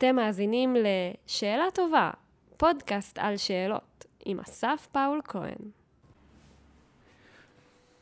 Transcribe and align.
אתם 0.00 0.16
מאזינים 0.16 0.76
ל"שאלה 0.76 1.64
טובה", 1.74 2.10
פודקאסט 2.56 3.18
על 3.18 3.36
שאלות, 3.36 4.04
עם 4.24 4.40
אסף 4.40 4.88
פאול 4.92 5.20
כהן. 5.24 5.70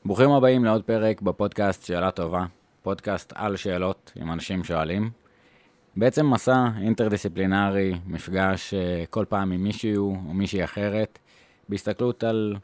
ברוכים 0.04 0.30
הבאים 0.30 0.64
לעוד 0.64 0.82
פרק 0.82 1.22
בפודקאסט 1.22 1.86
שאלה 1.86 2.10
טובה, 2.10 2.44
פודקאסט 2.82 3.32
על 3.36 3.56
שאלות 3.56 4.12
עם 4.16 4.32
אנשים 4.32 4.64
שואלים. 4.64 5.10
בעצם 5.96 6.30
מסע 6.30 6.66
אינטרדיסציפלינרי, 6.80 7.94
מפגש 8.06 8.74
אה, 8.74 9.04
כל 9.10 9.24
פעם 9.28 9.52
עם 9.52 9.64
מישהו 9.64 10.16
או 10.28 10.34
מישהי 10.34 10.64
אחרת, 10.64 11.18
בהסתכלות 11.68 12.24
על 12.24 12.56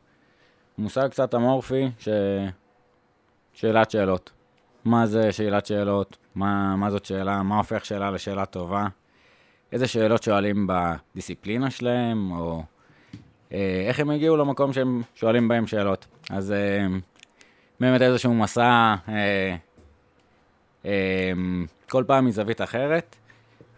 מושג 0.78 1.08
קצת 1.08 1.34
אמורפי, 1.34 1.90
ש... 1.98 2.08
שאלת 3.52 3.90
שאלות. 3.90 4.32
מה 4.84 5.06
זה 5.06 5.32
שאלת 5.32 5.66
שאלות? 5.66 6.16
מה, 6.34 6.76
מה 6.76 6.90
זאת 6.90 7.04
שאלה? 7.04 7.42
מה 7.42 7.56
הופך 7.56 7.84
שאלה 7.84 8.10
לשאלה 8.10 8.46
טובה? 8.46 8.86
איזה 9.74 9.88
שאלות 9.88 10.22
שואלים 10.22 10.66
בדיסציפלינה 10.66 11.70
שלהם, 11.70 12.30
או 12.30 12.62
אה, 13.52 13.84
איך 13.88 14.00
הם 14.00 14.10
הגיעו 14.10 14.36
למקום 14.36 14.72
שהם 14.72 15.02
שואלים 15.14 15.48
בהם 15.48 15.66
שאלות. 15.66 16.06
אז 16.30 16.52
אה, 16.52 16.86
באמת 17.80 18.02
איזשהו 18.02 18.34
מסע, 18.34 18.94
אה, 19.08 19.56
אה, 20.84 21.32
כל 21.88 22.04
פעם 22.06 22.26
מזווית 22.26 22.60
אחרת. 22.60 23.16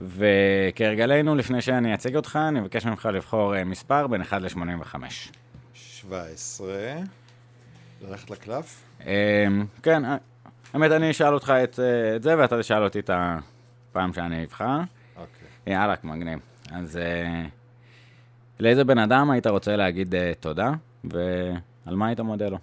וכהרגלנו, 0.00 1.34
לפני 1.34 1.60
שאני 1.60 1.94
אציג 1.94 2.16
אותך, 2.16 2.38
אני 2.48 2.60
מבקש 2.60 2.86
ממך 2.86 3.08
לבחור 3.12 3.56
אה, 3.56 3.64
מספר 3.64 4.06
בין 4.06 4.20
1 4.20 4.42
ל-85. 4.42 4.94
17. 5.74 6.94
ללכת 8.08 8.30
לקלף? 8.30 8.82
אה, 9.06 9.46
כן, 9.82 10.02
האמת, 10.74 10.90
אני 10.90 11.10
אשאל 11.10 11.34
אותך 11.34 11.52
את, 11.64 11.80
את 12.16 12.22
זה, 12.22 12.38
ואתה 12.38 12.58
תשאל 12.60 12.84
אותי 12.84 12.98
את 12.98 13.10
הפעם 13.12 14.12
שאני 14.12 14.44
אבחר. 14.44 14.80
יאללה, 15.66 15.94
מגניב. 16.04 16.38
אז 16.70 16.96
אה, 16.96 17.46
לאיזה 18.60 18.84
בן 18.84 18.98
אדם 18.98 19.30
היית 19.30 19.46
רוצה 19.46 19.76
להגיד 19.76 20.14
אה, 20.14 20.32
תודה, 20.40 20.72
ועל 21.04 21.96
מה 21.96 22.06
היית 22.06 22.20
מודה 22.20 22.48
לו? 22.48 22.58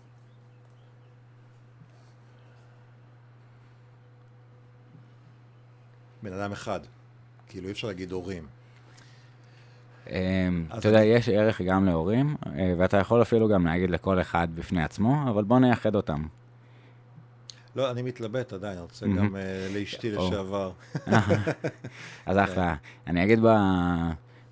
בן 6.23 6.33
אדם 6.33 6.51
אחד. 6.51 6.79
כאילו, 7.47 7.67
אי 7.67 7.71
אפשר 7.71 7.87
להגיד 7.87 8.11
הורים. 8.11 8.43
אה, 10.09 10.49
אתה 10.77 10.87
יודע, 10.87 11.03
יש 11.03 11.29
ערך 11.29 11.61
גם 11.61 11.85
להורים, 11.85 12.35
אה, 12.45 12.73
ואתה 12.77 12.97
יכול 12.97 13.21
אפילו 13.21 13.49
גם 13.49 13.65
להגיד 13.65 13.89
לכל 13.89 14.21
אחד 14.21 14.47
בפני 14.55 14.83
עצמו, 14.83 15.29
אבל 15.29 15.43
בוא 15.43 15.59
נייחד 15.59 15.95
אותם. 15.95 16.25
לא, 17.75 17.91
אני 17.91 18.01
מתלבט 18.01 18.53
עדיין, 18.53 18.73
אני 18.73 18.81
רוצה. 18.81 19.05
גם 19.07 19.35
אה, 19.35 19.67
לאשתי. 19.73 20.11
לשעבר. 20.11 20.71
אז 22.25 22.37
אחלה. 22.37 22.75
אני 23.07 23.23
אגיד 23.23 23.39
ב... 23.43 23.47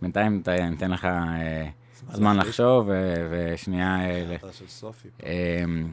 בינתיים 0.02 0.44
ניתן 0.70 0.92
לך 0.92 1.06
אה, 1.06 1.68
זמן. 2.12 2.38
לחשוב, 2.38 2.90
ושנייה... 3.32 4.10
אה, 4.10 4.24
ל- 4.28 4.34
החלטה 4.36 4.54
של 4.54 4.68
סופי. 4.68 5.08
פה. 5.18 5.28
אמ, 5.28 5.88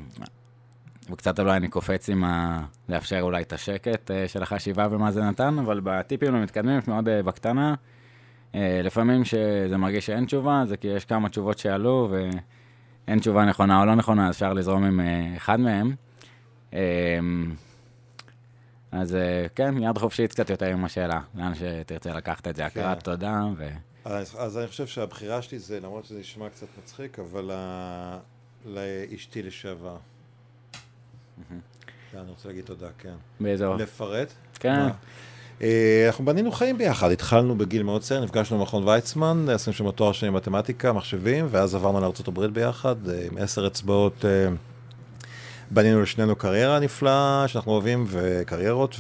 וקצת 1.10 1.40
אולי 1.40 1.56
אני 1.56 1.68
קופץ 1.68 2.08
עם 2.08 2.24
ה... 2.24 2.60
לאפשר 2.88 3.20
אולי 3.20 3.42
את 3.42 3.52
השקט 3.52 4.10
של 4.26 4.42
החשיבה 4.42 4.88
ומה 4.90 5.10
זה 5.10 5.22
נתן, 5.22 5.58
אבל 5.58 5.80
בטיפים 5.84 6.34
המתקדמים 6.34 6.80
מאוד 6.88 7.04
בקטנה. 7.04 7.74
לפעמים 8.54 9.24
שזה 9.24 9.76
מרגיש 9.76 10.06
שאין 10.06 10.24
תשובה, 10.24 10.62
זה 10.66 10.76
כי 10.76 10.88
יש 10.88 11.04
כמה 11.04 11.28
תשובות 11.28 11.58
שעלו 11.58 12.08
ואין 12.10 13.18
תשובה 13.18 13.44
נכונה 13.44 13.80
או 13.80 13.84
לא 13.86 13.94
נכונה, 13.94 14.28
אז 14.28 14.34
אפשר 14.34 14.52
לזרום 14.52 14.84
עם 14.84 15.00
אחד 15.36 15.60
מהם. 15.60 15.94
אמ, 16.72 17.55
אז 18.92 19.14
אה, 19.14 19.47
כן, 19.55 19.83
יד 19.83 19.98
חופשית 19.98 20.30
קצת 20.30 20.50
יותר 20.50 20.66
עם 20.66 20.84
השאלה, 20.84 21.20
לאן 21.34 21.52
שתרצה 21.55 22.14
לקחת 22.14 22.48
את 22.48 22.56
זה, 22.56 22.66
הכרת 22.66 22.97
כן. 22.98 23.05
תודה 23.05 23.42
ו... 23.56 23.69
אז, 24.05 24.36
אז 24.38 24.58
אני 24.58 24.66
חושב 24.66 24.86
שהבחירה 24.86 25.42
שלי 25.42 25.59
זה, 25.59 25.81
למרות 25.81 26.04
שזה 26.04 26.19
נשמע 26.20 26.48
קצת 26.48 26.66
מצחיק, 26.82 27.19
אבל 27.19 27.50
ה- 27.54 28.19
לאשתי 28.66 29.42
לשעבר. 29.42 29.97
אני 32.15 32.31
רוצה 32.31 32.48
להגיד 32.48 32.65
תודה, 32.65 32.88
כן. 32.98 33.15
באזור. 33.41 33.75
לפרט? 33.76 34.32
כן. 34.54 34.87
אה, 35.62 36.04
אנחנו 36.06 36.25
בנינו 36.25 36.53
חיים 36.53 36.78
ביחד, 36.78 37.10
התחלנו 37.10 37.59
בגיל 37.59 37.82
מאוד 37.82 38.03
צעיר, 38.03 38.25
נפגשנו 38.25 38.59
במכון 38.59 38.88
ויצמן, 38.88 39.47
עשינו 39.48 39.75
שם 39.75 39.91
תואר 39.91 40.12
שני 40.12 40.31
במתמטיקה, 40.31 40.92
מחשבים, 40.92 41.47
ואז 41.50 41.75
עברנו 41.75 42.00
לארה"ב 42.00 42.47
ביחד, 42.47 43.09
אה, 43.09 43.26
עם 43.26 43.38
עשר 43.38 43.66
אצבעות, 43.66 44.25
בנינו 45.70 46.02
לשנינו 46.02 46.36
קריירה 46.36 46.80
נפלאה, 46.80 47.44
שאנחנו 47.48 47.72
אוהבים, 47.72 48.04
וקריירות, 48.08 48.96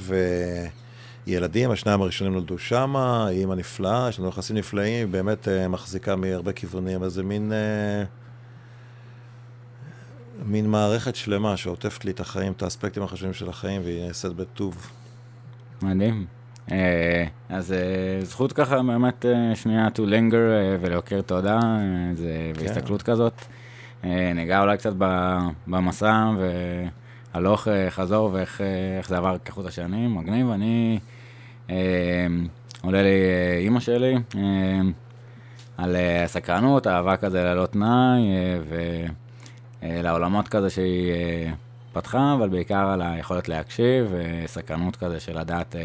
וילדים, 1.26 1.70
השניים 1.70 2.02
הראשונים 2.02 2.32
נולדו 2.32 2.58
שמה, 2.58 3.28
אימא 3.28 3.54
נפלאה, 3.54 4.06
יש 4.08 4.18
לנו 4.18 4.28
יחסים 4.28 4.56
נפלאים, 4.56 5.06
היא 5.06 5.12
באמת 5.12 5.48
אה, 5.48 5.68
מחזיקה 5.68 6.16
מהרבה 6.16 6.52
כיוונים, 6.52 7.02
אז 7.02 7.12
זה 7.12 7.22
מין... 7.22 7.52
אה, 7.52 8.04
מין 10.46 10.70
מערכת 10.70 11.16
שלמה 11.16 11.56
שעוטפת 11.56 12.04
לי 12.04 12.10
את 12.10 12.20
החיים, 12.20 12.52
את 12.52 12.62
האספקטים 12.62 13.02
החשובים 13.02 13.32
של 13.32 13.48
החיים, 13.48 13.82
והיא 13.84 14.06
נעשית 14.06 14.32
בטוב. 14.32 14.90
מדהים. 15.82 16.26
אה, 16.70 17.24
אז 17.48 17.74
זכות 18.22 18.52
ככה 18.52 18.82
באמת 18.82 19.24
שנייה 19.54 19.88
to 19.94 19.98
linger 19.98 20.34
ולהוקיר 20.80 21.20
תודה, 21.20 21.60
זה 22.14 22.52
כן. 22.54 22.62
בהסתכלות 22.62 23.02
כזאת. 23.02 23.32
אה, 24.04 24.32
ניגע 24.34 24.60
אולי 24.60 24.76
קצת 24.76 24.92
במסע 25.66 26.30
והלוך 27.34 27.68
אה, 27.68 27.90
חזור 27.90 28.30
ואיך 28.32 28.60
אה, 28.60 29.00
זה 29.08 29.16
עבר 29.16 29.36
כחוט 29.44 29.66
השנים, 29.66 30.14
מגניב. 30.14 30.50
אני, 30.50 30.98
עולה 32.82 33.02
לי 33.02 33.20
אימא 33.58 33.80
שלי 33.80 34.14
על 35.76 35.96
אה, 35.96 36.24
סקרנות, 36.26 36.86
אהבה 36.86 37.16
כזה 37.16 37.42
ללא 37.42 37.66
תנאי 37.66 38.20
ולעולמות 39.82 40.48
כזה 40.48 40.70
שהיא 40.70 41.12
פתחה, 41.92 42.34
אבל 42.34 42.48
בעיקר 42.48 42.90
על 42.90 43.02
היכולת 43.02 43.48
להקשיב, 43.48 44.12
סקרנות 44.46 44.96
כזה 44.96 45.20
של 45.20 45.38
לדעת, 45.38 45.76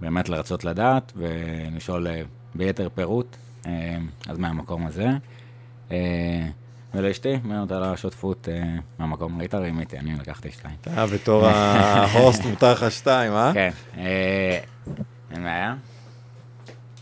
באמת 0.00 0.28
לרצות 0.28 0.64
לדעת 0.64 1.12
ולשאול 1.16 2.06
ביתר 2.54 2.88
פירוט, 2.94 3.36
אז 4.28 4.38
מהמקום 4.38 4.86
הזה. 4.86 5.08
אה, 5.90 6.46
ולאשתי, 6.94 7.36
מאוד 7.44 7.72
על 7.72 7.82
השותפות 7.84 8.48
אה, 8.48 8.76
מהמקום, 8.98 9.38
ראית 9.38 9.54
רימיתי, 9.54 9.98
אני 9.98 10.14
לקחתי 10.14 10.50
שתיים. 10.50 10.76
אה, 10.86 11.06
בתור 11.06 11.46
ההוסט 11.46 12.44
מותר 12.50 12.72
לך 12.72 12.90
שתיים, 12.90 13.32
אה? 13.32 13.50
כן, 13.54 13.70
אה, 13.98 14.58
אין 15.30 15.42
בעיה? 15.42 15.74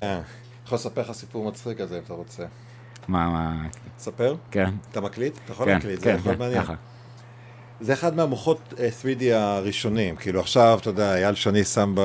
אה. 0.02 0.20
יכול 0.66 0.76
לספר 0.76 1.00
לך 1.00 1.12
סיפור 1.12 1.48
מצחיק 1.48 1.80
על 1.80 1.86
זה 1.86 1.98
אם 1.98 2.02
אתה 2.04 2.12
רוצה. 2.12 2.44
מה, 3.08 3.30
מה, 3.30 3.68
ספר? 3.98 4.36
כן, 4.50 4.70
אתה 4.90 5.00
מקליט? 5.00 5.38
אתה 5.44 5.52
יכול 5.52 5.66
כן, 5.66 5.72
להקליט, 5.72 6.00
זה 6.00 6.04
כן, 6.04 6.16
יכול 6.18 6.32
כן, 6.32 6.38
מעניין. 6.38 6.62
זה 7.80 7.92
אחד 7.92 8.16
מהמוחות 8.16 8.74
אה, 8.78 8.88
3D 9.02 9.24
הראשונים. 9.32 10.16
כאילו 10.16 10.40
עכשיו, 10.40 10.78
אתה 10.80 10.90
יודע, 10.90 11.14
אייל 11.14 11.34
שני 11.34 11.64
שם 11.64 11.92
ב... 11.96 12.00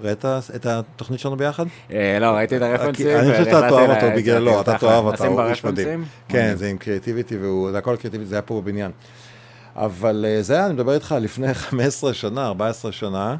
ראית 0.00 0.24
את 0.54 0.66
התוכנית 0.66 1.20
שלנו 1.20 1.36
ביחד? 1.36 1.64
אה, 1.90 2.18
לא, 2.20 2.26
ראיתי 2.26 2.56
את 2.56 2.62
הרפרנסים. 2.62 3.06
אני 3.16 3.30
חושב 3.30 3.44
שאתה 3.44 3.60
תאהב 3.68 3.90
אותו 3.90 4.06
בגללו, 4.16 4.50
יצאתי 4.50 4.70
אתה 4.70 4.78
ככה. 4.78 4.86
תאהב 4.86 5.04
אותו, 5.04 5.24
הוא 5.24 5.42
איש 5.42 5.64
מדהים. 5.64 6.04
כן, 6.28 6.54
זה 6.56 6.68
עם 6.68 6.78
קריאטיביטי, 6.78 7.36
זה 7.70 7.78
הכל 7.78 7.96
קריאטיביטי, 7.96 8.28
זה 8.28 8.34
היה 8.34 8.42
פה 8.42 8.60
בבניין. 8.60 8.90
אבל 9.76 10.24
אה, 10.28 10.42
זה 10.42 10.54
היה, 10.54 10.66
אני 10.66 10.74
מדבר 10.74 10.94
איתך 10.94 11.14
לפני 11.20 11.54
15 11.70 12.14
שנה, 12.14 12.46
14 12.46 12.92
שנה, 12.92 13.36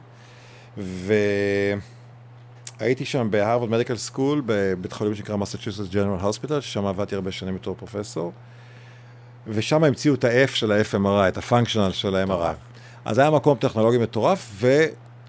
והייתי 2.78 3.04
שם 3.04 3.28
ב 3.30 3.35
Harvard 3.35 3.70
Medical 3.70 3.96
School, 3.96 4.42
בבית 4.46 4.92
חולים 4.92 5.14
שנקרא 5.14 5.36
Massachusetts 5.36 5.88
General 5.88 6.18
Hospital, 6.20 6.60
ששם 6.60 6.86
עבדתי 6.86 7.14
הרבה 7.14 7.32
שנים 7.32 7.54
בתור 7.54 7.74
פרופסור, 7.78 8.32
ושם 9.48 9.84
המציאו 9.84 10.14
את 10.14 10.24
ה-F 10.24 10.54
של 10.54 10.72
ה-FMRI, 10.72 11.28
את 11.28 11.38
ה 11.38 11.43
functional 11.43 11.92
של 11.92 12.16
ה-MRI. 12.16 12.54
אז 13.04 13.18
היה 13.18 13.30
מקום 13.30 13.58
טכנולוגי 13.58 13.98
מטורף, 13.98 14.52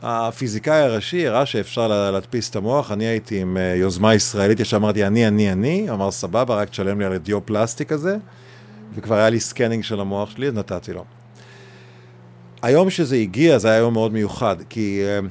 והפיזיקאי 0.03 0.79
הראשי 0.81 1.27
הראה 1.27 1.45
שאפשר 1.45 1.87
לה- 1.87 2.11
להדפיס 2.11 2.49
את 2.49 2.55
המוח, 2.55 2.91
אני 2.91 3.05
הייתי 3.05 3.41
עם 3.41 3.57
אה, 3.57 3.75
יוזמה 3.75 4.15
ישראלית, 4.15 4.59
ישר 4.59 4.77
אמרתי 4.77 5.05
אני, 5.05 5.27
אני, 5.27 5.51
אני, 5.51 5.89
אמר 5.89 6.11
סבבה, 6.11 6.55
רק 6.55 6.69
תשלם 6.69 6.99
לי 6.99 7.05
על 7.05 7.13
הדיו 7.13 7.45
פלסטיק 7.45 7.91
הזה, 7.91 8.17
וכבר 8.95 9.15
היה 9.15 9.29
לי 9.29 9.39
scanning 9.39 9.83
של 9.83 9.99
המוח 9.99 10.29
שלי, 10.29 10.47
אז 10.47 10.53
נתתי 10.53 10.93
לו. 10.93 11.03
היום 12.61 12.89
שזה 12.89 13.15
הגיע, 13.15 13.57
זה 13.57 13.67
היה 13.69 13.77
יום 13.77 13.93
מאוד 13.93 14.13
מיוחד, 14.13 14.55
כי 14.69 15.03
uh, 15.03 15.25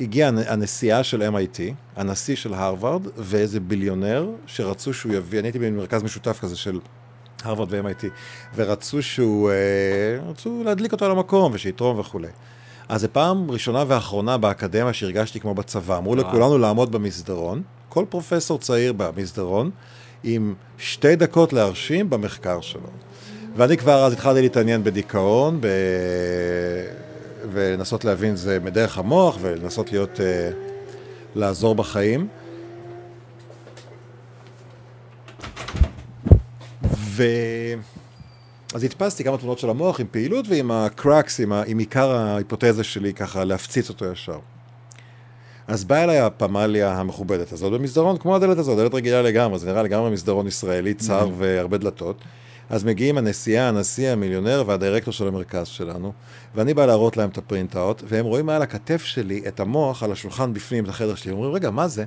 הגיעה 0.00 0.28
הנ- 0.28 0.48
הנשיאה 0.48 1.04
של 1.04 1.22
MIT, 1.22 1.60
הנשיא 1.96 2.36
של 2.36 2.54
הרווארד, 2.54 3.02
ואיזה 3.16 3.60
ביליונר 3.60 4.28
שרצו 4.46 4.94
שהוא 4.94 5.12
יביא, 5.14 5.38
אני 5.38 5.48
הייתי 5.48 5.58
במרכז 5.58 6.02
משותף 6.02 6.38
כזה 6.40 6.56
של 6.56 6.78
הרווארד 7.44 7.68
ו-MIT, 7.72 8.04
ורצו 8.54 9.02
שהוא, 9.02 9.50
uh, 9.50 10.30
רצו 10.30 10.62
להדליק 10.64 10.92
אותו 10.92 11.04
על 11.04 11.10
המקום 11.10 11.52
ושיתרום 11.54 11.98
וכולי. 11.98 12.28
אז 12.88 13.00
זו 13.00 13.08
פעם 13.12 13.50
ראשונה 13.50 13.84
ואחרונה 13.88 14.38
באקדמיה 14.38 14.92
שהרגשתי 14.92 15.40
כמו 15.40 15.54
בצבא. 15.54 15.98
אמרו. 15.98 16.14
לכולנו 16.14 16.58
לעמוד 16.58 16.92
במסדרון, 16.92 17.62
כל 17.88 18.04
פרופסור 18.08 18.58
צעיר 18.58 18.92
במסדרון, 18.96 19.70
עם 20.24 20.54
שתי 20.78 21.16
דקות 21.16 21.52
להרשים 21.52 22.10
במחקר 22.10 22.60
שלו. 22.60 22.90
ואני 23.56 23.76
כבר 23.76 24.04
אז 24.06 24.12
התחלתי 24.12 24.40
להתעניין 24.40 24.84
בדיכאון, 24.84 25.60
ב... 25.60 25.66
ולנסות 27.52 28.04
להבין 28.04 28.36
זה 28.36 28.58
מדרך 28.60 28.98
המוח, 28.98 29.38
ולנסות 29.40 29.92
להיות, 29.92 30.20
אה, 30.20 30.50
לעזור 31.34 31.74
בחיים. 31.74 32.28
ו... 36.94 37.22
אז 38.78 38.84
הדפסתי 38.84 39.24
כמה 39.24 39.38
תמונות 39.38 39.58
של 39.58 39.70
המוח 39.70 40.00
עם 40.00 40.06
פעילות 40.10 40.46
ועם 40.48 40.70
הקראקס, 40.70 41.40
עם, 41.40 41.52
ה... 41.52 41.62
עם 41.66 41.78
עיקר 41.78 42.10
ההיפותזה 42.10 42.84
שלי 42.84 43.14
ככה 43.14 43.44
להפציץ 43.44 43.88
אותו 43.88 44.04
ישר. 44.04 44.38
אז 45.66 45.84
באה 45.84 46.04
אליי 46.04 46.18
הפמליה 46.18 46.92
המכובדת 46.92 47.52
הזאת 47.52 47.72
במסדרון, 47.72 48.16
כמו 48.16 48.36
הדלת 48.36 48.58
הזאת, 48.58 48.78
דלת 48.78 48.94
רגילה 48.94 49.22
לגמרי, 49.22 49.58
זה 49.58 49.66
נראה 49.66 49.82
לגמרי 49.82 50.10
מסדרון 50.10 50.46
ישראלי 50.46 50.94
צר 50.94 51.26
Mm-hmm. 51.26 51.32
והרבה 51.36 51.78
דלתות. 51.78 52.16
אז 52.70 52.84
מגיעים 52.84 53.18
הנשיאה, 53.18 53.68
הנשיא, 53.68 54.10
המיליונר 54.10 54.64
והדירקטור 54.66 55.12
של 55.12 55.28
המרכז 55.28 55.66
שלנו, 55.66 56.12
ואני 56.54 56.74
בא 56.74 56.86
להראות 56.86 57.16
להם 57.16 57.30
את 57.30 57.38
ה 57.38 57.44
printout, 57.44 58.02
והם 58.08 58.24
רואים 58.24 58.46
מעל 58.46 58.62
הכתף 58.62 59.04
שלי 59.04 59.42
את 59.48 59.60
המוח 59.60 60.02
על 60.02 60.12
השולחן 60.12 60.52
בפנים, 60.52 60.84
את 60.84 60.88
החדר 60.88 61.14
שלי, 61.14 61.32
אומרים, 61.32 61.52
רגע, 61.52 61.70
מה 61.70 61.88
זה? 61.88 62.04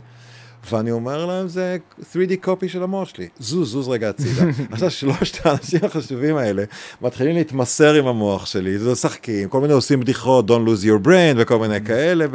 ואני 0.70 0.92
אומר 0.92 1.26
להם, 1.26 1.48
זה 1.48 1.78
3D 2.00 2.46
copy 2.46 2.68
של 2.68 2.84
המוח 2.84 3.10
שלי. 3.10 3.28
זוז, 3.40 3.72
זוז 3.72 3.90
רגע 3.90 4.10
הצידה. 4.10 4.44
עכשיו, 4.72 4.92
שלושת 4.92 5.46
האנשים 5.46 5.80
החשובים 5.84 6.38
האלה 6.38 6.64
מתחילים 7.02 7.36
להתמסר 7.36 7.94
עם 7.94 8.08
המוח 8.08 8.46
שלי, 8.46 8.80
זה 8.80 8.92
משחקים, 8.92 9.50
כל 9.50 9.62
מיני 9.62 9.74
עושים 9.74 10.00
בדיחות, 10.00 10.50
Don't 10.50 10.68
lose 10.68 10.84
your 10.84 11.06
brain 11.08 11.36
וכל 11.38 11.60
מיני 11.60 11.86
כאלה, 11.86 12.26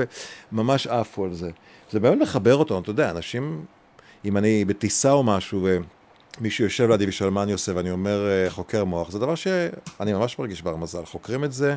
וממש 0.52 0.86
עפו 0.86 1.24
על 1.24 1.34
זה. 1.34 1.50
זה 1.90 2.00
באמת 2.00 2.22
מחבר 2.22 2.56
אותנו, 2.56 2.78
אתה 2.78 2.90
יודע, 2.90 3.10
אנשים, 3.10 3.64
אם 4.24 4.36
אני 4.36 4.64
בטיסה 4.64 5.12
או 5.12 5.22
משהו, 5.22 5.68
ומישהו 6.40 6.64
יושב 6.64 6.90
לידי 6.90 7.08
ושואל 7.08 7.30
מה 7.30 7.42
אני 7.42 7.52
עושה, 7.52 7.72
ואני 7.76 7.90
אומר 7.90 8.28
אה, 8.28 8.50
חוקר 8.50 8.84
מוח, 8.84 9.10
זה 9.10 9.18
דבר 9.18 9.34
שאני 9.34 10.12
ממש 10.12 10.38
מרגיש 10.38 10.62
בר 10.62 10.76
מזל. 10.76 11.04
חוקרים 11.04 11.44
את 11.44 11.52
זה, 11.52 11.76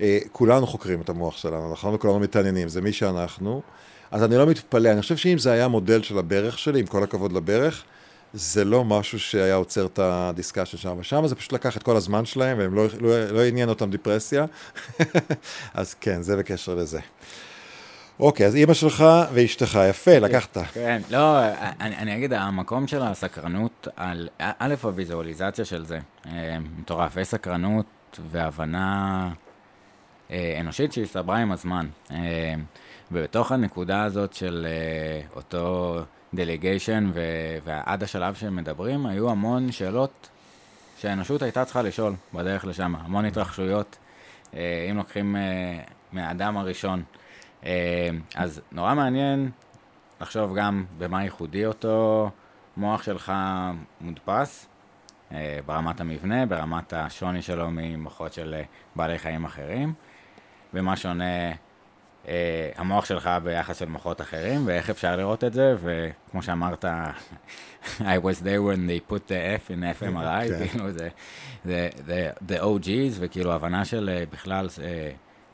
אה, 0.00 0.18
כולנו 0.32 0.66
חוקרים 0.66 1.00
את 1.00 1.08
המוח 1.08 1.36
שלנו, 1.36 1.72
נכון? 1.72 1.94
וכולנו 1.94 2.20
מתעניינים, 2.20 2.68
זה 2.68 2.80
מי 2.80 2.92
שאנחנו. 2.92 3.62
אז 4.10 4.24
אני 4.24 4.36
לא 4.36 4.46
מתפלא, 4.46 4.92
אני 4.92 5.00
חושב 5.00 5.16
שאם 5.16 5.38
זה 5.38 5.52
היה 5.52 5.68
מודל 5.68 6.02
של 6.02 6.18
הברך 6.18 6.58
שלי, 6.58 6.80
עם 6.80 6.86
כל 6.86 7.02
הכבוד 7.02 7.32
לברך, 7.32 7.84
זה 8.34 8.64
לא 8.64 8.84
משהו 8.84 9.20
שהיה 9.20 9.54
עוצר 9.54 9.86
את 9.86 9.98
הדיסקשן 9.98 10.76
שם 10.76 10.96
ושם, 10.98 11.26
זה 11.26 11.34
פשוט 11.34 11.52
לקח 11.52 11.76
את 11.76 11.82
כל 11.82 11.96
הזמן 11.96 12.24
שלהם, 12.24 12.58
והם 12.58 12.74
לא, 12.74 12.86
לא, 13.00 13.30
לא 13.30 13.44
עניין 13.44 13.68
אותם 13.68 13.90
דיפרסיה. 13.90 14.44
אז 15.74 15.94
כן, 15.94 16.22
זה 16.22 16.36
בקשר 16.36 16.74
לזה. 16.74 17.00
אוקיי, 18.20 18.46
אז 18.46 18.56
אימא 18.56 18.74
שלך 18.74 19.04
ואשתך, 19.32 19.78
יפה, 19.90 20.18
לקחת. 20.18 20.58
כן, 20.72 21.02
לא, 21.10 21.38
אני, 21.80 21.96
אני 21.96 22.16
אגיד, 22.16 22.32
המקום 22.32 22.86
של 22.86 23.02
הסקרנות, 23.02 23.88
על, 23.96 24.28
א', 24.38 24.74
הוויזואליזציה 24.82 25.64
של 25.64 25.84
זה, 25.84 25.98
אה, 26.26 26.56
מטורף, 26.78 27.16
יש 27.16 27.28
סקרנות 27.28 28.20
והבנה 28.30 29.30
אה, 30.30 30.56
אנושית 30.60 30.92
שהסתברה 30.92 31.38
עם 31.38 31.52
הזמן. 31.52 31.86
ובתוך 33.12 33.52
הנקודה 33.52 34.04
הזאת 34.04 34.32
של 34.34 34.66
אה, 34.68 35.26
אותו 35.36 35.98
דליגיישן 36.34 37.10
ועד 37.64 38.02
השלב 38.02 38.34
שהם 38.34 38.56
מדברים, 38.56 39.06
היו 39.06 39.30
המון 39.30 39.72
שאלות 39.72 40.28
שהאנושות 40.98 41.42
הייתה 41.42 41.64
צריכה 41.64 41.82
לשאול 41.82 42.14
בדרך 42.34 42.64
לשם, 42.64 42.94
המון 42.98 43.24
התרחשויות, 43.24 43.96
אה, 44.54 44.86
אם 44.90 44.96
לוקחים 44.96 45.36
אה, 45.36 45.80
מהאדם 46.12 46.56
הראשון. 46.56 47.02
אה, 47.64 48.08
אז 48.34 48.60
נורא 48.72 48.94
מעניין 48.94 49.50
לחשוב 50.20 50.56
גם 50.56 50.84
במה 50.98 51.24
ייחודי 51.24 51.66
אותו 51.66 52.30
מוח 52.76 53.02
שלך 53.02 53.32
מודפס, 54.00 54.66
ברמת 55.66 56.00
המבנה, 56.00 56.46
ברמת 56.46 56.92
השוני 56.92 57.42
שלו 57.42 57.70
ממוחות 57.70 58.32
של 58.32 58.54
בעלי 58.96 59.18
חיים 59.18 59.44
אחרים, 59.44 59.92
ומה 60.74 60.96
שונה 60.96 61.52
uh, 61.52 61.54
המוח 62.76 63.04
שלך 63.04 63.30
ביחס 63.42 63.78
של 63.78 63.88
מוחות 63.88 64.20
אחרים, 64.20 64.66
ואיך 64.66 64.90
אפשר 64.90 65.16
לראות 65.16 65.44
את 65.44 65.52
זה, 65.52 65.76
וכמו 65.82 66.42
שאמרת, 66.42 66.84
I 67.84 68.18
was 68.22 68.40
there 68.42 68.62
when 68.62 68.88
they 68.88 69.12
put 69.12 69.28
the 69.28 69.68
F 69.68 69.70
in 69.70 70.02
FMRI, 70.02 70.48
כן. 70.48 70.68
כאילו 70.68 70.90
זה, 70.90 71.08
זה, 71.64 71.88
זה 72.06 72.30
the 72.48 72.62
OG's, 72.62 73.16
וכאילו 73.18 73.52
הבנה 73.52 73.84
של 73.84 74.10
אה, 74.22 74.32
בכלל 74.32 74.66
אה, 74.66 74.80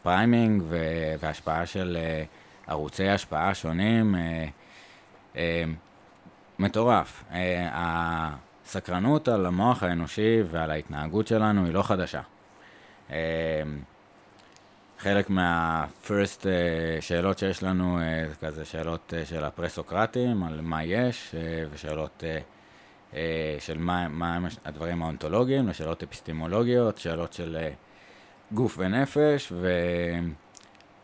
framing 0.02 0.62
ו- 0.68 1.14
והשפעה 1.20 1.66
של 1.66 1.98
אה, 2.66 2.70
ערוצי 2.70 3.08
השפעה 3.08 3.54
שונים, 3.54 4.14
אה, 4.14 5.34
אה, 5.34 5.38
מטורף. 6.58 7.24
אה, 7.30 7.34
הסקרנות 7.72 9.28
על 9.28 9.46
המוח 9.46 9.82
האנושי 9.82 10.42
ועל 10.50 10.70
ההתנהגות 10.70 11.26
שלנו 11.26 11.64
היא 11.64 11.74
לא 11.74 11.82
חדשה. 11.82 12.20
חלק 15.02 15.30
מה- 15.30 15.71
first 15.71 16.40
אה, 16.40 16.46
שאלות 17.00 17.38
שיש 17.38 17.62
לנו, 17.62 17.98
זה 18.28 18.34
כזה 18.46 18.64
שאלות 18.64 19.12
אה, 19.12 19.28
של 19.28 19.44
הפרה-סוקרטים, 19.44 20.42
על 20.42 20.60
מה 20.60 20.84
יש, 20.84 21.34
אה, 21.34 21.68
ושאלות 21.74 22.24
אה, 22.24 23.12
אה, 23.12 23.16
של 23.58 23.78
מה, 23.78 24.08
מה 24.08 24.34
הם 24.34 24.46
הדברים 24.64 25.02
האונתולוגיים, 25.02 25.68
לשאלות 25.68 26.02
אפיסטימולוגיות, 26.02 26.98
שאלות 26.98 27.32
של 27.32 27.58
uh, 27.60 28.54
גוף 28.54 28.76
ונפש, 28.78 29.52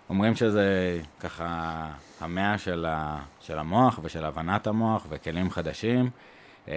ואומרים 0.08 0.34
שזה 0.34 0.98
ככה 1.20 1.86
המאה 2.20 2.58
של, 2.58 2.86
ה, 2.88 3.18
של 3.40 3.58
המוח 3.58 4.00
ושל 4.02 4.24
הבנת 4.24 4.66
המוח 4.66 5.06
וכלים 5.08 5.50
חדשים. 5.50 6.10
Uh, 6.66 6.68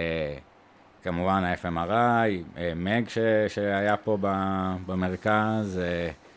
כמובן 1.02 1.44
ה-FMRI, 1.44 2.56
uh, 2.56 2.58
מג 2.76 3.08
ש, 3.08 3.18
שהיה 3.48 3.96
פה 3.96 4.18
במרכז, 4.86 5.80
uh, 5.80 6.29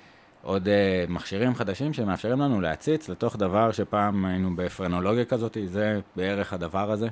עוד 0.43 0.67
uh, 0.67 1.11
מכשירים 1.11 1.55
חדשים 1.55 1.93
שמאפשרים 1.93 2.39
לנו 2.39 2.61
להציץ 2.61 3.09
לתוך 3.09 3.35
דבר 3.35 3.71
שפעם 3.71 4.25
היינו 4.25 4.55
בפרנולוגיה 4.55 5.25
כזאת, 5.25 5.57
זה 5.65 5.99
בערך 6.15 6.53
הדבר 6.53 6.91
הזה. 6.91 7.07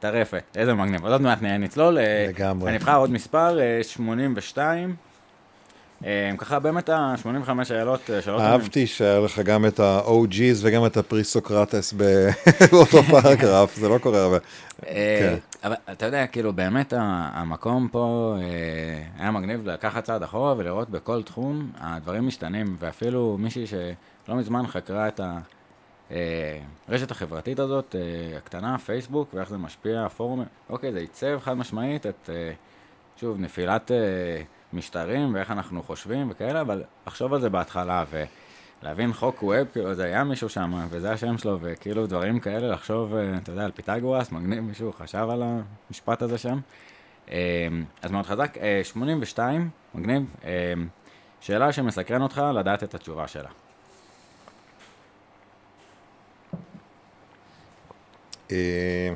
טרפת, 0.00 0.44
איזה 0.56 0.74
מגניב. 0.74 1.06
עוד 1.06 1.20
מעט 1.20 1.42
נצלול. 1.42 1.98
אה, 1.98 2.26
לגמרי. 2.28 2.68
אני 2.68 2.76
אבחר 2.76 2.96
עוד 2.96 3.10
מספר, 3.10 3.60
אה, 3.60 3.80
82. 3.82 4.96
אה, 6.04 6.30
ככה 6.38 6.58
באמת 6.58 6.88
ה-85 6.88 7.64
שאלות, 7.64 8.10
אה, 8.10 8.22
שאלות... 8.22 8.40
אהבתי 8.40 8.86
שהיה 8.86 9.20
לך 9.20 9.38
גם 9.38 9.66
את 9.66 9.80
ה-OG's 9.80 10.58
וגם 10.60 10.86
את 10.86 10.96
הפריסוקרטס 10.96 11.92
באותו 12.70 13.02
פרגרף, 13.02 13.76
זה 13.80 13.88
לא 13.88 13.98
קורה 13.98 14.22
הרבה. 14.22 14.38
אה, 14.86 15.18
כן. 15.20 15.36
אבל 15.64 15.74
אתה 15.92 16.06
יודע, 16.06 16.26
כאילו, 16.26 16.52
באמת 16.52 16.92
המקום 16.96 17.88
פה 17.92 18.36
היה 19.18 19.30
מגניב 19.30 19.68
לקחת 19.68 20.04
צעד 20.04 20.22
אחורה 20.22 20.54
ולראות 20.56 20.90
בכל 20.90 21.22
תחום, 21.22 21.70
הדברים 21.80 22.26
משתנים, 22.26 22.76
ואפילו 22.78 23.36
מישהי 23.38 23.66
שלא 23.66 24.34
מזמן 24.34 24.66
חקרה 24.66 25.08
את 25.08 25.20
הרשת 26.88 27.10
החברתית 27.10 27.58
הזאת, 27.58 27.96
הקטנה, 28.36 28.78
פייסבוק, 28.78 29.34
ואיך 29.34 29.48
זה 29.50 29.58
משפיע, 29.58 30.04
הפורום, 30.04 30.44
אוקיי, 30.70 30.92
זה 30.92 30.98
עיצב 30.98 31.38
חד 31.42 31.54
משמעית 31.54 32.06
את, 32.06 32.30
שוב, 33.16 33.40
נפילת 33.40 33.90
משטרים 34.72 35.34
ואיך 35.34 35.50
אנחנו 35.50 35.82
חושבים 35.82 36.30
וכאלה, 36.30 36.60
אבל 36.60 36.82
לחשוב 37.06 37.34
על 37.34 37.40
זה 37.40 37.50
בהתחלה, 37.50 38.04
ו... 38.10 38.24
להבין 38.82 39.12
חוק 39.12 39.42
ווב, 39.42 39.68
כאילו 39.72 39.94
זה 39.94 40.04
היה 40.04 40.24
מישהו 40.24 40.48
שם, 40.48 40.86
וזה 40.90 41.12
השם 41.12 41.38
שלו, 41.38 41.58
וכאילו 41.60 42.06
דברים 42.06 42.40
כאלה, 42.40 42.68
לחשוב, 42.68 43.14
אה, 43.14 43.36
אתה 43.36 43.52
יודע, 43.52 43.64
על 43.64 43.70
פיתגורס, 43.70 44.32
מגניב, 44.32 44.60
מישהו 44.60 44.92
חשב 44.92 45.26
על 45.30 45.42
המשפט 45.42 46.22
הזה 46.22 46.38
שם. 46.38 46.58
אה, 47.30 47.68
אז 48.02 48.10
מאוד 48.10 48.26
חזק. 48.26 48.58
אה, 48.58 48.80
82, 48.84 49.70
מגניב. 49.94 50.22
אה, 50.44 50.72
שאלה 51.40 51.72
שמסקרן 51.72 52.22
אותך, 52.22 52.42
לדעת 52.54 52.82
את 52.82 52.94
התשובה 52.94 53.28
שלה. 53.28 53.48
אה, 58.50 59.12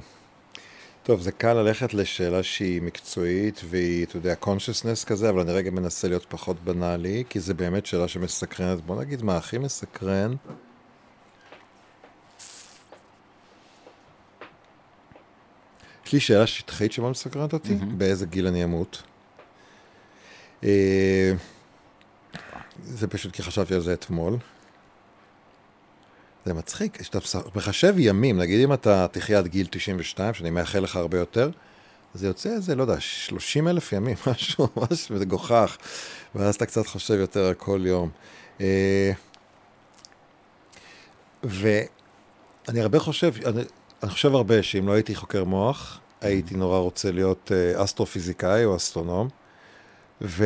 טוב, 1.04 1.20
זה 1.20 1.32
קל 1.32 1.52
ללכת 1.52 1.94
לשאלה 1.94 2.42
שהיא 2.42 2.82
מקצועית 2.82 3.60
והיא, 3.64 4.04
אתה 4.04 4.16
יודע, 4.16 4.34
consciousness 4.42 5.06
כזה, 5.06 5.30
אבל 5.30 5.40
אני 5.40 5.52
רגע 5.52 5.70
מנסה 5.70 6.08
להיות 6.08 6.26
פחות 6.28 6.56
בנאלי, 6.64 7.24
כי 7.28 7.40
זה 7.40 7.54
באמת 7.54 7.86
שאלה 7.86 8.08
שמסקרנת. 8.08 8.80
בוא 8.80 9.00
נגיד 9.00 9.22
מה 9.22 9.36
הכי 9.36 9.58
מסקרן. 9.58 10.34
יש 16.06 16.12
לי 16.12 16.20
שאלה 16.20 16.46
שטחית 16.46 16.92
שמאוד 16.92 17.10
מסקרנת 17.10 17.52
אותי, 17.52 17.74
מהמם. 17.74 17.98
באיזה 17.98 18.26
גיל 18.26 18.46
אני 18.46 18.64
אמות. 18.64 19.02
אה, 20.64 21.32
זה 22.82 23.08
פשוט 23.08 23.32
כי 23.32 23.42
חשבתי 23.42 23.74
על 23.74 23.80
זה 23.80 23.92
אתמול. 23.92 24.36
זה 26.44 26.54
מצחיק, 26.54 26.96
כשאתה 27.00 27.18
מחשב 27.54 27.94
ימים, 27.98 28.40
נגיד 28.40 28.64
אם 28.64 28.72
אתה 28.72 29.06
תחיה 29.12 29.38
עד 29.38 29.46
גיל 29.46 29.66
92, 29.70 30.34
שאני 30.34 30.50
מאחל 30.50 30.78
לך 30.78 30.96
הרבה 30.96 31.18
יותר, 31.18 31.50
זה 32.14 32.26
יוצא 32.26 32.48
איזה, 32.48 32.74
לא 32.74 32.82
יודע, 32.82 33.00
30 33.00 33.68
אלף 33.68 33.92
ימים, 33.92 34.16
משהו 34.32 34.68
ממש 34.76 35.10
מגוחך, 35.10 35.76
ואז 36.34 36.54
אתה 36.54 36.66
קצת 36.66 36.86
חושב 36.86 37.14
יותר 37.14 37.44
על 37.44 37.54
כל 37.54 37.80
יום. 37.86 38.10
אה, 38.60 39.12
ואני 41.42 42.80
הרבה 42.80 42.98
חושב, 42.98 43.32
אני, 43.46 43.62
אני 44.02 44.10
חושב 44.10 44.34
הרבה 44.34 44.62
שאם 44.62 44.86
לא 44.86 44.92
הייתי 44.92 45.14
חוקר 45.14 45.44
מוח, 45.44 46.00
הייתי 46.20 46.54
נורא 46.54 46.78
רוצה 46.78 47.12
להיות 47.12 47.52
אה, 47.54 47.84
אסטרופיזיקאי 47.84 48.64
או 48.64 48.76
אסטרונום, 48.76 49.28
ו... 50.22 50.44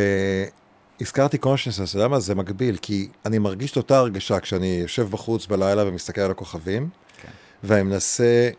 הזכרתי 1.00 1.36
consciousness, 1.42 1.88
אתה 1.88 1.96
יודע 1.96 2.08
מה? 2.08 2.20
זה 2.20 2.34
מגביל, 2.34 2.76
כי 2.82 3.08
אני 3.26 3.38
מרגיש 3.38 3.72
את 3.72 3.76
אותה 3.76 3.98
הרגשה 3.98 4.40
כשאני 4.40 4.78
יושב 4.82 5.08
בחוץ 5.10 5.46
בלילה 5.46 5.88
ומסתכל 5.88 6.20
על 6.20 6.30
הכוכבים, 6.30 6.88
כן. 7.22 7.28
ואני 7.64 7.82
מנסה 7.82 8.50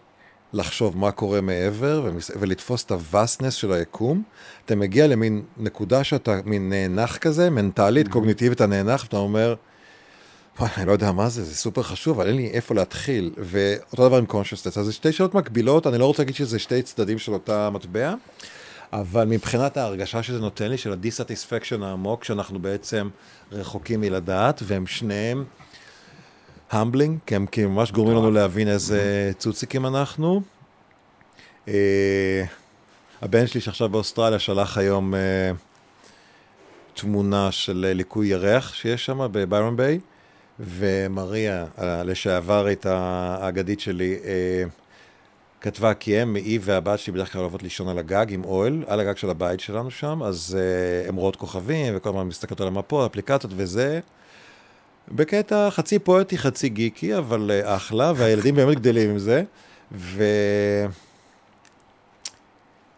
לחשוב 0.53 0.97
מה 0.97 1.11
קורה 1.11 1.41
מעבר 1.41 2.01
ומס... 2.05 2.31
ולתפוס 2.39 2.83
את 2.83 2.91
הווסטנס 2.91 3.53
של 3.53 3.73
היקום, 3.73 4.23
אתה 4.65 4.75
מגיע 4.75 5.07
למין 5.07 5.43
נקודה 5.57 6.03
שאתה 6.03 6.39
מין 6.45 6.69
נאנח 6.69 7.17
כזה, 7.17 7.49
מנטלית, 7.49 8.07
Mm-hmm. 8.07 8.11
קוגניטיבית, 8.11 8.55
אתה 8.55 8.65
נאנח, 8.65 9.03
ואתה 9.03 9.17
אומר, 9.17 9.55
אני 10.61 10.85
לא 10.85 10.91
יודע 10.91 11.11
מה 11.11 11.29
זה, 11.29 11.43
זה 11.43 11.55
סופר 11.55 11.83
חשוב, 11.83 12.19
אבל 12.19 12.29
אין 12.29 12.35
לי 12.35 12.49
איפה 12.49 12.75
להתחיל. 12.75 13.31
ואותו 13.37 14.07
דבר 14.07 14.17
עם 14.17 14.25
consciousness. 14.29 14.79
אז 14.79 14.85
זה 14.85 14.93
שתי 14.93 15.11
שאלות 15.11 15.33
מקבילות, 15.33 15.87
אני 15.87 15.97
לא 15.97 16.05
רוצה 16.05 16.23
להגיד 16.23 16.35
שזה 16.35 16.59
שתי 16.59 16.81
צדדים 16.81 17.17
של 17.17 17.33
אותה 17.33 17.69
מטבע, 17.69 18.13
אבל 18.93 19.25
מבחינת 19.25 19.77
ההרגשה 19.77 20.23
שזה 20.23 20.39
נותן 20.39 20.69
לי, 20.69 20.77
של 20.77 20.91
ה 20.91 20.97
dissatisfaction 20.97 21.83
העמוק, 21.83 22.23
שאנחנו 22.23 22.59
בעצם 22.59 23.09
רחוקים 23.51 24.01
מלדעת, 24.01 24.61
והם 24.63 24.87
שניהם 24.87 25.45
humbling, 26.71 27.19
כי 27.25 27.35
הם 27.35 27.45
כי 27.45 27.63
הם 27.63 27.75
ממש 27.75 27.91
גורמים 27.91 28.17
לנו 28.17 28.31
להבין 28.31 28.67
איזה 28.67 29.31
צוציקים 29.37 29.85
אנחנו. 29.85 30.41
אה, 31.67 32.43
הבן 33.21 33.47
שלי 33.47 33.61
שעכשיו 33.61 33.89
באוסטרליה 33.89 34.39
שלח 34.39 34.77
היום 34.77 35.15
אה, 35.15 35.51
תמונה 36.93 37.51
של 37.51 37.85
אה, 37.87 37.93
ליקוי 37.93 38.27
ירח 38.27 38.73
שיש 38.73 39.05
שם 39.05 39.27
ב 39.31 39.39
Byron 39.39 39.77
Bay, 39.77 39.99
ומריה, 40.59 41.65
הלשעברית 41.77 42.85
האגדית 42.85 43.79
שלי, 43.79 44.19
אה, 44.25 44.63
כתבה 45.61 45.93
כי 45.93 46.17
הם, 46.17 46.35
היא 46.35 46.59
והבת 46.61 46.99
שלי 46.99 47.13
בדרך 47.13 47.33
כלל 47.33 47.41
אוהבות 47.41 47.63
לישון 47.63 47.87
על 47.87 47.97
הגג 47.97 48.25
עם 48.29 48.43
אוהל, 48.43 48.83
על 48.87 48.99
הגג 48.99 49.17
של 49.17 49.29
הבית 49.29 49.59
שלנו 49.59 49.91
שם, 49.91 50.23
אז 50.23 50.57
uh, 50.57 51.09
הן 51.09 51.15
רואות 51.15 51.35
כוכבים 51.35 51.93
וכל 51.97 52.09
הזמן 52.09 52.27
מסתכלות 52.27 52.61
על 52.61 52.67
המפות, 52.67 53.11
אפליקציות 53.11 53.53
וזה. 53.55 53.99
בקטע 55.11 55.69
חצי 55.69 55.99
פואטי, 55.99 56.37
חצי 56.37 56.69
גיקי, 56.69 57.17
אבל 57.17 57.51
uh, 57.63 57.67
אחלה, 57.67 58.11
והילדים 58.17 58.55
באמת 58.55 58.79
גדלים 58.79 59.09
עם 59.09 59.19
זה. 59.19 59.43
ו... 59.91 60.23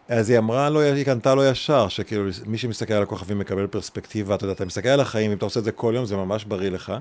אז 0.08 0.30
היא 0.30 0.38
אמרה 0.38 0.70
לו, 0.70 0.80
היא 0.80 1.04
קנתה 1.04 1.34
לו 1.34 1.44
ישר, 1.44 1.88
שכאילו 1.88 2.24
מי 2.46 2.58
שמסתכל 2.58 2.94
על 2.94 3.02
הכוכבים 3.02 3.38
מקבל 3.38 3.66
פרספקטיבה, 3.66 4.34
אתה 4.34 4.44
יודע, 4.44 4.52
אתה 4.52 4.64
מסתכל 4.64 4.88
על 4.88 5.00
החיים, 5.00 5.30
אם 5.30 5.36
אתה 5.36 5.44
עושה 5.44 5.60
את 5.60 5.64
זה 5.64 5.72
כל 5.72 5.92
יום, 5.96 6.04
זה 6.04 6.16
ממש 6.16 6.44
בריא 6.44 6.70
לך. 6.70 6.92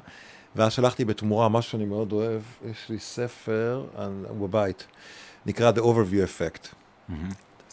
ואז 0.56 0.74
שלחתי 0.74 1.06
בתמורה 1.06 1.50
משהו 1.50 1.72
שאני 1.72 1.86
מאוד 1.86 2.12
אוהב, 2.12 2.42
יש 2.72 2.90
לי 2.90 3.00
ספר, 3.00 3.86
הוא 4.28 4.50
בבית. 4.50 4.88
נקרא 5.47 5.73
The 5.73 5.81
Overview 5.83 6.27
Effect. 6.29 6.75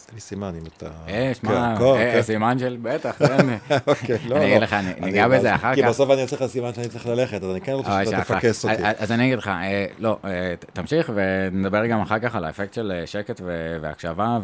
תעשה 0.09 0.15
לי 0.15 0.21
סימן 0.21 0.53
אם 0.55 0.63
אתה... 0.77 0.85
יש, 1.07 1.39
כן, 1.39 1.47
מה, 1.47 1.73
הכל, 1.73 1.95
אה, 1.99 2.11
כן. 2.13 2.21
סימן 2.21 2.59
של 2.59 2.77
בטח, 2.81 3.15
כן. 3.27 3.47
אוקיי, 3.87 4.17
לא, 4.27 4.35
אני 4.35 4.43
לא. 4.43 4.47
אגיד 4.47 4.61
לך, 4.61 4.75
ניגע 5.01 5.27
בזה 5.27 5.55
אחר 5.55 5.75
כי 5.75 5.81
כך. 5.83 5.87
בסוף 5.89 6.09
אני 6.11 6.21
אעשה 6.21 6.35
לך 6.35 6.45
סימן 6.45 6.73
שאני 6.73 6.87
צריך 6.87 7.07
ללכת, 7.07 7.43
אז 7.43 7.51
אני 7.51 7.61
כן 7.61 7.71
רוצה 7.71 7.89
אבל 7.95 8.05
שאתה 8.05 8.21
תפקס 8.21 8.65
אותי. 8.65 8.75
אז- 8.97 9.11
אני 9.11 9.25
אגיד 9.25 9.37
לך, 9.37 9.47
אה, 9.47 9.85
לא, 9.99 10.17
אה, 10.25 10.29
תמשיך 10.73 11.11
ונדבר 11.15 11.85
גם 11.85 12.01
אחר 12.01 12.19
כך 12.19 12.35
על 12.35 12.45
האפקט 12.45 12.73
של 12.73 12.91
אה, 12.95 13.07
שקט 13.07 13.41
והקשבה. 13.81 14.37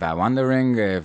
והוונדרינג 0.00 0.78
אה, 0.78 0.98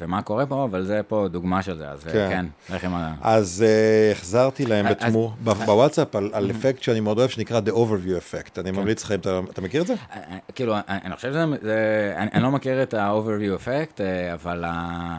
ומה 0.00 0.22
קורה 0.22 0.46
פה, 0.46 0.64
אבל 0.64 0.84
זה 0.84 1.00
פה 1.08 1.26
דוגמה 1.30 1.62
של 1.62 1.76
זה, 1.78 1.88
אז 1.88 2.06
אה, 2.06 2.12
כן. 2.12 2.28
כן, 2.68 2.74
לך 2.74 2.84
עם 2.84 2.94
ה... 2.94 3.12
אז 3.22 3.64
אה, 3.66 4.12
החזרתי 4.12 4.66
להם 4.66 4.86
בתמור, 4.90 5.32
בוואטסאפ 5.44 6.16
על 6.16 6.30
על 6.32 6.50
אפקט 6.50 6.82
שאני 6.82 7.00
מאוד 7.00 7.18
אוהב, 7.18 7.30
שנקרא 7.30 7.60
The 7.66 7.72
Overview 7.72 8.18
Effect. 8.34 8.60
אני 8.60 8.70
ממליץ 8.70 9.04
לך 9.04 9.12
אתה 9.52 9.60
מכיר 9.62 9.82
את 9.82 9.86
זה? 9.86 9.92
אה, 9.92 10.18
אה, 10.30 10.36
כאילו, 10.54 10.74
אני 10.88 11.16
חושב 11.16 11.28
שזה, 11.30 11.44
זה- 11.62 12.14
אני 12.16 12.30
אני 12.34 12.42
לא 12.42 12.50
מכיר 12.50 12.82
את 12.82 12.94
ה-overview 12.94 13.41
effect, 13.50 14.00
אה, 14.00 14.34
אבל 14.34 14.64
אה, 14.64 15.18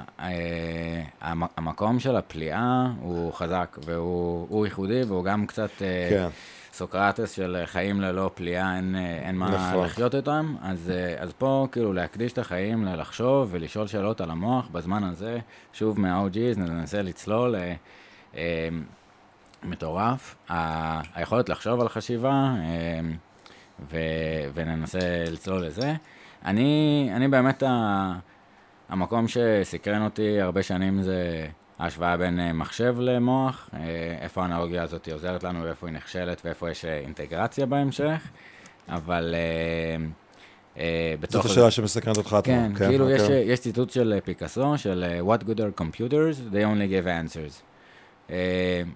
המ- 1.22 1.44
המקום 1.58 2.00
של 2.00 2.15
הפליאה 2.15 2.88
הוא 3.01 3.34
חזק, 3.34 3.77
והוא 3.86 4.48
הוא 4.50 4.65
ייחודי, 4.65 5.01
והוא 5.08 5.24
גם 5.24 5.48
קצת 5.48 5.70
אה, 5.82 6.08
כן. 6.10 6.27
סוקרטס 6.74 7.32
של 7.32 7.58
חיים 7.65 8.01
ללא 8.01 8.32
פליאה, 8.36 8.75
אין, 8.75 8.96
אין 8.96 9.36
מה 9.36 9.50
נכון. 9.50 9.86
לחיות 9.86 10.15
איתם, 10.15 10.56
אז, 10.62 10.92
אז 11.20 11.34
פה 11.38 11.68
כאילו 11.72 11.94
להקדיש 11.94 12.34
את 12.34 12.38
החיים 12.38 12.86
ללחשוב 12.86 13.50
ולשאול 13.51 13.88
שאלות 13.88 14.22
על 14.22 14.32
המוח 14.32 14.68
בזמן 14.72 15.03
הזה, 15.03 15.39
שוב 15.74 16.00
מה-OG's, 16.00 16.60
ננסה 16.60 17.01
לצלול. 17.01 17.56
מטורף, 19.63 20.36
היכולת 21.15 21.50
לחשוב 21.50 21.82
על 21.82 21.89
חשיבה, 21.89 22.53
ו- 23.92 23.98
וננסה 24.53 25.00
לצלול 25.32 25.65
לזה. 25.65 25.94
אני, 26.45 27.09
אני 27.15 27.27
באמת, 27.27 27.63
ה- 27.63 28.13
המקום 28.89 29.25
שסקרן 29.27 30.01
אותי 30.03 30.41
הרבה 30.41 30.63
שנים 30.63 31.01
זה 31.01 31.47
ההשוואה 31.79 32.17
בין 32.17 32.39
אה, 32.39 32.53
מחשב 32.53 32.95
למוח, 33.00 33.69
אה, 33.73 33.79
איפה 34.21 34.41
האנלוגיה 34.41 34.83
הזאת 34.83 35.09
עוזרת 35.12 35.43
לנו 35.43 35.63
ואיפה 35.63 35.88
היא 35.88 35.95
נכשלת 35.95 36.41
ואיפה 36.45 36.71
יש 36.71 36.85
אה, 36.85 36.97
אינטגרציה 36.97 37.65
בהמשך, 37.65 38.27
אבל. 38.89 39.35
זאת 41.29 41.45
השאלה 41.45 41.71
שמסקרנת 41.71 42.17
אותך. 42.17 42.38
כן, 42.43 42.65
אומר. 42.65 42.77
כאילו 42.77 43.09
יש, 43.09 43.21
אוקיי. 43.21 43.43
יש 43.45 43.59
ציטוט 43.59 43.89
של 43.89 44.19
פיקאסו, 44.23 44.77
של 44.77 45.21
What 45.27 45.43
good 45.43 45.57
are 45.57 45.81
computers? 45.81 46.53
They 46.53 46.65
only 46.65 46.89
give 46.91 47.07
answers. 47.07 47.62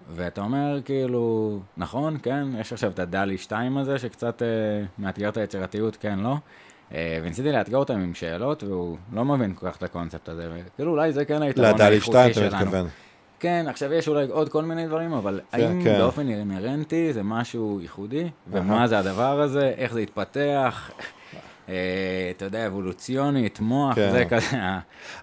ואתה 0.09 0.41
אומר, 0.41 0.79
כאילו, 0.85 1.59
נכון, 1.77 2.17
כן, 2.23 2.47
יש 2.59 2.73
עכשיו 2.73 2.91
את 2.91 2.99
הדלי 2.99 3.37
2 3.37 3.77
הזה, 3.77 3.99
שקצת 3.99 4.41
מאתגר 4.99 5.29
את 5.29 5.37
היצירתיות, 5.37 5.95
כן, 5.95 6.19
לא? 6.19 6.35
אה, 6.93 7.19
וניסיתי 7.23 7.51
לאתגר 7.51 7.77
אותם 7.77 7.99
עם 7.99 8.13
שאלות, 8.13 8.63
והוא 8.63 8.97
לא 9.13 9.25
מבין 9.25 9.53
כל 9.55 9.71
כך 9.71 9.77
את 9.77 9.83
הקונספט 9.83 10.29
הזה, 10.29 10.49
וכאילו 10.53 10.91
אולי 10.91 11.11
זה 11.13 11.25
כן 11.25 11.41
היתרון 11.41 11.81
האיכותי 11.81 12.33
2 12.33 12.33
שלנו. 12.33 12.47
אתה 12.47 12.57
מתכוון. 12.59 12.87
כן, 13.39 13.65
עכשיו 13.69 13.93
יש 13.93 14.07
אולי 14.07 14.25
עוד 14.29 14.49
כל 14.49 14.63
מיני 14.63 14.87
דברים, 14.87 15.13
אבל 15.13 15.41
האם 15.51 15.83
כן. 15.83 15.97
באופן 15.97 16.29
אינהרנטי 16.29 17.13
זה 17.13 17.23
משהו 17.23 17.79
ייחודי? 17.81 18.29
ומה. 18.51 18.87
זה 18.87 18.99
הדבר 18.99 19.41
הזה? 19.41 19.73
איך 19.77 19.93
זה 19.93 19.99
התפתח? 19.99 20.91
אה, 21.69 22.31
אתה 22.37 22.45
יודע, 22.45 22.67
אבולוציונית, 22.67 23.59
מוח, 23.59 23.95
כן. 23.95 24.11
זה 24.11 24.25
כזה. 24.25 24.57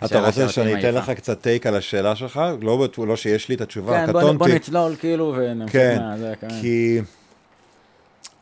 אתה 0.05 0.27
רוצה 0.27 0.49
שאני 0.49 0.81
אתן. 0.81 0.95
לך 0.95 1.11
קצת 1.11 1.41
טייק 1.41 1.67
על 1.67 1.77
השאלה 1.77 2.17
שלך? 2.17 2.41
לא 2.61 2.89
לא 2.99 3.17
שיש 3.17 3.49
לי 3.49 3.55
את 3.55 3.61
התשובה, 3.61 4.07
כן, 4.07 4.13
בוא, 4.13 4.23
בוא 4.23 4.35
קטונתי. 4.35 4.55
נצלול 4.55 4.97
כאילו 4.97 5.35
ונמשיך 5.37 5.73
כן, 5.73 5.99
מהזה, 6.01 6.33
כן. 6.41 6.49
כי 6.61 7.01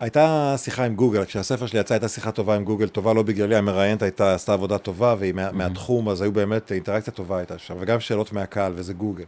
הייתה 0.02 0.54
שיחה 0.58 0.84
עם 0.84 0.94
גוגל, 0.94 1.24
כשהספר 1.24 1.66
שלי 1.66 1.80
יצא 1.80 1.94
הייתה 1.94 2.08
שיחה 2.08 2.32
טובה 2.32 2.56
עם 2.56 2.64
גוגל, 2.64 2.88
טובה 2.88 3.12
לא 3.12 3.22
בגללי, 3.22 3.56
המראיינת 3.56 4.02
הייתה, 4.02 4.34
עשתה 4.34 4.52
עבודה 4.52 4.78
טובה, 4.78 5.14
והיא 5.18 5.32
מה, 5.32 5.52
מהתחום, 5.52 6.08
אז 6.08 6.22
היו 6.22 6.32
באמת, 6.32 6.72
אינטראקציה 6.72 7.12
טובה 7.12 7.38
הייתה 7.38 7.58
שם, 7.58 7.74
וגם 7.80 8.00
שאלות 8.00 8.32
מהקהל, 8.32 8.72
וזה 8.76 8.92
גוגל. 8.92 9.24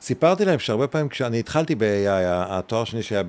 וסיפרתי 0.00 0.44
להם 0.44 0.58
שהרבה 0.58 0.86
פעמים 0.86 1.08
כשאני 1.08 1.38
התחלתי 1.38 1.74
ב-AI, 1.74 2.08
התואר 2.28 2.82
השני 2.82 3.02
שהיה 3.02 3.22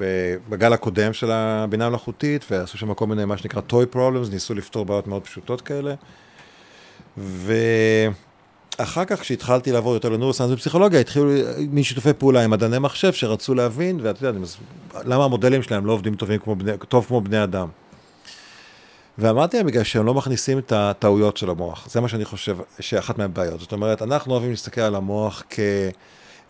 בגל 0.49 0.73
הקודם 0.73 1.13
של 1.13 1.31
הבינה 1.31 1.85
המלאכותית, 1.85 2.45
ועשו 2.51 2.77
שם 2.77 2.93
כל 2.93 3.07
מיני, 3.07 3.25
מה 3.25 3.37
שנקרא 3.37 3.61
toy 3.69 3.95
problems, 3.95 4.31
ניסו 4.31 4.53
לפתור 4.53 4.85
בעיות 4.85 5.07
מאוד 5.07 5.23
פשוטות 5.23 5.61
כאלה. 5.61 5.93
ואחר 8.79 9.05
כך, 9.05 9.19
כשהתחלתי 9.19 9.71
לעבור 9.71 9.93
יותר 9.93 10.09
לנורסנס 10.09 10.51
בפסיכולוגיה, 10.51 10.99
התחילו 10.99 11.31
משיתופי 11.71 12.13
פעולה 12.13 12.43
עם 12.43 12.51
מדעני 12.51 12.79
מחשב 12.79 13.13
שרצו 13.13 13.53
להבין, 13.53 13.99
ואתה 14.01 14.25
יודע, 14.25 14.39
למה 15.05 15.25
המודלים 15.25 15.63
שלהם 15.63 15.85
לא 15.85 15.91
עובדים 15.91 16.15
טובים 16.15 16.39
כמו 16.39 16.55
בני, 16.55 16.71
טוב 16.89 17.05
כמו 17.05 17.21
בני 17.21 17.43
אדם. 17.43 17.67
ואמרתי 19.17 19.57
להם, 19.57 19.65
בגלל 19.65 19.83
שהם 19.83 20.05
לא 20.05 20.13
מכניסים 20.13 20.57
את 20.57 20.71
הטעויות 20.71 21.37
של 21.37 21.49
המוח. 21.49 21.87
זה 21.89 22.01
מה 22.01 22.07
שאני 22.07 22.25
חושב 22.25 22.57
שאחת 22.79 23.17
מהבעיות. 23.17 23.59
זאת 23.59 23.71
אומרת, 23.71 24.01
אנחנו 24.01 24.31
אוהבים 24.31 24.49
להסתכל 24.49 24.81
על 24.81 24.95
המוח 24.95 25.43
כ... 25.49 25.59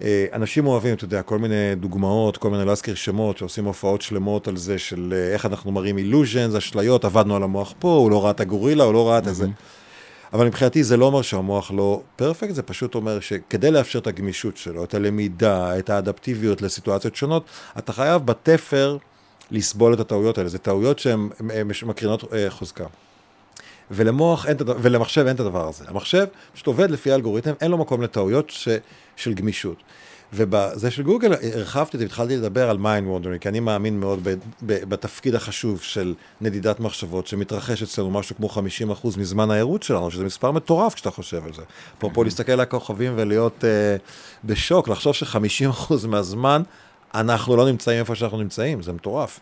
אה, 0.02 0.26
אנשים 0.34 0.68
אוהבים, 0.68 0.94
אתה 0.94 1.06
יודע, 1.06 1.22
כל 1.22 1.40
מיני 1.40 1.76
דוגמאות, 1.76 2.38
כל 2.38 2.50
מיני, 2.50 2.66
לא 2.66 2.72
אזכיר 2.72 2.96
שמות, 2.96 3.38
שעושים 3.38 3.66
הופעות 3.66 4.02
שלמות 4.02 4.48
על 4.48 4.58
זה 4.58 4.80
של 4.80 5.14
אה, 5.16 5.34
איך 5.34 5.46
אנחנו 5.46 5.72
מראים 5.72 5.98
אילוז'נס, 5.98 6.56
אשליות, 6.56 7.06
עבדנו 7.06 7.36
על 7.36 7.44
המוח 7.44 7.74
פה, 7.80 7.88
הוא 7.88 8.12
לא 8.12 8.24
ראה 8.24 8.32
את 8.32 8.40
הגורילה, 8.40 8.84
הוא 8.84 8.94
לא 8.94 9.10
ראה 9.10 9.18
את 9.18 9.36
זה. 9.36 9.48
אבל 10.34 10.46
מבחינתי 10.46 10.84
זה 10.84 10.98
לא 10.98 11.06
אומר 11.06 11.22
שהמוח 11.22 11.72
לא 11.72 12.02
פרפקט, 12.16 12.54
זה 12.56 12.62
פשוט 12.64 12.96
אומר 12.96 13.20
שכדי 13.20 13.72
לאפשר 13.72 14.00
את 14.00 14.08
הגמישות 14.08 14.58
שלו, 14.58 14.84
את 14.84 14.94
הלמידה, 14.94 15.80
את 15.80 15.90
האדפטיביות 15.90 16.62
לסיטואציות 16.62 17.16
שונות, 17.16 17.46
אתה 17.78 17.94
חייב 17.94 18.26
בתפר 18.26 18.98
לסבול 19.52 19.94
את 19.94 20.00
הטעויות 20.00 20.38
האלה. 20.38 20.50
זה 20.50 20.58
טעויות 20.58 21.00
שהן 21.00 21.30
הן- 21.40 21.52
הן 21.52 21.68
מקרינות 21.86 22.34
אה, 22.34 22.50
חוזקה. 22.50 22.86
ולמוח 23.92 24.46
אין, 24.46 24.58
ולמחשב 24.82 25.26
אין 25.28 25.36
את 25.36 25.40
הדבר 25.40 25.68
הזה. 25.70 25.86
המחשב 25.88 26.26
פשוט 26.54 26.68
עובד 26.68 26.92
לפי 26.92 27.12
האלגוריתם, 27.12 27.54
אין 27.62 27.72
לו 27.72 27.78
מקום 27.78 28.02
לטעויות 28.02 28.50
ש, 28.50 28.68
של 29.16 29.34
גמישות. 29.34 29.78
ובזה 30.36 30.92
של 30.92 31.04
גוגל 31.04 31.34
הרחבתי 31.54 31.98
את 31.98 32.00
זה, 32.00 32.06
התחלתי 32.06 32.38
לדבר 32.38 32.70
על 32.70 32.78
mind 32.78 33.24
wandering, 33.24 33.40
כי 33.40 33.50
אני 33.50 33.60
מאמין 33.60 34.00
מאוד 34.00 34.20
ב, 34.24 34.30
ב, 34.66 34.90
בתפקיד 34.90 35.36
החשוב 35.36 35.82
של 35.82 36.14
נדידת 36.42 36.80
מחשבות, 36.80 37.28
שמתרחש 37.28 37.84
אצלנו 37.84 38.12
משהו 38.12 38.36
כמו 38.36 38.48
50% 38.48 38.60
מזמן 39.18 39.52
הערות 39.52 39.84
שלנו, 39.84 40.12
שזה 40.12 40.24
מספר 40.24 40.52
מטורף 40.52 40.94
כשאתה 40.94 41.12
חושב 41.12 41.46
על 41.46 41.54
זה. 41.54 41.62
אפרופו 41.98 42.24
להסתכל 42.24 42.52
על 42.52 42.60
הכוכבים 42.60 43.14
ולהיות 43.16 43.64
אה, 43.64 44.02
בשוק, 44.44 44.88
לחשוב 44.88 45.14
ש-50% 45.14 46.08
מהזמן 46.08 46.64
אנחנו 47.14 47.56
לא 47.56 47.66
נמצאים 47.66 48.00
איפה 48.00 48.16
שאנחנו 48.16 48.38
נמצאים, 48.38 48.82
זה 48.82 48.94
מטורף. 48.94 49.40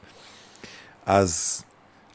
אז 1.05 1.63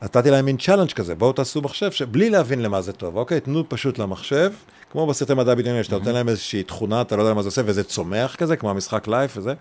נתתי 0.02 0.30
להם 0.30 0.45
מין 0.45 0.56
challenge 0.56 0.92
כזה, 0.92 1.14
בואו 1.14 1.33
תעשו 1.33 1.62
מחשב 1.62 1.92
שבלי 1.92 2.30
להבין 2.30 2.62
למה 2.62 2.83
זה 2.83 2.92
טוב, 2.92 3.16
אוקיי? 3.16 3.40
תנו 3.40 3.68
פשוט 3.68 3.99
למחשב, 3.99 4.52
כמו 4.96 5.06
בסרטי 5.06 5.34
מדע 5.34 5.54
בדיוני, 5.54 5.84
שאתה 5.84 5.98
נותן 5.98 6.12
להם 6.12 6.28
איזושהי 6.28 6.62
תכונה, 6.62 7.00
אתה 7.00 7.16
לא 7.16 7.22
יודע 7.22 7.34
מה 7.34 7.42
זה 7.42 7.48
עושה, 7.48 7.62
וזה 7.64 7.84
צומח 7.84 8.36
כזה, 8.36 8.56
כמו 8.56 8.70
המשחק 8.70 9.08
Life 9.08 9.37
וזה. 9.36 9.54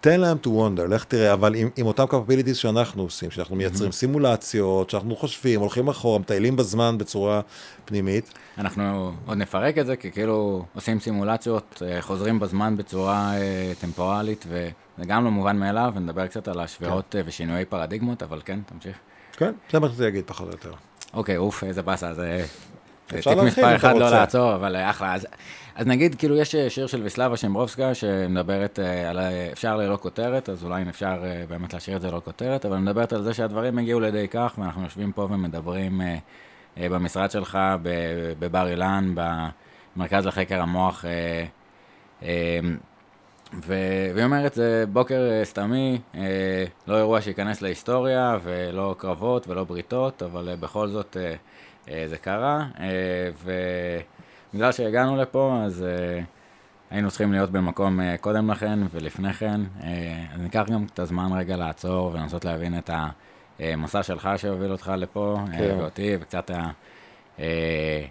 תן 0.00 0.20
להם 0.20 0.36
to 0.44 0.46
wonder, 0.46 0.88
לך 0.88 1.04
תראה, 1.04 1.32
אבל 1.32 1.54
עם, 1.54 1.70
עם 1.76 1.86
אותם 1.86 2.04
capabilities 2.04 2.54
שאנחנו 2.54 3.02
עושים, 3.02 3.30
שאנחנו 3.30 3.56
מייצרים 3.56 3.92
סימולציות, 3.92 4.90
שאנחנו 4.90 5.16
חושבים, 5.16 5.60
הולכים 5.60 5.88
אחורה, 5.88 6.18
מטיילים 6.18 6.56
בזמן 6.56 6.98
בצורה 6.98 7.40
פנימית. 7.84 8.32
אנחנו 8.58 9.12
עוד 9.26 9.38
נפרק 9.38 9.78
את 9.78 9.86
זה, 9.86 9.96
כי 9.96 10.10
כאילו 10.10 10.64
עושים 10.74 11.00
סימולציות, 11.00 11.82
אה, 11.86 12.02
חוזרים 12.02 12.40
בזמן 12.40 12.76
בצורה 12.76 13.34
אה, 13.36 13.72
טמפורלית, 13.80 14.44
וזה 14.48 15.06
גם 15.06 15.24
לא 15.24 15.30
מובן 15.30 15.56
מאליו, 15.56 15.92
ונדבר 15.96 16.26
קצת 16.26 16.48
על 16.48 16.60
השבירות 16.60 17.04
כן. 17.10 17.18
אה, 17.18 17.22
ושינויי 17.26 17.64
פרדיגמות, 17.64 18.22
אבל 18.22 18.40
כן, 18.44 18.58
תמשיך. 18.66 18.96
כן, 19.36 19.52
זה 19.72 19.80
מה 19.80 19.88
שזה 19.88 20.08
יגיד 20.08 20.24
פחות 20.26 20.46
או 20.46 20.52
יותר. 20.52 20.72
אוקיי, 21.14 21.36
אוף, 21.36 21.64
איזה 21.64 21.82
באסה, 21.82 22.14
זה... 22.14 22.44
אפשר 23.14 23.30
להרחיב 23.30 23.48
מספר 23.48 23.62
אם 23.62 23.66
אתה 23.66 23.76
אחד 23.76 23.96
לא 23.96 24.04
רוצה. 24.04 24.18
לעצור, 24.18 24.54
אבל 24.54 24.76
אה, 24.76 24.90
אחלה. 24.90 25.14
אז, 25.14 25.26
אז 25.74 25.86
נגיד, 25.86 26.14
כאילו, 26.14 26.36
יש 26.36 26.54
אה, 26.54 26.70
שיר 26.70 26.86
של 26.86 27.02
ויסלבה 27.02 27.36
שמברובסקה, 27.36 27.94
שמדברת 27.94 28.78
אה, 28.78 29.10
על 29.10 29.18
אפשר 29.52 29.76
ללא 29.76 29.96
כותרת, 29.96 30.48
אז 30.48 30.64
אולי 30.64 30.82
אם 30.82 30.88
אפשר 30.88 31.22
באמת 31.48 31.74
להשאיר 31.74 31.96
את 31.96 32.02
זה 32.02 32.10
ללא 32.10 32.20
כותרת, 32.24 32.66
אבל 32.66 32.76
מדברת 32.76 33.12
על 33.12 33.22
זה 33.22 33.34
שהדברים 33.34 33.78
הגיעו 33.78 34.00
לידי 34.00 34.28
כך, 34.28 34.54
ואנחנו 34.58 34.82
יושבים 34.82 35.12
פה 35.12 35.22
ומדברים 35.22 36.00
במשרד 36.76 37.30
שלך, 37.30 37.58
בבר 38.38 38.68
אילן, 38.68 39.14
במרכז 39.96 40.26
לחקר 40.26 40.60
המוח, 40.60 41.04
והיא 43.52 44.24
אומרת, 44.24 44.54
זה 44.54 44.84
בוקר 44.92 45.40
סתמי, 45.44 45.98
לא 46.86 46.96
אירוע 46.96 47.20
שייכנס 47.20 47.62
להיסטוריה, 47.62 48.38
ולא 48.42 48.94
קרבות 48.98 49.48
ולא 49.48 49.64
בריתות, 49.64 50.22
אבל 50.22 50.56
בכל 50.60 50.88
זאת 50.88 51.16
זה 52.06 52.18
קרה, 52.18 52.66
אה, 52.80 53.30
ובגלל 54.52 54.72
שהגענו 54.72 55.16
לפה, 55.16 55.60
אז 55.64 55.82
אה, 55.82 56.20
היינו 56.90 57.08
צריכים 57.08 57.32
להיות 57.32 57.50
במקום 57.50 58.00
אה, 58.00 58.16
קודם 58.20 58.50
לכן 58.50 58.78
ולפני 58.90 59.32
כן, 59.32 59.60
אה, 59.82 60.24
אז 60.34 60.40
ניקח 60.40 60.64
גם 60.72 60.86
את 60.92 60.98
הזמן 60.98 61.32
רגע 61.32 61.56
לעצור 61.56 62.10
ולנסות 62.14 62.44
להבין 62.44 62.78
את 62.78 62.90
המסע 63.58 64.02
שלך 64.02 64.28
שהוביל 64.36 64.72
אותך 64.72 64.92
לפה, 64.96 65.36
אה, 65.52 65.58
כן. 65.58 65.74
ואותי, 65.78 66.16
וקצת 66.20 66.50
ה... 66.50 66.70
אה, 67.38 68.04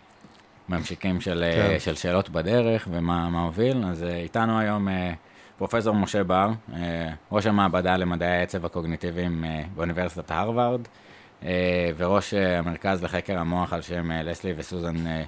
ממשיכים 0.70 1.22
של, 1.22 1.44
אה, 1.44 1.70
כן. 1.70 1.80
של 1.80 1.96
שאלות 1.96 2.30
בדרך 2.30 2.88
ומה 2.92 3.30
מה 3.30 3.44
הוביל. 3.44 3.84
אז 3.86 4.04
אה, 4.04 4.16
איתנו 4.16 4.60
היום 4.60 4.90
אה, 4.90 5.14
פרופסור 5.58 5.96
משה 5.96 6.24
בר, 6.24 6.50
אה, 6.74 7.10
ראש 7.32 7.46
המעבדה 7.46 7.98
למדעי 7.98 8.40
העצב 8.40 8.66
הקוגניטיביים 8.66 9.46
אה, 9.46 9.64
באוניברסיטת 9.76 10.32
הרווארד, 10.32 10.82
אה, 10.82 10.86
וראש 11.98 12.34
אה, 12.34 12.60
המרכז 12.60 13.04
לחקר 13.04 13.40
המוח 13.40 13.74
על 13.74 13.82
שם 13.82 14.12
אה, 14.12 14.24
לסלי 14.24 14.54
וסוזן 14.58 15.08
אה, 15.08 15.24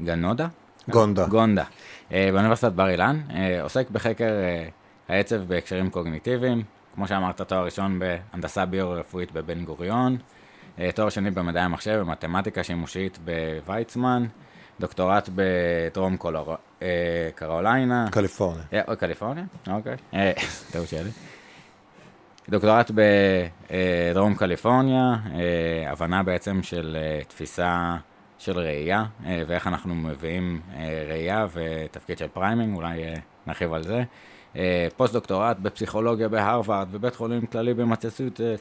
גנודה? 0.00 0.46
גונדה. 0.88 1.26
גונדה, 1.26 1.64
אה, 2.12 2.28
באוניברסיטת 2.32 2.72
בר 2.72 2.88
אילן, 2.88 3.20
אה, 3.34 3.62
עוסק 3.62 3.90
בחקר 3.90 4.24
אה, 4.24 4.68
העצב 5.08 5.36
בהקשרים 5.36 5.90
קוגניטיביים, 5.90 6.62
כמו 6.94 7.08
שאמרת, 7.08 7.40
תואר 7.40 7.64
ראשון 7.64 7.98
בהנדסה 7.98 8.64
ביו-רפואית 8.66 9.32
בבן 9.32 9.64
גוריון, 9.64 10.16
אה, 10.78 10.92
תואר 10.92 11.08
שני 11.08 11.30
במדעי 11.30 11.62
המחשב 11.62 11.98
ומתמטיקה 12.02 12.64
שימושית 12.64 13.18
בוויצמן, 13.18 14.26
דוקטורט 14.80 15.28
בדרום 15.34 16.16
קולור... 16.16 16.56
אה, 16.82 17.30
קרוליינה, 17.34 18.08
קליפורניה. 18.10 18.62
אה, 18.72 18.96
קליפורניה? 18.96 19.44
אוקיי. 19.70 19.96
אה, 20.14 20.32
טעות 20.72 20.88
שלי. 20.88 21.10
דוקטורט 22.48 22.90
בדרום 22.94 24.34
קליפורניה, 24.34 25.14
אה, 25.34 25.90
הבנה 25.90 26.22
בעצם 26.22 26.62
של 26.62 26.96
אה, 27.00 27.20
תפיסה 27.28 27.96
של 28.38 28.58
ראייה, 28.58 29.04
אה, 29.26 29.42
ואיך 29.46 29.66
אנחנו 29.66 29.94
מביאים 29.94 30.60
ראייה 31.08 31.46
ותפקיד 31.52 32.18
של 32.18 32.28
framing, 32.28 32.76
אולי 32.76 33.02
נרחיב 33.46 33.72
על 33.72 33.82
זה. 33.82 34.02
אה, 34.56 34.88
פוסט 34.96 35.12
דוקטורט 35.12 35.56
בפסיכולוגיה 35.58 36.28
בהרווארד, 36.28 36.88
ובית 36.90 37.16
חולים 37.16 37.46
כללי 37.46 37.74
במסצ'וסטס, 37.74 38.60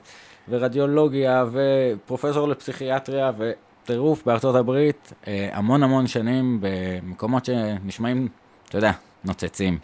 ורדיולוגיה, 0.50 1.46
ופרופסור 1.52 2.48
לפסיכיאטריה, 2.48 3.32
וטירוף 3.38 4.24
בארצות 4.26 4.56
הברית, 4.56 5.14
המון 5.52 5.84
המון 5.84 6.08
שנים 6.08 6.58
במקומות 6.62 7.46
שנשמעים, 7.46 8.28
אתה 8.70 8.78
יודע, 8.78 8.92
נוצצים, 9.24 9.78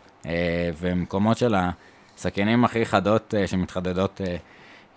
ומקומות 0.80 1.38
של 1.38 1.56
הסכינים 2.18 2.66
הכי 2.66 2.86
חדות 2.86 3.34
אה, 3.38 3.48
שמתחדדות 3.48 4.22
אה, 4.22 4.36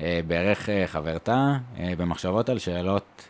אה, 0.01 0.21
בערך 0.27 0.69
אה, 0.69 0.87
חברתה, 0.87 1.57
אה, 1.79 1.93
במחשבות 1.97 2.49
על 2.49 2.59
שאלות 2.59 3.29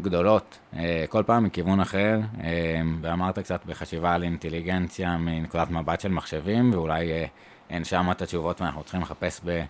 גדולות, 0.00 0.58
אה, 0.76 1.04
כל 1.08 1.22
פעם 1.26 1.44
מכיוון 1.44 1.80
אחר, 1.80 2.18
אה, 2.44 2.80
ואמרת 3.00 3.38
קצת 3.38 3.66
בחשיבה 3.66 4.14
על 4.14 4.22
אינטליגנציה 4.22 5.16
מנקודת 5.16 5.70
מבט 5.70 6.00
של 6.00 6.08
מחשבים, 6.08 6.74
ואולי 6.74 7.12
אה, 7.12 7.24
אין 7.70 7.84
שם 7.84 8.10
את 8.10 8.22
התשובות 8.22 8.60
ואנחנו 8.60 8.82
צריכים 8.82 9.00
לחפש 9.00 9.40
ב... 9.44 9.64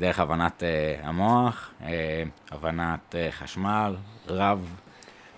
דרך 0.00 0.20
הבנת 0.20 0.62
אה, 0.62 1.08
המוח, 1.08 1.70
אה, 1.82 2.22
הבנת 2.50 3.14
אה, 3.14 3.28
חשמל, 3.30 3.96
רב 4.28 4.76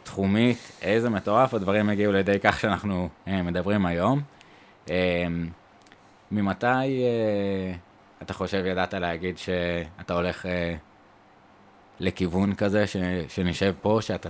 תחומית, 0.02 0.72
איזה 0.82 1.10
מטורף, 1.10 1.54
הדברים 1.54 1.88
הגיעו 1.88 2.12
לידי 2.12 2.38
כך 2.42 2.60
שאנחנו 2.60 3.08
אה, 3.28 3.42
מדברים 3.42 3.86
היום. 3.86 4.20
ממתי 6.30 6.66
אה, 6.66 7.72
אתה 8.22 8.34
חושב, 8.34 8.62
ידעת 8.66 8.94
להגיד 8.94 9.38
שאתה 9.38 10.14
הולך 10.14 10.46
אה, 10.46 10.74
לכיוון 12.00 12.54
כזה, 12.54 12.86
ש, 12.86 12.96
שנשב 13.28 13.72
פה, 13.82 13.98
שאתה 14.00 14.28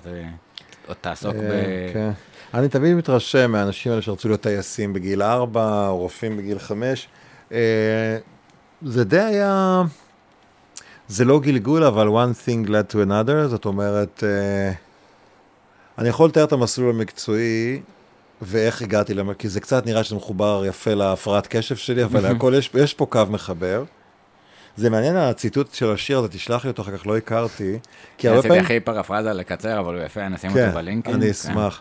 עוד 0.87 0.97
תעסוק 1.01 1.35
ב... 1.35 1.41
אה, 1.41 1.91
כן. 1.93 2.11
אני 2.55 2.69
תמיד 2.69 2.95
מתרשם 2.97 3.53
מהאנשים 3.53 3.93
האלה 3.93 4.03
שרצו 4.03 4.29
להיות 4.29 4.41
טייסים 4.41 4.93
בגיל 4.93 5.23
4, 5.23 5.89
או 5.89 5.99
רופאים 5.99 6.37
בגיל 6.37 6.59
5. 6.59 7.09
זה 8.83 9.05
די 9.05 9.21
היה... 9.21 9.83
זה 11.09 11.25
לא 11.25 11.41
גלגול, 11.41 11.85
אבל 11.85 12.09
one 12.09 12.47
thing 12.47 12.69
led 12.69 12.93
to 12.93 12.97
another, 13.09 13.47
זאת 13.47 13.65
אומרת, 13.65 14.25
אה, 14.27 14.73
אני 15.99 16.09
יכול 16.09 16.29
לתאר 16.29 16.45
את 16.45 16.53
המסלול 16.53 16.95
המקצועי 16.95 17.81
ואיך 18.43 18.83
הגעתי 18.83 19.15
למה, 19.15 19.35
כי 19.35 19.49
זה 19.49 19.61
קצת 19.61 19.87
נראה 19.87 20.05
שזה 20.05 20.17
מחובר 20.17 20.63
יפה 20.67 20.95
להפרעת 20.95 21.47
קשב 21.47 21.77
שלי, 21.77 22.05
אבל 22.05 22.27
הכל, 22.37 22.55
יש, 22.57 22.71
יש 22.75 22.95
פה 22.95 23.07
קו 23.07 23.23
מחבר. 23.31 23.85
זה 24.77 24.91
מעניין 24.91 25.17
הציטוט 25.17 25.75
של 25.75 25.91
השיר 25.91 26.19
הזה, 26.19 26.29
תשלח 26.29 26.65
לי 26.65 26.71
אותו, 26.71 26.83
אחר 26.83 26.97
כך 26.97 27.07
לא 27.07 27.17
הכרתי, 27.17 27.79
כי 28.19 28.29
הרבה 28.29 28.43
פעמים... 28.43 28.61
הכי 28.61 28.81
פרפרזה 28.81 29.33
לקצר, 29.33 29.81
אבל 29.81 29.95
הוא 29.95 30.03
יפה, 30.03 30.29
נשים 30.29 30.53
כן, 30.53 30.63
אותו 30.67 30.75
בלינקים. 30.75 31.15
אני 31.15 31.25
כן. 31.25 31.31
אשמח. 31.31 31.81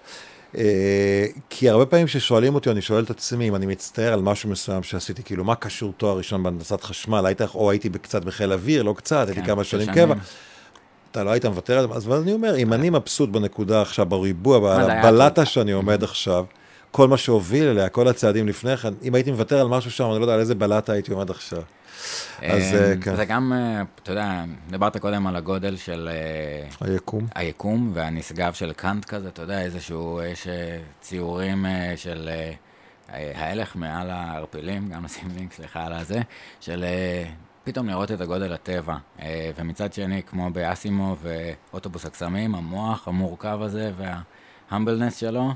אה, 0.58 1.26
כי 1.50 1.70
הרבה 1.70 1.86
פעמים 1.86 2.06
כששואלים 2.06 2.56
אותי, 2.56 2.70
אני 2.70 2.82
שואל 2.82 3.04
את 3.04 3.10
עצמי 3.10 3.48
אם 3.48 3.56
אני 3.56 3.66
מצטער 3.66 4.14
על 4.14 4.22
משהו 4.22 4.50
מסוים 4.50 4.84
שעשיתי, 4.84 5.24
כאילו, 5.24 5.44
מה 5.44 5.56
קשור 5.56 5.94
תואר 5.98 6.18
ראשון 6.18 6.44
בהנדסת 6.44 6.82
חשמל? 6.82 7.26
היית, 7.26 7.42
או 7.42 7.72
הייתי 7.72 7.90
קצת 7.90 8.24
בחיל 8.26 8.54
אוויר, 8.54 8.84
לא 8.84 8.94
קצת, 8.98 9.28
הייתי 9.28 9.42
כן, 9.42 9.48
כמה 9.48 9.64
שנים. 9.64 9.94
קבע. 9.94 10.16
אתה 11.16 11.24
לא 11.24 11.32
היית 11.32 11.46
מוותר 11.46 11.80
על 11.80 11.88
זה, 11.88 11.94
אז 11.94 12.22
אני 12.22 12.34
אומר, 12.34 12.56
אם 12.56 12.74
אני 12.74 12.90
מבסוט 12.90 13.30
בנקודה 13.30 13.82
עכשיו, 13.82 14.06
בריבוע, 14.06 14.60
בבלטה 14.60 15.46
שאני 15.46 15.72
עומד 15.72 16.04
עכשיו, 16.04 16.46
כל 16.92 17.08
מה 17.08 17.18
שהוביל 17.18 17.68
אליה, 17.68 17.90
כל 17.90 18.08
הצעדים 18.08 18.48
לפני 18.48 18.78
כן, 18.78 18.94
אם 19.04 19.16
הייתי 19.16 19.32
מוותר 19.32 19.62
על 19.62 19.68
משהו 19.68 19.92
שם, 19.92 20.04
אני 20.12 20.20
לא 20.20 20.24
יודע 20.24 20.34
על 20.34 20.40
איזה 20.40 20.56
בלטה 20.56 20.94
הייתי 20.94 21.12
עומד 21.12 21.30
עכשיו. 21.30 21.62
אז, 22.42 22.74
אה, 22.74 22.94
אמ, 22.94 23.02
כן. 23.02 23.16
זה 23.16 23.26
גם, 23.26 23.54
אה, 23.54 23.84
אתה 24.04 24.12
יודע, 24.12 24.44
דיברת 24.70 24.98
קודם 24.98 25.28
על 25.28 25.36
הגודל 25.36 25.78
של 25.78 26.10
אה, 26.12 26.88
היקום. 26.88 27.28
היקום 27.36 27.92
והנשגב 27.94 28.54
של 28.54 28.74
קאנט 28.74 29.06
כזה, 29.06 29.28
אתה 29.28 29.42
יודע, 29.42 29.62
איזשהו, 29.62 30.22
יש 30.32 30.48
ציורים 31.02 31.66
של 31.96 32.30
ההלך 33.10 33.76
מעל 33.76 34.10
הערפילים, 34.10 34.90
גם 34.90 35.06
נשים 35.06 35.28
לינק, 35.38 35.54
סליחה 35.54 35.86
על 35.86 35.94
הזה, 35.94 36.22
של 36.62 36.86
פתאום 37.66 37.90
לראות 37.90 38.12
את 38.12 38.22
הגודל 38.22 38.54
הטבע. 38.54 38.98
אה, 39.22 39.52
ומצד 39.56 39.94
שני, 39.94 40.24
כמו 40.24 40.50
באסימוב 40.50 41.16
ואוטובוס 41.22 42.06
הקסמים, 42.06 42.56
המוח 42.56 43.08
המורכב 43.08 43.60
הזה 43.62 43.92
וה 44.72 44.80
humbleness 44.80 45.18
שלו, 45.18 45.54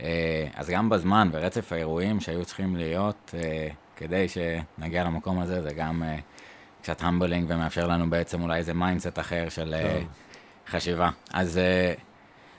אה, 0.00 0.46
אז 0.54 0.70
גם 0.70 0.88
בזמן 0.88 1.28
ורצף 1.32 1.72
האירועים 1.72 2.20
שהיו 2.20 2.44
צריכים 2.44 2.76
להיות 2.76 3.34
אה, 3.34 3.68
כדי 3.96 4.26
שנגיע 4.28 5.04
למקום 5.04 5.40
הזה, 5.40 5.62
זה 5.62 5.72
גם 5.72 6.02
קצת 6.82 7.02
humbling 7.02 7.44
ומאפשר 7.48 7.86
לנו 7.86 8.10
בעצם 8.10 8.42
אולי 8.42 8.58
איזה 8.58 8.74
mindset 8.74 9.18
אחר 9.18 9.48
של 9.48 9.74
כן. 9.82 10.04
חשיבה. 10.70 11.10
אז, 11.32 11.60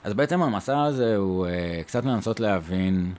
אז 0.04 0.14
בעצם 0.14 0.42
המסע 0.42 0.82
הזה 0.82 1.16
הוא 1.16 1.46
קצת 1.86 2.04
לנסות 2.04 2.40
להבין 2.40 3.14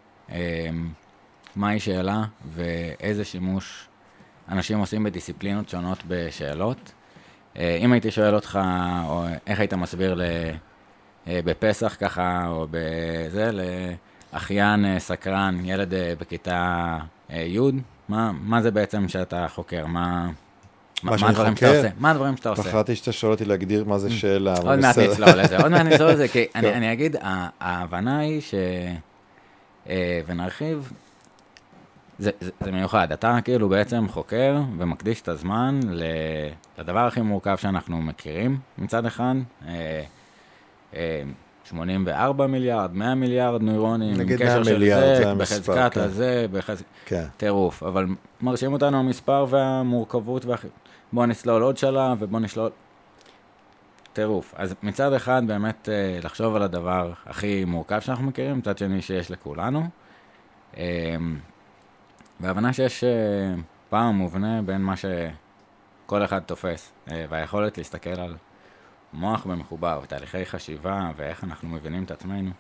מהי 1.56 1.80
שאלה 1.80 2.24
ואיזה 2.54 3.26
שימוש 3.26 3.88
אנשים 4.50 4.80
עושים 4.80 5.04
בדיסציפלינות 5.04 5.70
שונות 5.70 5.98
בשאלות. 6.08 6.92
אה, 7.58 7.78
אם 7.82 7.94
הייתי 7.94 8.12
שואל 8.12 8.36
אותך, 8.36 8.60
או 9.06 9.26
איך 9.48 9.60
היית 9.60 9.74
מסביר 9.74 10.14
ל, 10.14 10.22
אה, 11.28 11.40
בפסח 11.46 11.96
ככה, 12.00 12.48
או 12.48 12.68
בזה, 12.72 13.52
לאחיין 14.34 14.86
אה, 14.86 15.00
סקרן, 15.00 15.60
ילד 15.64 15.94
בכיתה 16.20 16.98
י', 17.30 17.60
מה, 18.10 18.32
מה 18.32 18.62
זה 18.62 18.72
בעצם 18.72 19.10
שאתה 19.10 19.48
חוקר? 19.48 19.86
מה... 19.86 20.30
מה 21.04 21.18
שאני 21.18 21.30
הדברים 21.32 21.56
שאתה? 21.56 21.78
עושה? 21.78 21.90
מה 22.00 22.12
הדברים 22.12 22.38
שאתה 22.38 22.50
עושה? 22.50 22.64
פחדתי 22.64 22.96
שאתה 22.96 23.12
שואל 23.12 23.32
אותי 23.32 23.46
להגדיר 23.46 23.84
מה 23.84 23.98
זה 23.98 24.10
שאלה, 24.10 24.54
אבל 24.58 24.70
עוד 24.70 24.80
מעט. 24.80 24.98
נצלול 24.98 25.30
לזה, 25.30 25.58
עוד 25.58 25.72
מעט 25.72 25.86
נצלול 25.86 26.12
לזה, 26.12 26.28
כי 26.28 26.46
אני. 26.56 26.74
אני 26.74 26.94
אגיד, 26.94 27.16
ההבנה 27.60 28.20
היא 28.20 28.42
ש... 28.42 28.54
ונרחיב, 30.28 30.92
זה, 32.22 32.32
זה, 32.40 32.52
זה 32.60 32.72
מיוחד, 32.72 33.12
אתה 33.12 33.38
כאילו 33.44 33.70
בעצם 33.70 34.08
חוקר 34.08 34.56
ומקדיש 34.78 35.22
את 35.22 35.28
הזמן 35.28 35.80
לדבר 36.78 37.00
הכי 37.00 37.22
מורכב 37.22 37.58
שאנחנו 37.58 38.02
מכירים 38.02 38.60
מצד 38.78 39.06
אחד, 39.06 39.34
אה, 39.68 40.04
אה, 40.96 41.22
84 41.64 42.48
מיליארד, 42.48 42.94
100 42.94 43.16
מיליארד 43.16 43.62
נוירונים, 43.62 44.14
נגיד 44.14 44.40
100 44.40 44.48
קשר 44.48 44.64
של 44.64 44.74
מיליארד, 44.74 45.02
זה, 45.02 45.16
זה 45.16 45.30
המספר, 45.32 45.74
בחזקת 45.74 45.94
כן. 45.94 46.02
הזה, 46.02 46.46
בחז... 46.52 46.84
כן. 47.06 47.26
טירוף, 47.38 47.84
אבל 47.84 48.08
מרשים 48.42 48.74
אותנו 48.74 49.00
המספר 49.00 49.46
והמורכבות 49.50 50.46
והכי... 50.46 50.68
בוא 51.14 51.26
נסלול 51.26 51.62
עוד 51.62 51.78
שלב 51.78 52.18
ובוא 52.20 52.40
נשלול... 52.40 52.70
טירוף. 54.14 54.54
אז 54.58 54.76
מצד 54.84 55.14
אחד 55.14 55.44
באמת 55.48 55.90
אה, 55.90 56.20
לחשוב 56.24 56.56
על 56.56 56.62
הדבר 56.62 57.12
הכי 57.26 57.66
מורכב 57.66 58.00
שאנחנו 58.00 58.26
מכירים, 58.28 58.58
מצד 58.58 58.78
שני 58.78 59.02
שיש 59.02 59.32
לכולנו. 59.32 59.84
והבנה 62.42 62.74
שיש 62.74 63.04
אה, 63.04 63.54
פער 63.90 64.12
מובנה 64.12 64.62
בין 64.62 64.82
מה 64.82 64.94
שכל 64.96 66.24
אחד 66.24 66.40
תופס, 66.40 66.92
אה, 67.12 67.26
והיכולת 67.30 67.78
להסתכל 67.78 68.20
על 68.20 68.36
מוח 69.14 69.46
במחובר, 69.46 70.00
ותהליכי 70.04 70.46
חשיבה, 70.46 71.12
ואיך 71.16 71.44
אנחנו 71.44 71.70
מבינים 71.70 72.04
את 72.04 72.12
עצמנו. 72.12 72.52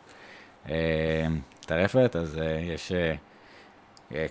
אה, 0.69 1.27
טרפת, 1.59 2.15
אז 2.15 2.39
יש... 2.61 2.91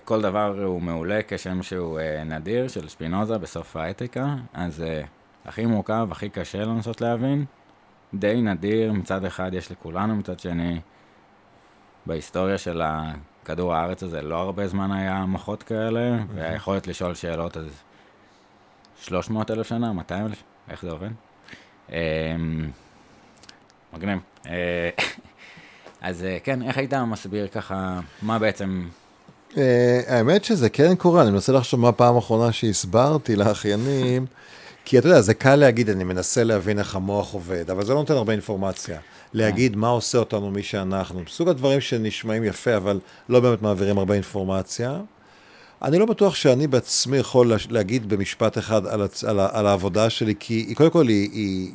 כל 0.03 0.21
דבר 0.21 0.63
הוא 0.63 0.81
מעולה 0.81 1.19
כשם 1.27 1.63
שהוא 1.63 1.99
נדיר 2.25 2.67
של 2.67 2.87
שפינוזה 2.87 3.37
בסוף 3.37 3.75
האתיקה, 3.75 4.35
אז 4.53 4.83
הכי 5.45 5.65
מורכב, 5.65 6.07
הכי 6.11 6.29
קשה 6.29 6.65
לנסות 6.65 7.01
להבין, 7.01 7.45
די 8.13 8.41
נדיר, 8.41 8.93
מצד 8.93 9.25
אחד 9.25 9.53
יש 9.53 9.71
לכולנו, 9.71 10.15
מצד 10.15 10.39
שני, 10.39 10.79
בהיסטוריה 12.05 12.57
של 12.57 12.81
כדור 13.45 13.73
הארץ 13.73 14.03
הזה 14.03 14.21
לא 14.21 14.35
הרבה 14.35 14.67
זמן 14.67 14.91
היה 14.91 15.25
מוחות 15.25 15.63
כאלה, 15.63 16.17
והיכולת 16.35 16.87
לשאול 16.87 17.15
שאלות 17.15 17.57
אז 17.57 17.65
300 19.01 19.51
אלף 19.51 19.67
שנה, 19.67 19.93
200 19.93 20.25
אלף, 20.25 20.43
איך 20.69 20.81
זה 20.81 20.91
עובד? 20.91 21.09
אה, 21.91 22.35
מגניב. 23.93 24.19
אה, 24.47 24.89
אז 26.01 26.23
אה, 26.23 26.37
כן, 26.43 26.61
איך 26.61 26.77
היית 26.77 26.93
מסביר 26.93 27.47
ככה, 27.47 27.99
מה 28.21 28.39
בעצם 28.39 28.87
אה, 29.57 30.01
האמת 30.07 30.43
שזה 30.43 30.69
כן 30.69 30.95
קורה, 30.95 31.21
אני 31.23 31.31
מנסה 31.31 31.51
לחשוב 31.51 31.79
מה 31.79 31.91
פעם 31.91 32.17
אחרונה 32.17 32.51
שהסברתי 32.51 33.35
לאחיינים, 33.35 34.25
כי 34.85 34.99
אתה 34.99 35.07
יודע, 35.07 35.21
זה 35.21 35.33
קל 35.33 35.55
להגיד, 35.55 35.89
אני 35.89 36.03
מנסה 36.03 36.43
להבין 36.43 36.79
איך 36.79 36.95
המוח 36.95 37.33
עובד, 37.33 37.69
אבל 37.69 37.85
זה 37.85 37.93
לא 37.93 37.99
נותן 37.99 38.13
הרבה 38.13 38.31
אינפורמציה. 38.31 38.99
להגיד 39.33 39.75
מה 39.75 39.87
עושה 39.87 40.17
אותנו 40.17 40.51
מי 40.51 40.63
שאנחנו. 40.63 41.23
סוג 41.27 41.49
הדברים 41.49 41.81
שנשמעים 41.81 42.43
יפה, 42.43 42.77
אבל 42.77 42.99
לא 43.29 43.39
באמת 43.39 43.61
מעבירים 43.61 43.97
הרבה 43.97 44.13
אינפורמציה. 44.13 44.99
אני 45.81 45.99
לא 45.99 46.05
בטוח 46.05 46.35
שאני 46.35 46.67
בעצמי 46.67 47.17
יכול 47.17 47.53
להגיד 47.69 48.09
במשפט 48.09 48.57
אחד 48.57 48.87
על, 48.87 49.01
הצ... 49.01 49.23
על, 49.23 49.39
ה... 49.39 49.47
על 49.51 49.67
העבודה 49.67 50.09
שלי, 50.09 50.33
כי 50.39 50.53
היא, 50.53 50.75
קודם 50.75 50.89
כל 50.89 51.07
היא, 51.07 51.29
היא, 51.31 51.71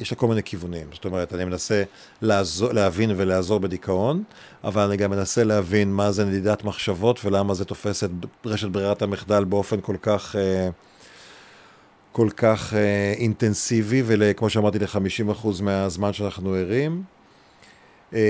יש 0.00 0.10
לה 0.10 0.16
כל 0.16 0.28
מיני 0.28 0.42
כיוונים. 0.42 0.86
זאת 0.92 1.04
אומרת, 1.04 1.34
אני 1.34 1.44
מנסה 1.44 1.82
לעזור, 2.22 2.72
להבין 2.72 3.12
ולעזור 3.16 3.60
בדיכאון, 3.60 4.22
אבל 4.64 4.82
אני 4.82 4.96
גם 4.96 5.10
מנסה 5.10 5.44
להבין 5.44 5.92
מה 5.92 6.12
זה 6.12 6.24
נדידת 6.24 6.64
מחשבות 6.64 7.24
ולמה 7.24 7.54
זה 7.54 7.64
תופס 7.64 8.04
את 8.04 8.10
רשת 8.44 8.68
ברירת 8.68 9.02
המחדל 9.02 9.44
באופן 9.44 9.80
כל 9.80 9.96
כך, 10.02 10.36
אה, 10.36 10.68
כל 12.16 12.28
כך 12.36 12.74
אה, 12.74 12.78
אינטנסיבי, 13.16 14.02
וכמו 14.06 14.50
שאמרתי, 14.50 14.78
ל-50% 14.78 15.46
מהזמן 15.62 16.12
שאנחנו 16.12 16.54
ערים. 16.54 17.02
אה, 18.14 18.20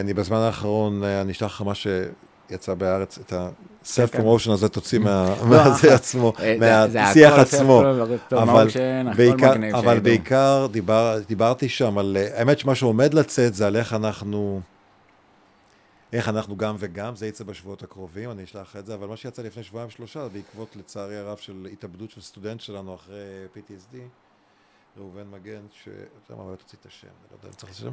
אני 0.00 0.14
בזמן 0.14 0.36
האחרון, 0.36 1.04
אה, 1.04 1.20
אני 1.20 1.32
אשלח 1.32 1.54
לך 1.54 1.62
מה 1.62 1.72
שיצא 1.74 2.74
בהארץ, 2.74 3.18
את 3.18 3.32
ה-self 3.32 3.86
promotion 4.16 4.50
הזה 4.52 4.68
תוציא 4.68 4.98
מה- 4.98 5.34
מהזה 5.50 5.94
עצמו, 5.94 6.32
מהשיח 6.60 7.32
עצמו. 7.38 7.82
self-promotion, 7.82 8.36
אבל 8.42 8.68
בעיקר, 9.16 9.52
אבל. 9.78 9.98
בעיקר 10.00 10.66
דיבר, 10.70 11.18
דיברתי 11.28 11.68
שם 11.68 11.98
על, 11.98 12.16
אה, 12.20 12.38
האמת 12.38 12.58
שמה 12.58 12.74
שעומד 12.74 13.14
לצאת 13.14 13.54
זה 13.54 13.66
על 13.66 13.76
איך 13.76 13.92
אנחנו, 13.94 14.60
איך 16.12 16.28
אנחנו 16.28 16.56
גם 16.56 16.76
וגם, 16.78 17.16
זה 17.16 17.26
יצא 17.26 17.44
בשבועות 17.44 17.82
הקרובים, 17.82 18.30
אני 18.30 18.44
אשלח 18.44 18.76
את 18.76 18.86
זה, 18.86 18.94
אבל 18.94 19.06
מה 19.06 19.16
שיצא 19.16 19.42
לפני 19.42 19.62
שבועיים 19.62 19.90
שלושה, 19.90 20.28
בעקבות 20.28 20.76
לצערי 20.76 21.16
הרב 21.16 21.38
של 21.38 21.68
התאבדות 21.72 22.10
של 22.10 22.20
סטודנט 22.20 22.60
שלנו 22.60 22.94
אחרי 22.94 23.46
PTSD, 23.54 23.96
ראובן 24.96 25.26
מגן, 25.30 25.60
ש... 25.72 25.88
אתה 25.88 26.32
יודע 26.32 26.42
מה, 26.42 26.50
לא 26.50 26.56
תוציא 26.56 26.78
את 26.80 26.86
השם, 26.86 27.06
אני 27.06 27.30
לא 27.30 27.36
יודע 27.36 27.48
אם 27.48 27.54
צריך 27.54 27.72
השם, 27.72 27.90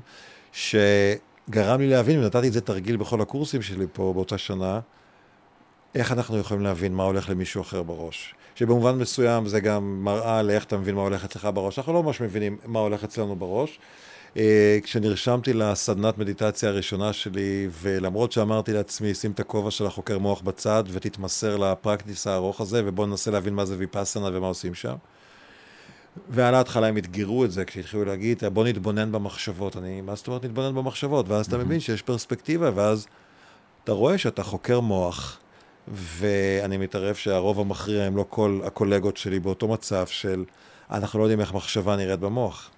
שגרם 0.52 1.80
לי 1.80 1.90
להבין, 1.90 2.24
ונתתי 2.24 2.48
את 2.48 2.54
זה 2.54 2.62
תרגיל 2.62 2.98
בכל 2.98 3.22
הקורסים 3.22 3.62
שלי 3.62 3.86
פה 3.94 4.12
באותה 4.16 4.38
שנה, 4.38 4.80
איך 5.96 6.12
אנחנו 6.12 6.38
יכולים 6.38 6.64
להבין 6.64 6.94
מה 6.94 7.04
הולך 7.04 7.30
למישהו 7.30 7.62
אחר 7.62 7.84
בראש. 7.84 8.36
שבמובן 8.56 8.96
מסוים 8.96 9.48
זה 9.48 9.60
גם 9.60 10.04
מראה 10.04 10.42
לאיך 10.42 10.64
אתה 10.64 10.78
מבין 10.78 10.96
מה 10.96 11.02
הולך 11.02 11.26
אצלך 11.26 11.48
בראש. 11.54 11.80
אנחנו 11.80 11.94
לא 11.94 12.04
ממש 12.04 12.22
מבינים 12.22 12.58
מה 12.66 12.80
הולך 12.80 13.04
אצלנו 13.04 13.36
בראש. 13.36 13.80
אה, 14.38 14.80
כשנרשמתי 14.84 15.54
לסדנת 15.54 16.18
מדיטציה 16.18 16.70
הראשונה 16.70 17.14
שלי, 17.14 17.68
ולמרות 17.72 18.32
שאמרתי 18.32 18.74
לעצמי, 18.74 19.14
שים 19.14 19.32
את 19.32 19.40
הכובע 19.40 19.72
של 19.72 19.86
החוקר 19.86 20.20
מוח 20.20 20.42
בצד 20.42 20.84
ותתמסר 20.88 21.58
לפרקטיס 21.58 22.28
הארוך 22.28 22.62
הזה, 22.62 22.82
ובוא 22.86 23.06
ננסה 23.08 23.32
להבין 23.32 23.54
מה 23.54 23.66
זה 23.66 23.76
ויפאסנה 23.78 24.30
ומה 24.34 24.48
עושים 24.48 24.74
שם. 24.74 24.96
ועל 26.30 26.56
ההתחלה 26.56 26.88
הם 26.88 26.98
אתגרו 26.98 27.46
את 27.46 27.52
זה, 27.52 27.66
כשהתחילו 27.66 28.06
להגיד, 28.06 28.44
בוא 28.54 28.64
נתבונן 28.64 29.12
במחשבות. 29.12 29.78
אני, 29.78 30.02
מה 30.02 30.16
זאת 30.16 30.28
אומרת 30.28 30.46
נתבונן 30.46 30.76
במחשבות? 30.76 31.30
ואז 31.30 31.46
אתה 31.46 31.58
מבין 31.58 31.80
שיש 31.80 32.02
פרספקטיבה, 32.02 32.72
ואז 32.76 33.08
אתה 33.84 33.92
רואה 33.92 34.18
שאתה 34.18 34.44
חוקר 34.44 34.80
מוח, 34.80 35.40
ואני 35.88 36.78
מתערב 36.78 37.16
שהרוב 37.16 37.60
המכריע 37.60 38.04
הם 38.04 38.18
לא 38.18 38.26
כל 38.30 38.60
הקולגות 38.66 39.18
שלי 39.18 39.40
באותו 39.40 39.68
מצב 39.68 40.08
של, 40.08 40.44
אנחנו 40.92 41.20
לא 41.20 41.24
יודעים 41.24 41.40
איך 41.40 41.54
מחשבה 41.54 41.96
נראית 41.96 42.20
במוח. 42.20 42.70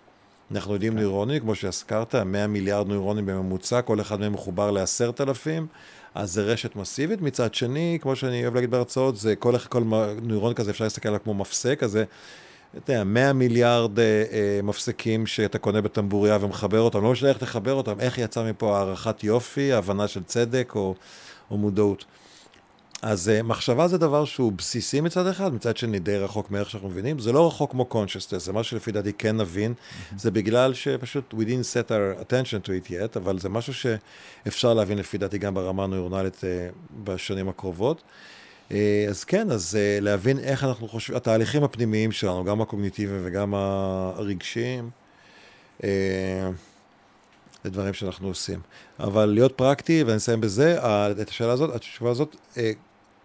אנחנו 0.52 0.74
יודעים 0.74 0.94
כן. 0.94 1.00
נוירונים, 1.00 1.40
כמו 1.40 1.56
שהזכרת, 1.56 2.16
100 2.16 2.48
מיליארד 2.48 2.88
נוירונים 2.88 3.26
בממוצע, 3.26 3.82
כל 3.82 4.02
אחד 4.02 4.20
מהם 4.20 4.34
מחובר 4.34 4.72
לעשרת 4.72 5.22
אלפים, 5.22 5.68
אז 6.16 6.34
זה 6.34 6.42
רשת 6.42 6.76
מסיבית. 6.76 7.22
מצד 7.22 7.54
שני, 7.54 7.98
כמו 8.02 8.16
שאני 8.16 8.44
אוהב 8.44 8.56
להגיד 8.56 8.72
בהרצאות, 8.72 9.18
זה 9.18 9.36
כל, 9.36 9.58
כל 9.58 9.84
נוירון 10.22 10.54
כזה, 10.54 10.72
אפשר 10.72 10.84
להסתכל 10.84 11.10
עליו 11.10 11.24
כמו 11.24 11.34
מפסק, 11.34 11.84
אז 11.84 11.92
זה, 11.92 12.04
אתה 12.78 12.94
יודע, 12.94 13.04
100 13.04 13.34
מיליארד 13.34 14.00
אה, 14.00 14.24
אה, 14.32 14.60
מפסקים 14.64 15.28
שאתה 15.28 15.58
קונה 15.58 15.82
בטמבוריה 15.82 16.38
ומחבר 16.42 16.80
אותם, 16.80 17.04
לא 17.04 17.12
משנה 17.12 17.30
איך 17.30 17.38
תחבר 17.38 17.74
אותם, 17.74 18.00
איך 18.00 18.18
יצא 18.18 18.44
מפה 18.44 18.78
הערכת 18.78 19.24
יופי, 19.24 19.74
הבנה 19.74 20.08
של 20.08 20.24
צדק 20.24 20.74
או, 20.76 20.96
או 21.52 21.58
מודעות. 21.58 22.06
אז 23.02 23.32
uh, 23.40 23.44
מחשבה 23.44 23.88
זה 23.88 23.98
דבר 23.98 24.26
שהוא 24.26 24.52
בסיסי 24.52 25.02
מצד 25.02 25.28
אחד, 25.28 25.54
מצד 25.54 25.78
שני 25.78 26.00
די 26.00 26.18
רחוק 26.18 26.52
מאיך 26.52 26.70
שאנחנו 26.70 26.90
מבינים. 26.90 27.20
זה 27.20 27.32
לא 27.32 27.48
רחוק 27.48 27.72
כמו 27.72 27.88
consciousness, 27.92 28.40
זה 28.40 28.54
משהו 28.54 28.72
שלפי 28.72 28.92
דעתי 28.92 29.14
כן 29.14 29.38
נבין. 29.38 29.74
זה 30.18 30.32
בגלל 30.32 30.74
שפשוט 30.74 31.34
we 31.34 31.44
didn't 31.44 31.74
set 31.74 31.90
our 31.90 32.22
attention 32.22 32.68
to 32.68 32.70
it 32.70 32.90
yet, 32.90 33.18
אבל 33.18 33.40
זה 33.40 33.50
משהו 33.50 33.74
שאפשר 33.74 34.74
להבין 34.74 34.98
לפי 34.98 35.18
דעתי 35.18 35.38
גם 35.38 35.54
ברמה 35.54 35.84
הנוירונלית 35.84 36.36
uh, 36.36 36.44
בשנים 37.04 37.50
הקרובות. 37.50 38.02
Uh, 38.70 38.74
אז 39.10 39.24
כן, 39.24 39.52
אז 39.52 39.78
uh, 39.78 40.04
להבין 40.04 40.40
איך 40.40 40.64
אנחנו 40.64 40.88
חושבים, 40.88 41.18
התהליכים 41.18 41.64
הפנימיים 41.64 42.12
שלנו, 42.12 42.44
גם 42.44 42.62
הקוגניטיביים 42.62 43.22
וגם 43.24 43.54
הרגשיים, 43.56 44.90
uh, 45.82 45.84
זה 47.64 47.70
דברים 47.70 47.94
שאנחנו 47.94 48.28
עושים. 48.28 48.60
אבל 49.00 49.26
להיות 49.26 49.52
פרקטי, 49.52 50.04
ואני 50.04 50.18
אסיים 50.18 50.42
בזה, 50.42 50.78
את 51.22 51.30
השאלה 51.30 51.52
הזאת, 51.52 51.76
התשובה 51.76 52.12
הזאת, 52.12 52.36
אה, 52.58 52.72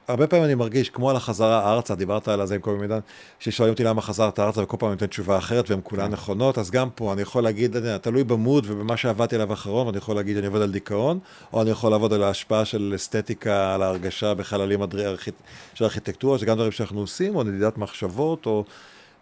הרבה 0.09 0.26
פעמים 0.26 0.44
אני 0.44 0.54
מרגיש, 0.54 0.90
כמו 0.90 1.11
על 1.11 1.16
החזרה 1.16 1.72
ארצה, 1.72 1.94
דיברת 1.94 2.28
על 2.28 2.46
זה 2.46 2.54
עם 2.54 2.61
קובי 2.61 2.78
מידן, 2.78 2.98
ששואלים 3.38 3.72
אותי 3.72 3.85
למה 3.85 4.02
חזרת 4.02 4.38
ארצה, 4.40 4.62
וכל 4.62 4.76
פעם 4.80 4.88
אני 4.88 4.94
נותן 4.94 5.06
תשובה 5.06 5.38
אחרת, 5.38 5.70
והן 5.70 5.80
כולן 5.83 6.11
נכונות, 6.11 6.59
אז 6.59 6.70
גם 6.70 6.88
פה 6.94 7.12
אני 7.12 7.22
יכול 7.22 7.42
להגיד, 7.42 7.76
אני 7.76 7.98
תלוי 7.98 8.24
במוד 8.24 8.66
ובמה 8.68 8.96
שעבדתי 8.96 9.35
עליו 9.35 9.52
אחרון, 9.52 9.87
ואני 9.87 9.98
יכול 9.98 10.16
להגיד, 10.16 10.37
אני 10.37 10.46
עובד 10.46 10.61
על 10.61 10.70
דיכאון, 10.72 11.18
או 11.52 11.62
אני 11.62 11.70
יכול 11.70 11.90
לעבוד 11.90 12.12
על 12.12 12.22
ההשפעה 12.22 12.64
של 12.64 12.92
אסתטיקה, 12.96 13.74
על 13.74 13.83
ההרגשה 13.83 14.35
בחללים 14.35 14.83
אדרי- 14.83 15.06
ארכיט... 15.06 15.35
של 15.74 15.85
ארכיטקטורה, 15.85 16.38
שזה 16.38 16.46
גם 16.46 16.56
דברים 16.56 16.72
שאנחנו 16.72 17.00
עושים, 17.00 17.37
או 17.37 17.42
נדידת 17.42 17.78
מחשבות, 17.78 18.46
או 18.46 18.64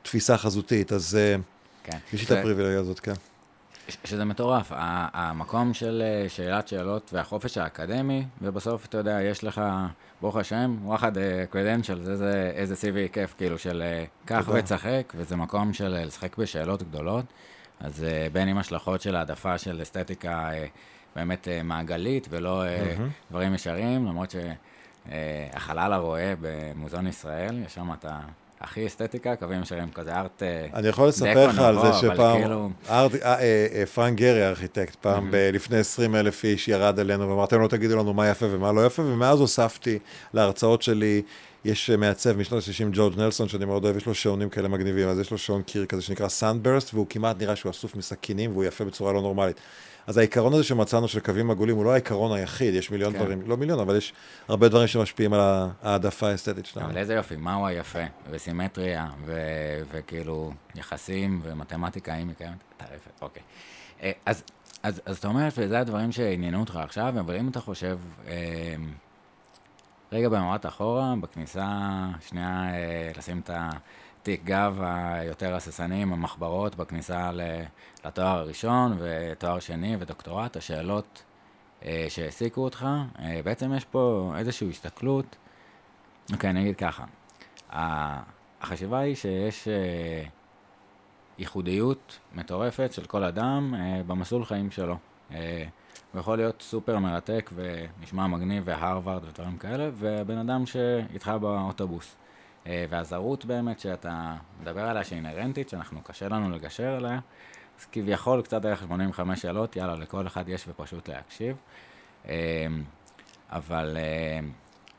תפיסה 0.03 0.39
חזותית, 0.39 0.93
אז 0.93 1.19
אה, 1.21 1.37
כן. 1.85 1.99
יש 2.13 2.21
לי 2.21 2.27
את 2.27 2.41
הפריבילגיה 2.41 2.81
הזאת, 2.81 3.01
כן. 3.01 3.15
שזה 4.05 4.25
מטורף, 4.25 4.73
ה- 4.73 5.09
המקום 5.13 5.75
של 5.75 6.03
אה, 6.05 6.29
שאלת 6.29 6.69
שאלות 6.69 7.11
והחופש 7.15 7.59
האקדמי, 7.59 8.25
ובסוף, 8.43 8.87
אתה 8.87 8.99
יודע, 8.99 9.23
יש 9.23 9.45
לך, 9.45 9.61
ברוך 10.21 10.37
השם, 10.37 10.77
וואחד 10.83 11.13
קרדנשל, 11.51 12.03
זה, 12.03 12.17
זה 12.17 12.53
איזה 12.55 12.75
CV 12.75 13.13
כיף, 13.13 13.35
כאילו, 13.39 13.59
של 13.59 13.83
אה, 13.83 14.05
קח. 14.25 14.49
וצחק, 14.53 15.13
וזה 15.17 15.37
מקום 15.37 15.73
של 15.73 15.95
אה, 15.95 16.05
לשחק 16.05 16.37
בשאלות 16.37 16.83
גדולות, 16.83 17.25
אז 17.81 18.05
אה, 18.05 18.27
בין 18.33 18.49
עם 18.49 18.59
השלכות 18.59 19.01
של 19.01 19.17
העדפה 19.17 19.59
של 19.59 19.83
אסתטיקה 19.83 20.53
אה, 20.53 20.67
באמת 21.17 21.49
אה, 21.49 21.63
מעגלית, 21.63 22.27
ולא 22.31 22.65
אה, 22.65 22.95
מהמם. 22.99 23.09
דברים 23.31 23.55
ישרים, 23.55 24.07
למרות 24.07 24.35
שהחלל 25.07 25.93
הרואה 25.93 26.35
במוזיאון 26.41 27.07
ישראל, 27.07 27.63
יש 27.67 27.75
שם 27.75 27.93
את 27.93 28.05
הכי 28.61 28.87
אסתטיקה, 28.87 29.37
קווים 29.37 29.63
ישרים, 29.63 29.91
כזה 29.95 30.15
ארט... 30.17 30.43
אה, 30.43 30.67
אני 30.75 30.89
יכול 30.89 31.09
לספר 31.09 31.47
לך 31.47 31.59
על 31.59 31.77
זה 31.81 31.93
שפעם, 31.93 32.41
כאילו- 32.41 32.71
ארט- 32.89 33.15
אה, 33.23 33.35
אה, 33.41 33.67
אה, 33.75 33.87
פרנק 33.87 34.19
גרי 34.19 34.43
הארכיטקט, 34.45 34.95
פעם 34.95 35.29
ב- 35.31 35.51
לפני 35.53 35.79
20 35.79 36.15
אלף 36.15 36.45
איש 36.45 36.69
ירד 36.69 37.01
עלינו 37.01 37.29
ואמר, 37.31 37.45
אתם 37.45 37.61
לא 37.61 37.69
תגידו 37.69 37.97
לנו 37.97 38.15
מה 38.15 38.29
יפה 38.29 38.47
ומה 38.51 38.73
לא 38.73 38.87
יפה, 38.87 39.03
ומאז 39.03 39.41
הוספתי 39.41 39.99
להרצאות 40.35 40.83
שלי, 40.83 41.23
יש 41.65 41.91
מעצב 41.91 42.37
משנות 42.37 42.63
ה-60, 42.69 42.89
ג'ורג' 42.93 43.19
נלסון, 43.19 43.49
שאני 43.49 43.65
מאוד 43.65 43.85
אוהב, 43.85 43.97
יש 43.97 44.07
לו 44.07 44.15
שעונים 44.15 44.49
כאלה 44.49 44.69
מגניבים, 44.69 45.09
אז 45.09 45.19
יש 45.19 45.31
לו 45.31 45.39
שעון 45.39 45.63
קיר 45.63 45.87
כזה 45.87 46.03
שנקרא 46.03 46.29
סאנדברסט, 46.29 46.95
והוא 46.95 47.07
כמעט 47.11 47.37
נראה 47.43 47.57
שהוא 47.57 47.71
אסוף 47.71 47.97
מסכינים 47.97 48.51
והוא 48.53 48.65
יפה 48.65 48.85
בצורה 48.85 49.13
לא 49.13 49.23
נורמלית. 49.23 49.57
אז 50.09 50.17
העיקרון 50.17 50.53
הזה 50.53 50.65
שמצאנו 50.65 51.09
של 51.09 51.21
קווים 51.21 51.51
עגולים 51.51 51.77
הוא 51.77 51.85
לא 51.85 51.93
העיקרון 51.93 52.39
היחיד, 52.39 52.75
יש 52.75 52.91
מיליון 52.91 53.13
כן. 53.13 53.19
דברים, 53.19 53.43
לא 53.47 53.57
מיליון, 53.57 53.81
אבל 53.81 53.97
יש 53.97 54.13
הרבה 54.49 54.69
דברים 54.69 54.87
שמשפיעים 54.87 55.33
על 55.33 55.41
ההעדפה 55.41 56.29
האסתטית 56.29 56.67
שלנו. 56.67 56.87
אבל 56.87 56.99
איזה 56.99 57.15
יופי, 57.15 57.37
מהו 57.37 57.67
היפה, 57.67 57.99
וסימטריה, 58.31 59.07
ו- 59.25 59.83
וכאילו 59.93 60.53
יחסים 60.75 61.41
ומתמטיקה, 61.43 62.13
האם 62.13 62.29
היא 62.29 62.37
קיימת? 62.37 62.57
טרפת, 62.77 63.23
אוקיי. 63.23 63.43
אה, 64.03 64.13
אז, 64.27 64.43
אז, 64.83 65.01
אז 65.07 65.19
אתה 65.19 65.29
אומר 65.29 65.51
שזה 65.51 65.81
הדברים 65.81 66.13
שעניינו 66.13 66.61
אותך 66.61 66.77
עכשיו, 66.77 67.15
אבל 67.21 67.37
אם 67.37 67.49
אתה 67.49 67.61
חושב, 67.61 67.99
אה, 68.27 68.75
רגע 70.13 70.29
במבט 70.29 70.67
אחורה, 70.67 71.15
בכניסה, 71.21 71.67
שנייה 72.29 72.69
אה, 72.71 73.11
לשים 73.17 73.41
את 73.45 73.51
התיק 74.29 74.45
גב 74.45 74.79
היותר 74.83 75.55
הססני 75.55 76.03
עם 76.03 76.13
המחברות 76.13 76.75
בכניסה 76.75 77.31
לתואר 78.05 78.39
הראשון 78.39 78.99
ותואר 78.99 79.59
שני 79.59 79.97
ודוקטורט, 79.99 80.57
השאלות 80.57 81.23
אה, 81.85 82.07
שהעסיקו 82.09 82.61
אותך, 82.61 82.87
אה, 83.19 83.41
בעצם 83.45 83.75
יש 83.75 83.85
פה 83.85 84.33
איזושהי 84.39 84.71
הסתכלות 84.71 85.37
אוקיי, 86.33 86.51
אני 86.51 86.61
אגיד 86.61 86.77
ככה. 86.77 87.05
החשיבה 87.71 88.99
היא 88.99 89.15
שיש 89.15 89.69
אה, 89.69 90.25
ייחודיות 91.39 92.19
מטורפת 92.35 92.93
של 92.93 93.07
כל 93.07 93.25
אדם 93.25 93.75
במסלול 94.07 94.45
חיים 94.45 94.71
שלו. 94.71 94.97
הוא 95.29 96.21
יכול 96.21 96.37
להיות 96.37 96.63
סופר 96.63 96.99
מרתק 96.99 97.51
ונשמע 97.55 98.27
מגניב 98.27 98.63
והרווארד 98.67 99.25
ודברים 99.25 99.59
כאלה, 99.59 99.91
ובן 99.99 100.39
אדם 100.39 100.67
שאיתך 100.67 101.29
באוטובוס. 101.41 102.17
אה, 102.67 102.85
והזרות 102.89 103.45
באמת 103.45 103.81
שאתה 103.81 104.35
מדבר 104.61 104.85
עליה 104.85 105.05
שהיא 105.05 105.17
אינהרנטית, 105.17 105.69
שאנחנו 105.69 106.01
קשה 106.03 106.29
לנו 106.29 106.51
לגשר 106.51 106.97
עליה, 106.97 107.19
אז 107.81 107.87
כביכול 107.93 108.43
קצת 108.43 108.63
דרך 108.63 108.83
85 108.83 109.43
שאלות, 109.43 109.77
יאללה, 109.77 109.95
לכל 109.95 110.27
אחד 110.27 110.49
יש 110.49 110.65
ופשוט 110.69 111.09
להקשיב. 111.09 111.57
אה, 112.29 112.67
אבל 113.51 113.97
אה, 113.97 114.41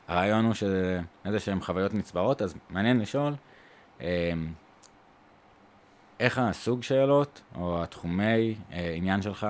הרעיון 0.08 0.44
הוא 0.44 0.54
שזה 0.54 1.00
איזה 1.24 1.40
שהן 1.40 1.60
חוויות 1.60 1.94
נצברות, 1.94 2.42
אז 2.42 2.54
מעניין 2.70 3.00
לשאול 3.00 3.34
איך 6.20 6.38
הסוג 6.38 6.82
שאלות 6.82 7.40
או 7.54 7.82
התחומי 7.82 8.54
עניין 8.94 9.22
שלך 9.22 9.46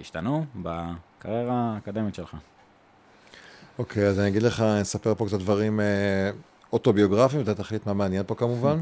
השתנו 0.00 0.44
בקריירה 0.56 1.74
האקדמית 1.74 2.14
שלך. 2.14 2.36
אוקיי, 3.78 4.06
אז 4.06 4.20
אני 4.20 4.28
אגיד 4.28 4.42
לך, 4.42 4.60
אני 4.60 4.82
אספר 4.82 5.14
פה 5.14 5.26
קצת 5.26 5.38
דברים 5.38 5.80
אוטוביוגרפיים, 6.72 7.42
אתה 7.42 7.54
תחליט 7.54 7.86
מה 7.86 7.94
מעניין 7.94 8.22
פה 8.26 8.34
כמובן. 8.34 8.80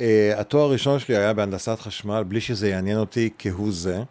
אה, 0.00 0.34
התואר 0.36 0.64
הראשון 0.64 0.98
שלי 0.98 1.16
היה 1.16 1.32
בהנדסת 1.32 1.78
חשמל, 1.80 2.22
בלי 2.28 2.40
שזה 2.40 2.68
יעניין 2.68 2.98
אותי 2.98 3.30
כהוא 3.38 3.72
זה. 3.72 4.02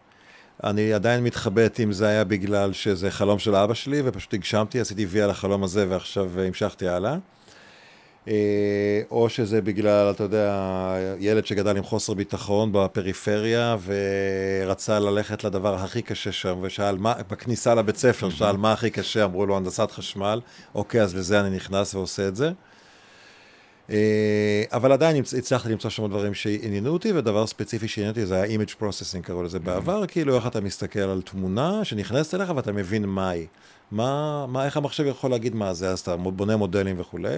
אני 0.63 0.93
עדיין 0.93 1.23
מתחבט 1.23 1.79
אם 1.79 1.91
זה 1.91 2.07
היה 2.07 2.23
בגלל 2.23 2.73
שזה 2.73 3.11
חלום 3.11 3.39
של 3.39 3.55
אבא 3.55 3.73
שלי, 3.73 4.01
ופשוט 4.05 4.33
הגשמתי, 4.33 4.79
עשיתי 4.79 5.05
וי 5.05 5.21
על 5.21 5.29
החלום 5.29 5.63
הזה 5.63 5.85
ועכשיו 5.89 6.39
אה, 6.39 6.47
המשכתי 6.47 6.87
הלאה. 6.87 7.17
אה, 8.27 9.01
או 9.11 9.29
שזה 9.29 9.61
בגלל, 9.61 10.11
אתה 10.11 10.23
יודע, 10.23 10.95
ילד 11.19 11.45
שגדל 11.45 11.77
עם 11.77 11.83
חוסר 11.83 12.13
ביטחון 12.13 12.69
בפריפריה 12.73 13.75
ורצה 13.85 14.99
ללכת 14.99 15.43
לדבר 15.43 15.75
הכי 15.75 16.01
קשה 16.01 16.31
שם, 16.31 16.59
ושאל 16.61 16.97
מה, 16.97 17.13
בכניסה 17.29 17.75
לבית 17.75 17.97
ספר, 17.97 18.29
שאל 18.29 18.57
מה 18.57 18.71
הכי 18.71 18.89
קשה, 18.89 19.23
אמרו 19.23 19.45
לו 19.45 19.57
הנדסת 19.57 19.91
חשמל, 19.91 20.41
אוקיי, 20.75 21.01
אז 21.01 21.15
לזה 21.15 21.39
אני 21.39 21.55
נכנס 21.55 21.95
ועושה 21.95 22.27
את 22.27 22.35
זה. 22.35 22.51
אה, 23.89 24.63
אבל 24.71 24.91
עדיין 24.91 25.23
הצלחתי 25.37 25.69
למצוא 25.69 25.89
שם 25.89 26.07
דברים 26.07 26.33
שעניינו 26.33 26.89
אותי, 26.89 27.11
ודבר 27.11 27.47
ספציפי 27.47 27.87
שעניין 27.87 28.09
אותי 28.09 28.25
זה 28.25 28.41
ה-image 28.41 28.81
processing, 28.81 29.21
קראו 29.21 29.43
לזה 29.43 29.59
בעבר, 29.59 30.05
כאילו 30.07 30.35
איך 30.35 30.47
אתה 30.47 30.61
מסתכל 30.61 30.99
על 30.99 31.21
תמונה 31.21 31.85
שנכנסת 31.85 32.33
אליך 32.35 32.53
ואתה 32.55 32.71
מבין 32.71 33.05
מה 33.05 33.29
היא. 33.29 33.47
מה, 33.91 34.45
מה, 34.47 34.65
איך 34.65 34.77
המחשב 34.77 35.05
יכול 35.05 35.31
להגיד 35.31 35.55
מה 35.55 35.73
זה, 35.73 35.89
אז 35.89 35.99
אתה 35.99 36.15
בונה 36.17 36.57
מודלים 36.57 36.99
וכולי. 36.99 37.37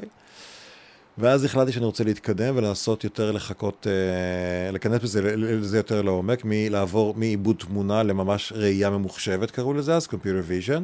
ואז 1.17 1.43
החלטתי 1.43 1.71
שאני 1.71 1.85
רוצה 1.85 2.03
להתקדם 2.03 2.57
ולנסות 2.57 3.03
יותר 3.03 3.31
לחכות, 3.31 3.87
אה, 3.89 4.71
להיכנס 4.71 5.01
בזה, 5.01 5.35
לזה 5.35 5.77
יותר 5.77 6.01
לעומק, 6.01 6.41
מלעבור 6.43 7.13
מעיבוד 7.17 7.55
תמונה 7.59 8.03
לממש 8.03 8.53
ראייה 8.55 8.89
ממוחשבת, 8.89 9.51
קראו 9.51 9.73
לזה 9.73 9.95
אז, 9.95 10.07
Computer 10.07 10.49
Vision. 10.49 10.81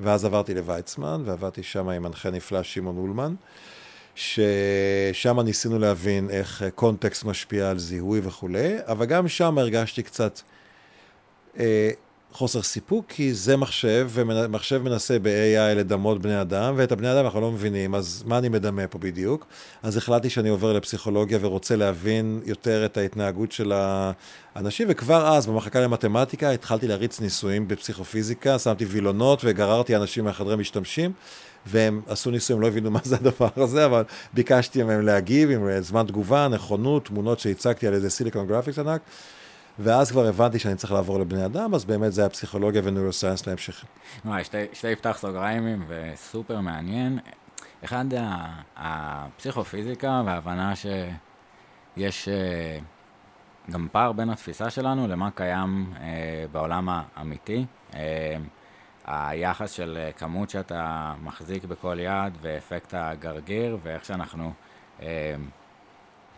ואז 0.00 0.24
עברתי 0.24 0.54
לוויצמן, 0.54 1.22
ועבדתי 1.24 1.62
שם 1.62 1.88
עם 1.88 2.02
מנחה 2.02 2.30
נפלא, 2.30 2.62
שמעון 2.62 2.96
אולמן, 2.96 3.34
ששם 4.14 5.40
ניסינו 5.40 5.78
להבין 5.78 6.30
איך 6.30 6.62
אה, 6.62 6.70
קונטקסט 6.70 7.24
משפיע 7.24 7.70
על 7.70 7.78
זיהוי 7.78 8.20
וכולי, 8.24 8.76
אבל 8.86 9.06
גם 9.06 9.28
שם 9.28 9.58
הרגשתי 9.58 10.02
קצת 10.02 10.40
אה, 11.58 11.90
חוסר 12.32 12.62
סיפוק, 12.62 13.04
כי 13.08 13.34
זה 13.34 13.56
מחשב, 13.56 14.08
ומחשב 14.12 14.82
מנסה 14.82 15.18
ב-AI 15.22 15.74
לדמות 15.76 16.22
בני 16.22 16.40
אדם, 16.40 16.74
ואת 16.76 16.92
הבני 16.92 17.12
אדם 17.12 17.24
אנחנו 17.24 17.40
לא 17.40 17.50
מבינים, 17.50 17.94
אז 17.94 18.22
מה 18.26 18.38
אני 18.38 18.48
מדמה 18.48 18.86
פה 18.86 18.98
בדיוק? 18.98 19.46
אז 19.82 19.96
החלטתי 19.96 20.30
שאני 20.30 20.48
עובר 20.48 20.72
לפסיכולוגיה 20.72 21.38
ורוצה 21.40 21.76
להבין 21.76 22.40
יותר 22.44 22.84
את 22.84 22.96
ההתנהגות 22.96 23.52
של 23.52 23.72
האנשים, 24.56 24.86
וכבר 24.90 25.28
אז, 25.28 25.46
במחלקה 25.46 25.80
למתמטיקה, 25.80 26.50
התחלתי 26.50 26.88
להריץ 26.88 27.20
ניסויים 27.20 27.68
בפסיכופיזיקה, 27.68 28.58
שמתי 28.58 28.84
וילונות 28.84 29.40
וגררתי 29.44 29.96
אנשים 29.96 30.24
מהחדרי 30.24 30.56
משתמשים. 30.56 31.12
והם 31.66 32.00
עשו 32.06 32.30
ניסויים, 32.30 32.62
לא 32.62 32.66
הבינו 32.66 32.90
מה 32.90 33.00
זה 33.04 33.16
הדבר 33.16 33.48
הזה, 33.56 33.84
אבל 33.84 34.02
ביקשתי 34.34 34.82
מהם 34.82 35.06
להגיב 35.06 35.50
עם 35.50 35.80
זמן 35.80 36.06
תגובה, 36.06 36.48
נכונות, 36.48 37.04
תמונות 37.04 37.40
שהצגתי 37.40 37.86
על 37.86 37.94
איזה 37.94 38.10
Silicon 38.10 38.46
Graphics 38.46 38.78
ענק, 38.78 39.00
ואז 39.82 40.10
כבר 40.10 40.26
הבנתי 40.26 40.58
שאני 40.58 40.76
צריך 40.76 40.92
לעבור 40.92 41.20
לבני 41.20 41.44
אדם, 41.44 41.74
אז 41.74 41.84
באמת 41.84 42.12
זה 42.12 42.20
היה 42.20 42.30
פסיכולוגיה 42.30 42.82
ונוירוסיינס 42.84 43.46
להמשך. 43.46 43.84
וואי, 44.24 44.44
שתי, 44.44 44.64
שתי 44.72 44.96
פתח 44.96 45.16
סוגריים 45.20 45.84
וסופר 45.88 46.60
מעניין. 46.60 47.18
אחד, 47.84 48.04
הפסיכופיזיקה 48.76 50.22
וההבנה 50.26 50.72
שיש 50.76 52.28
אה, 52.28 52.78
גם 53.70 53.88
פער 53.92 54.12
בין 54.12 54.30
התפיסה 54.30 54.70
שלנו 54.70 55.08
למה 55.08 55.30
קיים 55.30 55.92
אה, 56.00 56.44
בעולם 56.52 56.88
האמיתי. 56.88 57.64
אה, 57.94 58.36
היחס 59.04 59.70
של 59.70 60.08
כמות 60.16 60.50
שאתה 60.50 61.14
מחזיק 61.22 61.64
בכל 61.64 61.98
יד 62.00 62.32
ואפקט 62.40 62.94
הגרגיר 62.96 63.78
ואיך 63.82 64.04
שאנחנו 64.04 64.52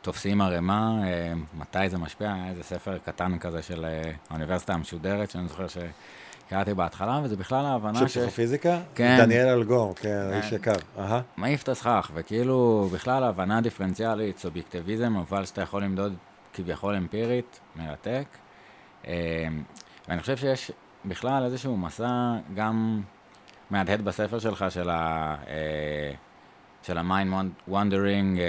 תופסים 0.02 0.40
ערימה, 0.40 0.98
אה, 1.04 1.32
מתי 1.54 1.88
זה 1.88 1.98
משפיע, 1.98 2.32
היה 2.34 2.50
איזה 2.50 2.62
ספר 2.62 2.98
קטן 2.98 3.38
כזה 3.38 3.62
של 3.62 3.84
אה, 3.84 4.12
האוניברסיטה 4.30 4.74
המשודרת, 4.74 5.30
שאני 5.30 5.48
זוכר 5.48 5.66
שקראתי 5.68 6.74
בהתחלה, 6.74 7.20
וזה 7.24 7.36
בכלל 7.36 7.64
ההבנה 7.66 7.98
של 7.98 8.08
ש... 8.08 8.18
פסיכופיזיקה? 8.18 8.80
כן. 8.94 9.16
דניאל 9.18 9.48
אלגור, 9.48 9.94
כן, 9.96 10.28
האיש 10.32 10.50
כן. 10.50 10.56
יקר. 10.56 10.74
אהה. 10.98 11.20
מעיף 11.36 11.62
את 11.62 11.68
הסכך, 11.68 12.10
וכאילו 12.14 12.88
בכלל 12.92 13.24
הבנה 13.24 13.60
דיפרנציאלית, 13.60 14.38
סובייקטיביזם, 14.38 15.16
אבל 15.16 15.44
שאתה 15.44 15.62
יכול 15.62 15.84
למדוד 15.84 16.14
כביכול 16.54 16.94
אמפירית, 16.94 17.60
מרתק. 17.76 18.26
אה, 19.06 19.12
ואני 20.08 20.20
חושב 20.20 20.36
שיש 20.36 20.70
בכלל 21.04 21.44
איזשהו 21.44 21.76
מסע 21.76 22.34
גם 22.54 23.00
מהדהד 23.70 24.02
בספר 24.04 24.38
שלך 24.38 24.64
של 24.68 24.90
ה... 24.90 25.36
של 26.82 26.98
wandering, 27.68 28.40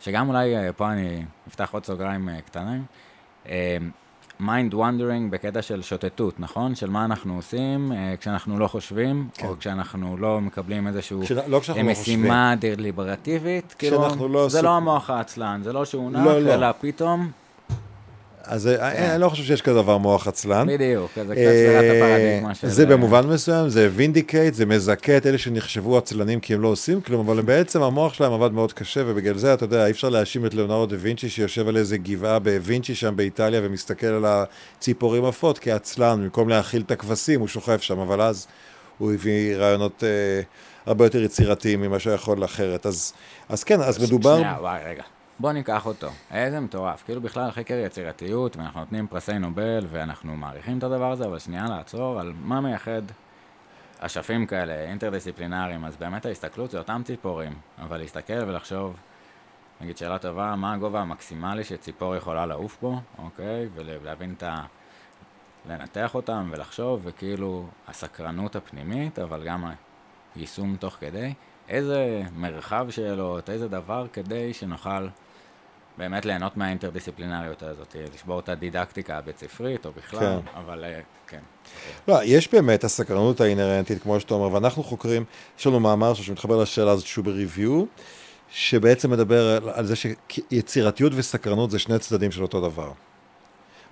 שגם 0.00 0.28
אולי 0.28 0.56
אה, 0.56 0.72
פה 0.72 0.92
אני 0.92 1.24
אפתח 1.48 1.68
עוד 1.72 1.84
סוגריים 1.84 2.28
אה, 2.28 2.38
קטנים. 2.40 2.84
mind 4.40 4.74
wandering 4.74 5.30
בקטע 5.32 5.62
של 5.62 5.82
שוטטות, 5.82 6.40
נכון? 6.40 6.74
של 6.74 6.90
מה 6.90 7.04
אנחנו 7.04 7.36
עושים 7.36 7.92
אה, 7.92 8.14
כשאנחנו 8.20 8.58
לא 8.58 8.66
חושבים, 8.68 9.28
כן. 9.34 9.46
או 9.46 9.58
כשאנחנו 9.58 10.16
לא 10.16 10.40
מקבלים 10.40 10.86
איזשהו 10.86 11.22
כש- 11.22 11.32
לא 11.32 11.42
לא. 11.76 11.82
משימה 11.82 12.54
דליברטיבית, 12.58 13.74
כאילו, 13.78 13.98
לא 14.28 14.48
זה 14.48 14.58
עסוק- 14.58 14.64
לא 14.64 14.70
המוח 14.76 15.10
העצלן, 15.10 15.60
זה 15.64 15.72
לא 15.72 15.84
שהוא 15.84 16.10
נח, 16.10 16.24
לא, 16.24 16.40
לא. 16.40 16.54
אלא 16.54 16.66
פתאום, 16.80 17.30
אז 18.46 18.66
אה, 18.66 19.14
אני 19.14 19.20
לא 19.20 19.28
חושב 19.28 19.42
שיש 19.42 19.62
כזה 19.62 19.74
דבר 19.82 19.98
מוח 19.98 20.28
עצלן. 20.28 20.66
בדיוק, 20.66 21.10
זה 21.14 21.22
קצת 21.22 21.30
אה, 21.30 21.36
שבירת 21.36 21.84
הפרדיגמה 21.96 22.54
של... 22.54 22.68
זה 22.68 22.86
במובן 22.86 23.26
מסוים, 23.26 23.68
זה 23.68 23.88
vindicate, 23.92 24.54
זה 24.54 24.66
מזכה 24.66 25.16
את 25.16 25.26
אלה 25.26 25.38
שנחשבו 25.38 25.98
עצלנים 25.98 26.40
כי 26.40 26.54
הם 26.54 26.60
לא 26.60 26.68
עושים 26.68 27.00
כלום, 27.00 27.28
אבל 27.28 27.42
בעצם 27.42 27.82
המוח 27.82 28.14
שלהם 28.14 28.32
עבד 28.32 28.52
מאוד 28.52 28.72
קשה, 28.72 29.02
ובגלל 29.06 29.38
זה, 29.38 29.54
אתה 29.54 29.64
יודע, 29.64 29.86
אי 29.86 29.90
אפשר 29.90 30.08
להאשים 30.08 30.46
את 30.46 30.54
ליאונרדו 30.54 30.86
דה 30.86 30.96
וינצ'י 31.00 31.28
שיושב 31.28 31.68
על 31.68 31.76
איזה 31.76 31.98
גבעה 31.98 32.38
בווינצ'י 32.38 32.94
שם 32.94 33.16
באיטליה 33.16 33.60
ומסתכל 33.64 34.06
על 34.06 34.24
הציפורים 34.26 35.24
עפות 35.24 35.58
כעצלן, 35.58 36.20
במקום 36.22 36.48
להאכיל 36.48 36.82
את 36.86 36.90
הכבשים, 36.90 37.40
הוא 37.40 37.48
שוכב 37.48 37.78
שם, 37.78 37.98
אבל 37.98 38.20
אז 38.20 38.46
הוא 38.98 39.12
הביא 39.12 39.56
רעיונות 39.56 40.04
אה, 40.04 40.42
הרבה 40.86 41.04
יותר 41.04 41.22
יצירתיים 41.22 41.80
ממה 41.80 41.98
שהוא 41.98 42.12
יכול 42.12 42.44
אחרת. 42.44 42.86
אז, 42.86 43.12
אז 43.48 43.64
כן, 43.64 43.80
אז 43.80 44.02
מדובר... 44.02 44.36
שנייה, 44.36 44.56
וואי, 44.60 44.80
רגע. 44.86 45.02
בוא 45.38 45.52
ניקח 45.52 45.86
אותו. 45.86 46.08
איזה 46.30 46.60
מטורף. 46.60 47.02
כאילו 47.04 47.20
בכלל 47.20 47.50
חקר 47.50 47.74
יצירתיות, 47.74 48.56
ואנחנו 48.56 48.80
נותנים 48.80 49.06
פרסי 49.06 49.38
נובל, 49.38 49.86
ואנחנו 49.90 50.36
מעריכים 50.36 50.78
את 50.78 50.82
הדבר 50.82 51.12
הזה, 51.12 51.24
אבל 51.24 51.38
שנייה 51.38 51.64
לעצור 51.68 52.20
על 52.20 52.32
מה 52.42 52.60
מייחד 52.60 53.02
אשפים 53.98 54.46
כאלה, 54.46 54.74
אינטרדיסציפלינריים, 54.74 55.84
אז 55.84 55.96
באמת 55.96 56.26
ההסתכלות 56.26 56.70
זה 56.70 56.78
אותם 56.78 57.02
ציפורים, 57.04 57.52
אבל 57.78 57.98
להסתכל 57.98 58.44
ולחשוב, 58.46 58.96
נגיד 59.80 59.96
שאלה 59.96 60.18
טובה, 60.18 60.54
מה 60.56 60.72
הגובה 60.72 61.00
המקסימלי 61.00 61.64
שציפור 61.64 62.16
יכולה 62.16 62.46
לעוף 62.46 62.78
בו, 62.82 63.00
אוקיי? 63.18 63.68
ולהבין 63.74 64.34
את 64.36 64.42
ה... 64.42 64.62
לנתח 65.68 66.14
אותם 66.14 66.48
ולחשוב, 66.50 67.00
וכאילו 67.04 67.66
הסקרנות 67.88 68.56
הפנימית, 68.56 69.18
אבל 69.18 69.44
גם 69.44 69.64
היישום 70.34 70.76
תוך 70.76 70.96
כדי, 71.00 71.34
איזה 71.68 72.22
מרחב 72.36 72.86
שאלות, 72.90 73.50
איזה 73.50 73.68
דבר 73.68 74.06
כדי 74.12 74.54
שנוכל 74.54 75.08
באמת 75.98 76.24
ליהנות 76.26 76.56
מהאינטרדיסציפלינריות 76.56 77.62
הזאת, 77.62 77.96
לשבור 78.14 78.40
את 78.40 78.48
הדידקטיקה 78.48 79.18
הבית 79.18 79.38
ספרית 79.38 79.86
או 79.86 79.90
בכלל, 79.96 80.20
כן. 80.20 80.58
אבל 80.58 80.84
אה, 80.84 81.00
כן. 81.26 81.40
לא, 82.08 82.18
יש 82.24 82.52
באמת 82.52 82.84
הסקרנות 82.84 83.40
האינהרנטית, 83.40 84.02
כמו 84.02 84.20
שאתה 84.20 84.34
אומר, 84.34 84.52
ואנחנו 84.54 84.82
חוקרים, 84.82 85.24
יש 85.58 85.66
לנו 85.66 85.80
מאמר 85.80 86.14
שמתחבר 86.14 86.62
לשאלה 86.62 86.90
הזאת 86.90 87.06
שהוא 87.06 87.24
בריוויו, 87.24 87.84
שבעצם 88.50 89.10
מדבר 89.10 89.70
על 89.74 89.86
זה 89.86 89.94
שיצירתיות 89.96 91.12
וסקרנות 91.16 91.70
זה 91.70 91.78
שני 91.78 91.98
צדדים 91.98 92.30
של 92.30 92.42
אותו 92.42 92.60
דבר. 92.60 92.92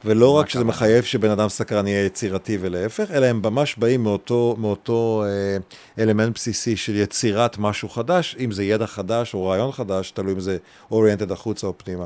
ולא 0.04 0.30
רק 0.30 0.48
שזה? 0.48 0.64
מחייב 0.64 1.04
שבן 1.04 1.30
אדם 1.30 1.48
סקרן 1.48 1.86
יהיה 1.86 2.04
יצירתי 2.04 2.58
ולהפך, 2.60 3.10
אלא 3.10 3.26
הם 3.26 3.40
ממש 3.44 3.76
באים 3.76 4.02
מאותו, 4.02 4.56
מאותו 4.58 5.24
אה, 5.26 5.56
אלמנט 6.02 6.34
בסיסי 6.34 6.76
של 6.76 6.96
יצירת 6.96 7.58
משהו 7.58 7.88
חדש, 7.88 8.36
אם 8.40 8.52
זה 8.52 8.64
ידע 8.64 8.86
חדש 8.86 9.34
או 9.34 9.46
רעיון 9.46 9.72
חדש, 9.72 10.10
תלוי 10.10 10.32
אם 10.32 10.40
זה 10.40 10.56
אוריינטד 10.90 11.32
החוצה 11.32 11.66
או 11.66 11.72
פנימה. 11.78 12.04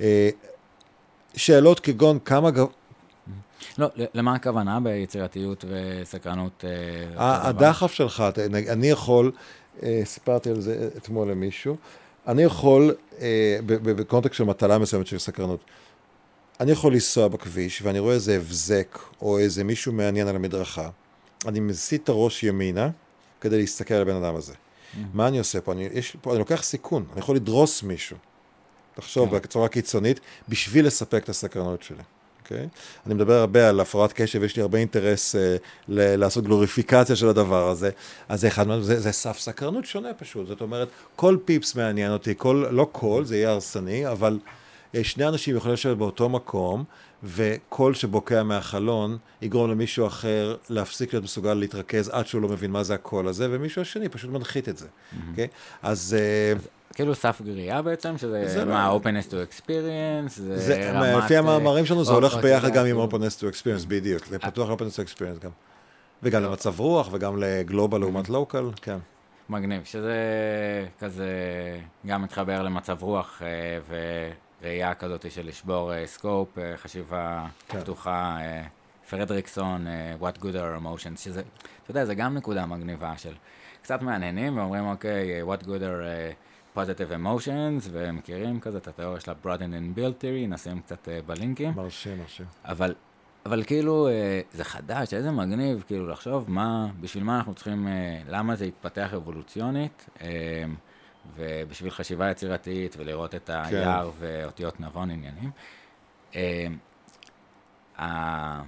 אה, 0.00 0.30
שאלות 1.36 1.80
כגון 1.80 2.18
כמה, 2.24 2.50
גב- 2.50 2.66
לא, 3.78 3.88
למה 4.14 4.34
הכוונה 4.34 4.80
ביצירתיות 4.80 5.64
וסקרנות? 5.68 6.64
אה? 7.18 7.48
הדחף 7.48 7.92
שלך, 7.92 8.24
אני 8.54 8.90
יכול, 8.90 9.32
אה, 9.82 10.00
סיפרתי 10.04 10.50
על 10.50 10.60
זה 10.60 10.88
אתמול 10.96 11.30
למישהו, 11.30 11.76
אני 12.28 12.42
יכול, 12.42 12.94
אה, 13.20 13.58
בקונטקסט 13.66 14.36
של 14.36 14.44
מטלה 14.44 14.78
מסוימת 14.78 15.06
של 15.06 15.18
סקרנות, 15.18 15.60
אני 16.60 16.72
יכול 16.72 16.92
לנסוע 16.92 17.28
בכביש 17.28 17.82
ואני 17.82 17.98
רואה 17.98 18.14
איזה 18.14 18.36
הבזק 18.36 18.98
או 19.22 19.38
איזה 19.38 19.64
מישהו 19.64 19.92
מעניין 19.92 20.28
על 20.28 20.36
המדרכה, 20.36 20.88
אני 21.46 21.60
מסיט 21.60 22.04
את 22.04 22.08
הראש 22.08 22.42
ימינה 22.42 22.90
כדי 23.40 23.58
להסתכל 23.58 23.94
על 23.94 24.02
הבן 24.02 24.24
אדם 24.24 24.36
הזה. 24.36 24.52
מה 25.14 25.28
אני 25.28 25.38
עושה 25.38 25.60
פה? 25.60 25.72
אני, 25.72 25.88
יש, 25.92 26.16
פה? 26.22 26.30
אני 26.30 26.38
לוקח 26.38 26.62
סיכון, 26.62 27.04
אני 27.12 27.20
יכול 27.20 27.36
לדרוס 27.36 27.82
מישהו. 27.82 28.16
תחשוב 28.94 29.30
כן. 29.30 29.36
בצורה 29.36 29.68
קיצונית, 29.68 30.20
בשביל 30.48 30.86
לספק 30.86 31.24
את 31.24 31.28
הסקרנות 31.28 31.82
שלי. 31.82 32.02
אוקיי? 32.42 32.68
אני 33.06 33.14
מדבר 33.14 33.34
הרבה 33.40 33.68
על 33.68 33.80
הפרעת 33.80 34.12
קשב, 34.12 34.42
יש 34.42 34.56
לי 34.56 34.62
הרבה 34.62 34.78
אינטרס 34.78 35.36
אה, 35.36 35.56
ל- 35.88 36.16
לעשות 36.16 36.44
גלוריפיקציה 36.44 37.16
של 37.16 37.28
הדבר 37.28 37.68
הזה. 37.68 37.90
אז 38.28 38.40
זה 38.40 38.48
אחד 38.48 38.68
מהם, 38.68 38.82
זה, 38.82 39.00
זה 39.00 39.12
סף 39.12 39.38
סקרנות 39.38 39.84
שונה 39.84 40.14
פשוט. 40.14 40.46
זאת 40.46 40.60
אומרת, 40.60 40.88
כל 41.16 41.36
פיפס 41.44 41.74
מעניין 41.74 42.12
אותי, 42.12 42.34
כל, 42.36 42.66
לא 42.70 42.88
כל, 42.92 43.24
זה 43.24 43.36
יהיה 43.36 43.50
הרסני, 43.50 44.08
אבל 44.08 44.38
שני 45.02 45.28
אנשים 45.28 45.56
יכולים 45.56 45.72
לשבת 45.74 45.96
באותו 45.96 46.28
מקום, 46.28 46.84
וקול 47.22 47.94
שבוקע 47.94 48.42
מהחלון 48.42 49.18
יגרום 49.42 49.70
למישהו 49.70 50.06
אחר 50.06 50.56
להפסיק 50.70 51.12
להיות 51.12 51.24
מסוגל 51.24 51.54
להתרכז 51.54 52.08
עד 52.08 52.26
שהוא 52.26 52.42
לא 52.42 52.48
מבין 52.48 52.70
מה 52.70 52.82
זה 52.82 52.94
הקול 52.94 53.28
הזה, 53.28 53.48
ומישהו 53.50 53.82
השני 53.82 54.08
פשוט 54.08 54.30
מנחית 54.30 54.68
את 54.68 54.76
זה. 54.76 54.86
אוקיי? 55.30 55.46
אז... 55.82 56.16
אה, 56.18 56.52
כאילו 56.94 57.14
סף 57.14 57.42
גריעה 57.42 57.82
בעצם, 57.82 58.18
שזה 58.18 58.48
זה 58.48 58.64
לא- 58.64 58.72
מה, 58.72 58.92
openness 58.96 59.30
to 59.30 59.32
experience, 59.32 60.28
זה, 60.28 60.58
זה, 60.58 60.92
רמת... 60.92 61.24
לפי 61.24 61.36
המאמרים 61.36 61.86
שלנו 61.86 62.04
זה 62.04 62.12
הולך 62.12 62.34
ביחד 62.34 62.72
גם 62.72 62.86
עם 62.86 62.96
openness 63.00 63.40
to 63.40 63.54
experience, 63.54 63.86
בדיוק, 63.88 64.26
זה 64.26 64.38
פתוח 64.38 64.70
ל-openness 64.70 64.96
to 64.96 65.08
experience 65.08 65.44
גם. 65.44 65.50
וגם 66.22 66.42
למצב 66.42 66.80
רוח 66.80 67.08
וגם 67.12 67.42
לגלובל 67.42 67.98
לעומת 68.00 68.28
לוקל, 68.28 68.70
כן. 68.82 68.98
מגניב, 69.48 69.84
שזה 69.84 70.14
כזה 71.00 71.28
גם 72.06 72.22
מתחבר 72.22 72.62
למצב 72.62 73.02
רוח 73.02 73.42
אה, 73.42 73.48
וראייה 74.62 74.94
כזאת 74.94 75.32
של 75.32 75.46
לשבור 75.46 75.94
אה, 75.94 76.06
סקופ, 76.06 76.58
אה, 76.58 76.76
חשיבה 76.76 77.46
כן. 77.68 77.80
פתוחה, 77.80 78.36
אה, 78.40 78.62
פרדריקסון, 79.10 79.86
אה, 79.86 80.14
What 80.20 80.38
good 80.38 80.54
are 80.54 80.82
emotions, 80.82 81.18
שזה, 81.18 81.40
אתה 81.82 81.90
יודע, 81.90 82.04
זה 82.04 82.14
גם 82.14 82.34
נקודה 82.34 82.66
מגניבה 82.66 83.18
של 83.18 83.32
קצת 83.82 84.02
מעניינים 84.02 84.58
ואומרים, 84.58 84.86
אוקיי, 84.86 85.42
What 85.42 85.62
good 85.62 85.66
are 85.66 86.02
אה, 86.02 86.32
positive 86.76 87.12
emotions, 87.14 87.88
ומכירים 87.92 88.60
כזה 88.60 88.78
את 88.78 88.88
התיאוריה 88.88 89.20
של 89.20 89.30
ה-broaden 89.30 89.48
and 89.48 89.98
build 89.98 90.22
theory, 90.22 90.48
נשים 90.48 90.80
קצת 90.80 91.08
אה, 91.08 91.20
בלינקים. 91.26 91.72
מרשים, 91.76 92.18
מרשים. 92.18 92.46
אבל, 92.64 92.94
אבל 93.46 93.64
כאילו, 93.64 94.08
אה, 94.08 94.40
זה 94.52 94.64
חדש, 94.64 95.14
איזה 95.14 95.30
מגניב, 95.30 95.84
כאילו, 95.86 96.08
לחשוב 96.08 96.44
מה, 96.48 96.88
בשביל 97.00 97.24
מה 97.24 97.36
אנחנו 97.36 97.54
צריכים, 97.54 97.88
אה, 97.88 98.20
למה 98.28 98.56
זה 98.56 98.64
התפתח 98.64 99.14
אבולוציונית, 99.14 100.06
אה, 100.20 100.64
ובשביל 101.36 101.90
חשיבה 101.90 102.30
יצירתית, 102.30 102.96
ולראות 102.98 103.34
את 103.34 103.50
היער 103.52 104.10
ואותיות 104.18 104.80
נבון 104.80 105.10
עניינים. 105.10 105.50
ה- 107.98 108.62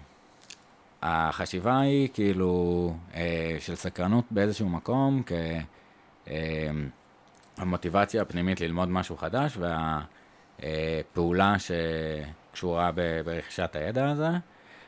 החשיבה 1.02 1.80
היא 1.80 2.08
כאילו 2.14 2.94
אה, 3.14 3.56
של 3.60 3.74
סקרנות 3.74 4.24
באיזשהו 4.30 4.68
מקום, 4.68 5.22
כ... 5.26 5.32
אה, 6.30 6.70
הפנימית 8.20 8.60
ללמוד 8.60 8.88
משהו 8.88 9.16
חדש, 9.16 9.58
והפעולה 10.62 11.54
שקשורה 11.58 12.90
ב- 12.94 13.20
ברכישת 13.24 13.76
הידע 13.76 14.10
הזה. 14.10 14.28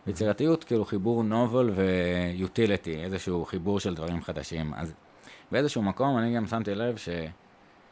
יצירתיות, 0.06 0.64
כאילו 0.64 0.84
חיבור 0.84 1.22
נובל 1.24 1.70
ויוטיליטי, 1.70 3.04
איזשהו 3.04 3.44
חיבור 3.44 3.80
של 3.80 3.94
דברים 3.94 4.22
חדשים. 4.22 4.74
אז 4.74 4.94
באיזשהו 5.52 5.82
מקום 5.82 6.18
אני 6.18 6.36
גם 6.36 6.46
שמתי 6.46 6.74
לב 6.74 6.96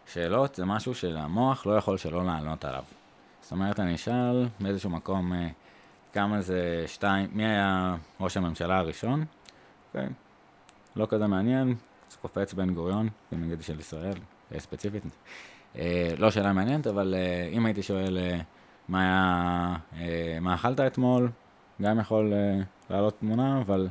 ששאלות 0.06 0.54
זה 0.54 0.64
משהו 0.64 0.94
שהמוח 0.94 1.66
לא 1.66 1.76
יכול 1.76 1.98
שלא 1.98 2.26
לענות 2.26 2.64
עליו. 2.64 2.82
זאת 3.42 3.52
אומרת, 3.52 3.80
אני 3.80 3.94
אשאל 3.94 4.48
באיזשהו 4.60 4.90
מקום 4.90 5.32
אה, 5.32 5.48
כמה 6.12 6.40
זה 6.40 6.84
שתיים, 6.86 7.28
מי 7.32 7.46
היה 7.46 7.96
ראש 8.20 8.36
הממשלה 8.36 8.78
הראשון? 8.78 9.24
אוקיי, 9.88 10.08
לא 10.96 11.06
כזה 11.06 11.26
מעניין, 11.26 11.74
זה 12.10 12.16
קופץ 12.22 12.52
בן 12.52 12.74
גוריון, 12.74 13.08
נגיד 13.32 13.62
של 13.62 13.80
ישראל, 13.80 14.14
אה, 14.54 14.60
ספציפית. 14.60 15.02
אה, 15.76 16.14
לא 16.18 16.30
שאלה 16.30 16.52
מעניינת, 16.52 16.86
אבל 16.86 17.14
אם 17.52 17.66
הייתי 17.66 17.82
שואל 17.82 18.18
מה 18.88 19.00
היה, 19.00 20.40
מה 20.40 20.54
אכלת 20.54 20.80
אתמול, 20.80 21.30
גם 21.82 22.00
יכול 22.00 22.32
לעלות 22.90 23.18
תמונה, 23.18 23.60
אבל 23.60 23.88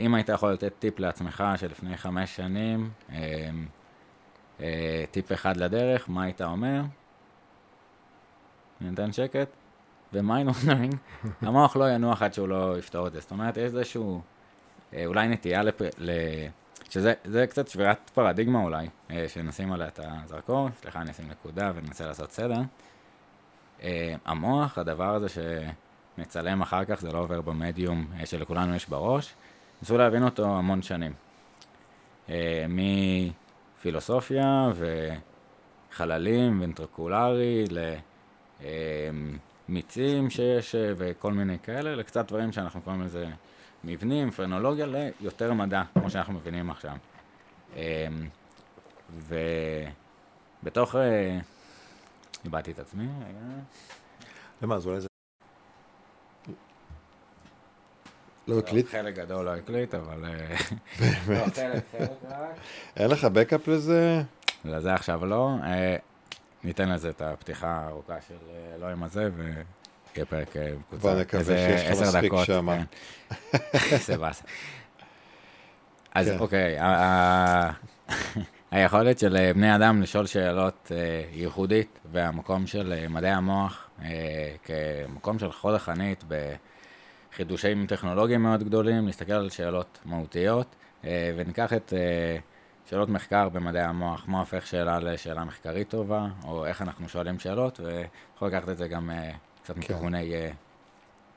אם 0.00 0.14
היית 0.14 0.28
יכול 0.28 0.52
לתת 0.52 0.72
טיפ 0.78 0.98
לעצמך 0.98 1.44
שלפני 1.56 1.96
חמש 1.96 2.36
שנים, 2.36 2.90
טיפ 5.10 5.32
אחד 5.32 5.56
לדרך, 5.56 6.10
מה 6.10 6.22
היית 6.22 6.42
אומר? 6.42 6.80
אני 8.80 8.90
נותן 8.90 9.12
שקט, 9.12 9.48
ו 10.12 10.20
mind 10.20 10.50
wandering, 10.50 10.94
המוח 11.42 11.76
לא 11.76 11.90
ינוח 11.90 12.22
עד 12.22 12.34
שהוא 12.34 12.48
לא 12.48 12.78
יפתור 12.78 13.06
את 13.06 13.12
זה. 13.12 13.20
זאת 13.20 13.30
אומרת, 13.30 13.56
יש 13.56 13.62
איזשהו, 13.62 14.20
אה, 14.94 15.06
אולי 15.06 15.28
נטייה 15.28 15.62
לפ... 15.62 15.80
ל... 15.98 16.10
שזה 16.90 17.14
זה 17.24 17.46
קצת 17.46 17.68
שבירת 17.68 18.10
פרדיגמה 18.14 18.62
אולי, 18.62 18.88
אה, 19.10 19.28
שנשים 19.28 19.72
עליה 19.72 19.88
את 19.88 20.00
הזרקור, 20.02 20.68
סליחה, 20.80 21.00
אני 21.00 21.10
אשים 21.10 21.28
נקודה 21.28 21.72
וננסה 21.74 22.06
לעשות 22.06 22.32
סדר. 22.32 22.60
אה, 23.82 24.14
המוח, 24.24 24.78
הדבר 24.78 25.14
הזה 25.14 25.26
שנצלם 25.28 26.62
אחר 26.62 26.84
כך, 26.84 27.00
זה 27.00 27.12
לא 27.12 27.18
עובר 27.18 27.40
במדיום 27.40 28.06
אה, 28.20 28.26
שלכולנו 28.26 28.74
יש 28.74 28.88
בראש, 28.88 29.34
ניסו 29.82 29.98
להבין 29.98 30.22
אותו 30.22 30.56
המון 30.56 30.82
שנים. 30.82 31.12
אה, 32.28 32.66
מפילוסופיה 33.78 34.70
וחללים 35.92 36.60
ואינטרקולרי 36.60 37.64
למיצים 39.68 40.30
שיש 40.30 40.74
אה, 40.74 40.92
וכל 40.96 41.32
מיני 41.32 41.58
כאלה, 41.58 41.94
לקצת 41.94 42.28
דברים 42.28 42.52
שאנחנו 42.52 42.80
קוראים 42.80 43.02
לזה 43.02 43.26
מבנים, 43.84 44.30
פרנולוגיה, 44.30 44.86
ליותר 44.86 45.52
מדע, 45.52 45.82
כמו 45.94 46.10
שאנחנו 46.10 46.32
מבינים 46.32 46.70
עכשיו. 46.70 46.96
אה, 47.76 48.06
ובתוך... 50.62 50.94
אה, 50.94 51.38
איבדתי 52.44 52.70
את 52.70 52.78
עצמי, 52.78 53.06
רגע. 53.20 53.38
למה, 54.62 54.74
אז 54.74 54.86
אולי 54.86 55.00
זה... 55.00 55.08
לא 58.48 58.58
הקליט? 58.58 58.88
חלק 58.88 59.14
גדול 59.14 59.44
לא 59.44 59.54
הקליט, 59.54 59.94
אבל... 59.94 60.24
אה, 60.24 60.56
לא, 61.28 61.44
חלק, 61.54 61.82
חלק 61.98 62.10
רק. 62.30 62.38
אין 62.96 63.10
לך 63.10 63.24
בקאפ 63.24 63.68
לזה? 63.68 64.22
לזה 64.64 64.94
עכשיו 64.94 65.26
לא. 65.26 65.50
אה, 65.64 65.96
ניתן 66.64 66.88
לזה 66.88 67.08
את 67.08 67.22
הפתיחה 67.22 67.68
הארוכה 67.68 68.14
של 68.28 68.34
אה, 68.50 68.74
אלוהים 68.74 69.02
הזה, 69.02 69.30
ויהיה 69.36 70.26
פרק 70.26 70.56
מקוצר. 70.78 71.08
בוא 71.08 71.20
נקווה 71.20 71.44
שיש 71.44 72.00
לך 72.00 72.08
מספיק 72.08 72.32
שמה. 72.44 72.76
כן. 72.76 73.58
איזה 73.92 74.18
באסה. 74.18 74.44
אז 76.14 76.28
כן. 76.28 76.38
אוקיי, 76.38 76.78
היכולת 78.70 79.18
של 79.18 79.52
בני 79.54 79.76
אדם 79.76 80.02
לשאול 80.02 80.26
שאלות 80.26 80.92
ייחודית, 81.32 81.98
והמקום 82.12 82.66
של 82.66 83.06
מדעי 83.08 83.30
המוח 83.30 83.90
כמקום 84.64 85.38
של 85.38 85.52
חוד 85.52 85.74
החנית 85.74 86.24
בחידושים 87.38 87.86
טכנולוגיים 87.86 88.42
מאוד 88.42 88.62
גדולים, 88.62 89.06
להסתכל 89.06 89.32
על 89.32 89.50
שאלות 89.50 89.98
מהותיות, 90.04 90.66
אה, 91.04 91.32
וניקח 91.36 91.72
את 91.72 91.92
אה, 91.96 92.36
שאלות 92.90 93.08
מחקר 93.08 93.48
במדעי 93.48 93.82
המוח, 93.82 94.24
מה 94.28 94.40
הופך 94.40 94.66
שאלה 94.66 94.98
לשאלה 94.98 95.44
מחקרית 95.44 95.88
טובה, 95.88 96.26
או 96.44 96.66
איך 96.66 96.82
אנחנו 96.82 97.08
שואלים 97.08 97.38
שאלות, 97.38 97.80
ויכול 97.80 98.48
לקחת 98.48 98.68
את 98.68 98.78
זה 98.78 98.88
גם 98.88 99.10
אה, 99.10 99.30
קצת 99.62 99.74
כן. 99.74 99.80
מכיווני 99.80 100.32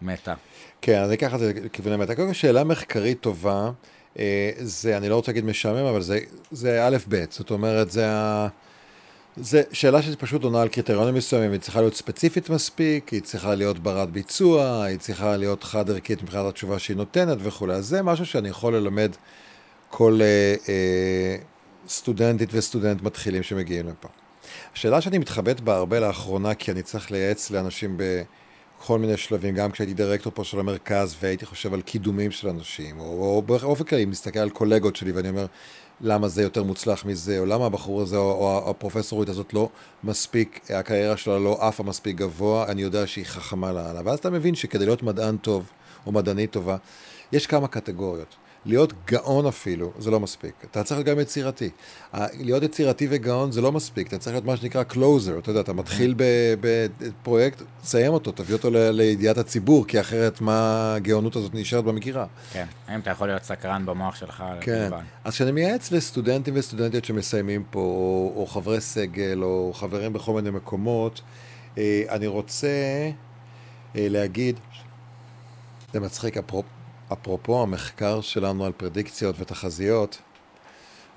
מטא. 0.02 0.34
כן, 0.82 1.04
אני 1.04 1.14
אקח 1.14 1.34
את 1.34 1.40
זה 1.40 1.54
לכיווני 1.64 1.98
מטה. 1.98 2.16
קודם 2.16 2.28
כל, 2.28 2.34
שאלה 2.34 2.64
מחקרית 2.64 3.22
טובה, 3.22 3.72
זה, 4.58 4.98
אני 4.98 5.10
לא 5.10 5.16
רוצה 5.16 5.32
להגיד 5.32 5.46
משעמם, 5.46 5.86
אבל 5.86 6.02
זה, 6.02 6.20
זה 6.52 6.88
א' 6.88 6.98
ב', 7.10 7.24
זאת 7.30 7.52
אומרת, 7.52 7.92
זה 7.92 8.12
ה... 8.12 8.48
זה 9.36 9.64
שאלה 9.72 10.02
שפשוט 10.02 10.44
עונה 10.44 10.62
על 10.62 10.68
קריטריונים 10.68 11.16
מסוימים, 11.16 11.52
היא 11.52 11.60
צריכה 11.60 11.82
להיות 11.82 11.96
ספציפית 11.96 12.50
מספיק, 12.50 13.10
היא 13.10 13.22
צריכה 13.22 13.56
להיות 13.56 13.80
ברת 13.80 14.12
ביצוע, 14.12 14.84
היא 14.84 14.98
צריכה 15.00 15.38
להיות 15.38 15.64
חד 15.64 15.90
ערכית 15.90 16.24
מבחינת 16.24 16.46
התשובה 16.46 16.80
שהיא 16.80 16.98
נותנת 16.98 17.38
וכולי. 17.42 17.74
אז 17.74 17.86
זה 17.86 18.02
משהו 18.02 18.26
שאני 18.26 18.50
יכול 18.50 18.76
ללמד 18.76 19.12
כל 19.90 20.20
אה, 20.22 20.56
אה, 20.70 21.36
סטודנטית 21.88 22.50
וסטודנט 22.52 23.02
מתחילים 23.02 23.44
שמגיעים 23.44 23.88
לפה. 23.88 24.08
השאלה 24.76 25.02
שאני 25.02 25.18
מתחבט 25.18 25.60
בה 25.60 25.76
הרבה 25.76 26.00
לאחרונה, 26.00 26.54
כי 26.54 26.72
אני 26.72 26.84
צריך 26.84 27.12
לייעץ 27.12 27.52
לאנשים 27.52 27.98
בכל 27.98 29.00
מיני 29.00 29.18
שלבים, 29.18 29.56
גם 29.56 29.72
כשהייתי 29.72 29.94
דירקטור 29.94 30.32
פה 30.36 30.44
של 30.44 30.60
המרכז 30.60 31.16
והייתי 31.22 31.46
חושב 31.46 31.74
על 31.74 31.82
קידומים 31.82 32.32
של 32.32 32.50
אנשים, 32.50 33.00
או, 33.00 33.06
או 33.06 33.42
באופן 33.42 33.84
כללי, 33.84 34.06
מסתכל 34.06 34.40
על 34.40 34.50
קולגות 34.50 34.96
שלי 34.96 35.12
ואני 35.12 35.30
אומר, 35.30 35.46
למה 36.04 36.28
זה 36.28 36.42
יותר 36.42 36.64
מוצלח 36.64 37.06
מזה, 37.06 37.40
או 37.40 37.46
למה 37.46 37.66
הבחור 37.66 38.02
הזה, 38.02 38.18
או, 38.18 38.32
או 38.32 38.70
הפרופסורית 38.70 39.30
הזאת 39.30 39.54
לא 39.54 39.70
מספיק, 40.04 40.60
הקריירה 40.70 41.18
שלה 41.18 41.40
לא 41.40 41.58
עפה 41.68 41.84
מספיק 41.84 42.16
גבוה, 42.16 42.66
אני 42.68 42.82
יודע 42.82 43.08
שהיא 43.08 43.26
חכמה 43.26 43.72
לאללה. 43.72 44.02
ואז 44.06 44.20
אתה 44.20 44.30
מבין 44.30 44.56
שכדי 44.56 44.86
להיות 44.86 45.04
מדען 45.04 45.38
טוב, 45.38 45.70
או 46.06 46.12
מדענית 46.12 46.52
טובה, 46.52 46.78
יש 47.32 47.48
כמה 47.48 47.68
קטגוריות. 47.68 48.36
להיות 48.66 48.94
גאון 49.08 49.46
אפילו, 49.46 49.92
זה 50.00 50.12
לא 50.12 50.20
מספיק. 50.20 50.54
אתה 50.72 50.84
צריך 50.84 50.98
להיות 50.98 51.08
גם 51.08 51.20
יצירתי. 51.20 51.70
להיות 52.34 52.64
יצירתי 52.64 53.08
וגאון 53.10 53.52
זה 53.52 53.62
לא 53.62 53.72
מספיק, 53.72 54.08
אתה 54.08 54.18
צריך 54.18 54.34
להיות 54.34 54.46
מה 54.46 54.58
שנקרא 54.58 54.84
closer, 54.90 55.40
אתה 55.40 55.50
יודע, 55.50 55.60
אתה 55.60 55.74
מתחיל 55.74 56.16
בפרויקט, 56.62 57.62
תסיים 57.82 58.14
אותו, 58.14 58.32
תביא 58.32 58.56
אותו 58.56 58.70
לידיעת 58.72 59.38
הציבור, 59.38 59.88
כי 59.88 60.00
אחרת 60.00 60.42
מה 60.42 60.94
הגאונות 60.96 61.36
הזאת 61.36 61.54
נשארת 61.54 61.84
במגירה. 61.84 62.26
כן, 62.52 62.66
האם 62.88 63.00
אתה 63.00 63.10
יכול 63.10 63.28
להיות 63.28 63.44
סקרן 63.44 63.86
במוח 63.86 64.16
שלך? 64.16 64.44
כן? 64.62 64.90
אז 65.24 65.34
כשאני 65.34 65.52
מייעץ 65.52 65.92
לסטודנטים 65.92 66.54
וסטודנטיות 66.58 67.06
שמסיימים 67.06 67.64
פה, 67.70 67.80
או, 67.80 68.34
או 68.36 68.46
חברי 68.46 68.82
סגל, 68.82 69.44
או 69.44 69.72
חברים 69.76 70.14
בכל 70.14 70.34
מיני 70.34 70.50
מקומות, 70.50 71.22
אה, 71.78 72.04
אני 72.10 72.28
רוצה 72.28 72.68
אה, 73.96 74.08
להגיד, 74.10 74.60
זה 75.94 76.00
מצחיק, 76.00 76.38
אפרופ, 76.38 76.66
אפרופו 77.14 77.64
המחקר 77.64 78.22
שלנו 78.22 78.66
על 78.66 78.72
פרדיקציות 78.72 79.36
ותחזיות, 79.40 80.18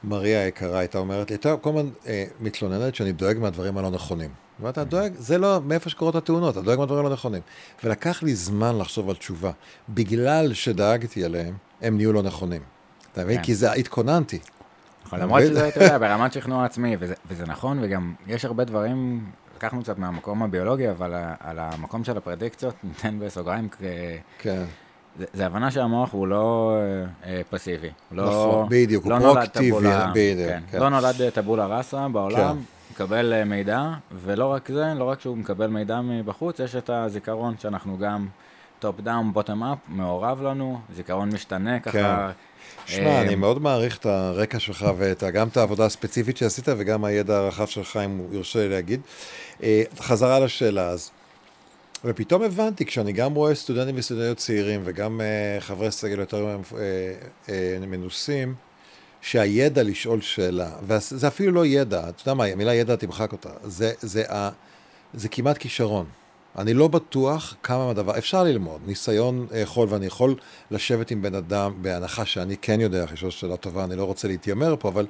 מריה 0.05 0.45
היקרה 0.45 0.78
הייתה 0.78 0.99
אומרת 0.99 1.30
לי, 1.30 1.36
אתה 1.36 1.57
כל 1.57 1.70
הזמן 1.70 1.90
אה, 2.07 2.24
מתלוננת 2.40 2.95
שאני 2.95 3.12
דואג 3.12 3.38
מהדברים 3.38 3.78
הלא 3.78 3.90
נכונים. 3.90 4.30
ואתה 4.61 4.84
דואג, 4.84 5.12
זה 5.18 5.38
לא 5.38 5.61
מאיפה 5.64 5.90
שקורות 5.90 6.14
התאונות, 6.14 6.53
אתה 6.53 6.62
דואג 6.62 6.78
מהדברים 6.78 7.07
הלא 7.07 7.12
נכונים. 7.12 7.42
ולקח 7.84 8.22
לי 8.22 8.34
זמן 8.34 8.78
לחשוב 8.78 9.11
על 9.11 9.16
תשובה. 9.16 9.51
בגלל 9.88 10.53
שדאגתי 10.53 11.24
עליהם, 11.24 11.55
הם 11.82 11.97
נהיו 11.97 12.12
לא 12.12 12.22
נכונים. 12.22 12.62
אתה 13.12 13.24
מבין? 13.24 13.36
כן. 13.36 13.42
כי 13.42 13.55
זה, 13.55 13.72
התכוננתי. 13.72 14.38
נכון, 15.07 15.20
למרות 15.20 15.42
שזה, 15.42 15.68
אתה 15.68 15.84
יודע, 15.84 15.99
ברמת 15.99 16.32
שכנוע 16.32 16.64
עצמי, 16.64 16.97
וזה, 17.01 17.14
וזה 17.28 17.47
נכון, 17.47 17.78
וגם 17.82 18.14
יש 18.26 18.45
הרבה 18.45 18.64
דברים, 18.64 19.26
לקחנו 19.57 19.82
קצת 19.82 19.99
מהמקום 19.99 20.42
הביולוגי, 20.42 20.90
אבל 20.90 21.14
על 21.40 21.59
המקום 21.59 22.05
של 22.05 22.16
הפרדיקציות, 22.16 22.74
ניתן 22.84 23.18
בסוגריים, 23.18 23.68
כן. 24.38 24.64
זה, 25.19 25.25
זה 25.33 25.47
הבנה 25.47 25.71
שהמוח 25.71 26.12
הוא 26.12 26.27
לא 26.27 26.77
אה, 26.77 27.31
אה, 27.31 27.41
פסיבי. 27.51 27.91
הוא 28.11 28.17
לא, 28.17 28.25
נכון, 28.25 28.67
בדיוק, 28.71 29.05
הוא 29.05 29.12
לא 29.12 29.19
נולד 29.19 29.35
פרואקטיבי, 29.35 29.89
בדיוק, 30.15 30.49
כן, 30.49 30.62
כן. 30.71 30.79
לא 30.79 30.89
נולד 30.89 31.23
אה, 31.23 31.31
טבולה 31.31 31.67
ראסה 31.67 32.09
בעולם, 32.09 32.57
כן. 32.57 32.62
מקבל 32.95 33.33
אה, 33.33 33.45
מידע, 33.45 33.89
ולא 34.25 34.47
רק 34.47 34.71
זה, 34.73 34.85
לא 34.97 35.05
רק 35.05 35.21
שהוא 35.21 35.37
מקבל 35.37 35.67
מידע 35.67 36.01
מבחוץ, 36.01 36.59
יש 36.61 36.77
את 36.77 36.91
הזיכרון 36.91 37.55
שאנחנו 37.59 37.99
גם 37.99 38.27
top 38.78 39.01
down, 39.01 39.32
bottom 39.32 39.64
up, 39.64 39.78
מעורב 39.89 40.43
לנו, 40.43 40.81
זיכרון 40.97 41.29
משתנה 41.29 41.81
ככה. 41.81 42.31
שמע, 42.87 43.07
אה, 43.07 43.23
אני 43.23 43.35
מאוד 43.35 43.62
מעריך 43.62 43.99
את 43.99 44.07
הרקע 44.07 44.59
שלך 44.59 44.87
וגם 44.97 45.49
את 45.49 45.57
העבודה 45.57 45.85
הספציפית 45.85 46.37
שעשית 46.37 46.69
וגם 46.69 47.05
הידע 47.05 47.37
הרחב 47.37 47.67
שלך, 47.67 47.99
אם 48.05 48.35
יורשה 48.35 48.59
לי 48.59 48.69
להגיד. 48.69 49.01
חזרה 50.01 50.41
לשאלה 50.41 50.89
אז. 50.89 51.11
ופתאום 52.05 52.42
הבנתי, 52.42 52.84
כשאני 52.84 53.12
גם 53.12 53.34
רואה 53.34 53.55
סטודנטים 53.55 53.94
וסטודנטיות 53.98 54.38
צעירים 54.38 54.80
וגם 54.84 55.20
uh, 55.20 55.61
חברי 55.61 55.90
סגל 55.90 56.18
יותר 56.18 56.57
uh, 56.70 56.74
uh, 57.46 57.50
מנוסים, 57.86 58.55
שהידע 59.20 59.82
לשאול 59.82 60.20
שאלה, 60.20 60.70
וזה 60.82 61.28
אפילו 61.28 61.52
לא 61.52 61.66
ידע, 61.66 62.09
אתה 62.09 62.22
יודע 62.22 62.34
מה, 62.34 62.44
המילה 62.44 62.74
ידע 62.74 62.96
תמחק 62.96 63.32
אותה, 63.32 63.48
זה, 63.64 63.92
זה, 64.00 64.32
ה, 64.32 64.50
זה 65.14 65.28
כמעט 65.28 65.59
כישרון. 65.59 66.07
אני 66.59 66.74
לא 66.74 66.88
בטוח 66.88 67.55
כמה 67.62 67.86
מהדבר, 67.86 68.18
אפשר 68.18 68.44
ללמוד, 68.44 68.80
ניסיון 68.86 69.46
יכול, 69.55 69.88
ואני 69.90 70.07
יכול 70.07 70.34
לשבת 70.70 71.11
עם 71.11 71.22
בן 71.22 71.34
אדם, 71.34 71.72
בהנחה 71.82 72.24
שאני 72.24 72.57
כן 72.57 72.80
יודע 72.80 73.05
לשאול 73.12 73.30
שאלה 73.30 73.57
טובה, 73.57 73.84
אני 73.84 73.96
לא 73.96 74.05
רוצה 74.05 74.28
להתיימר 74.28 74.76
פה, 74.78 74.88
אבל 74.88 75.07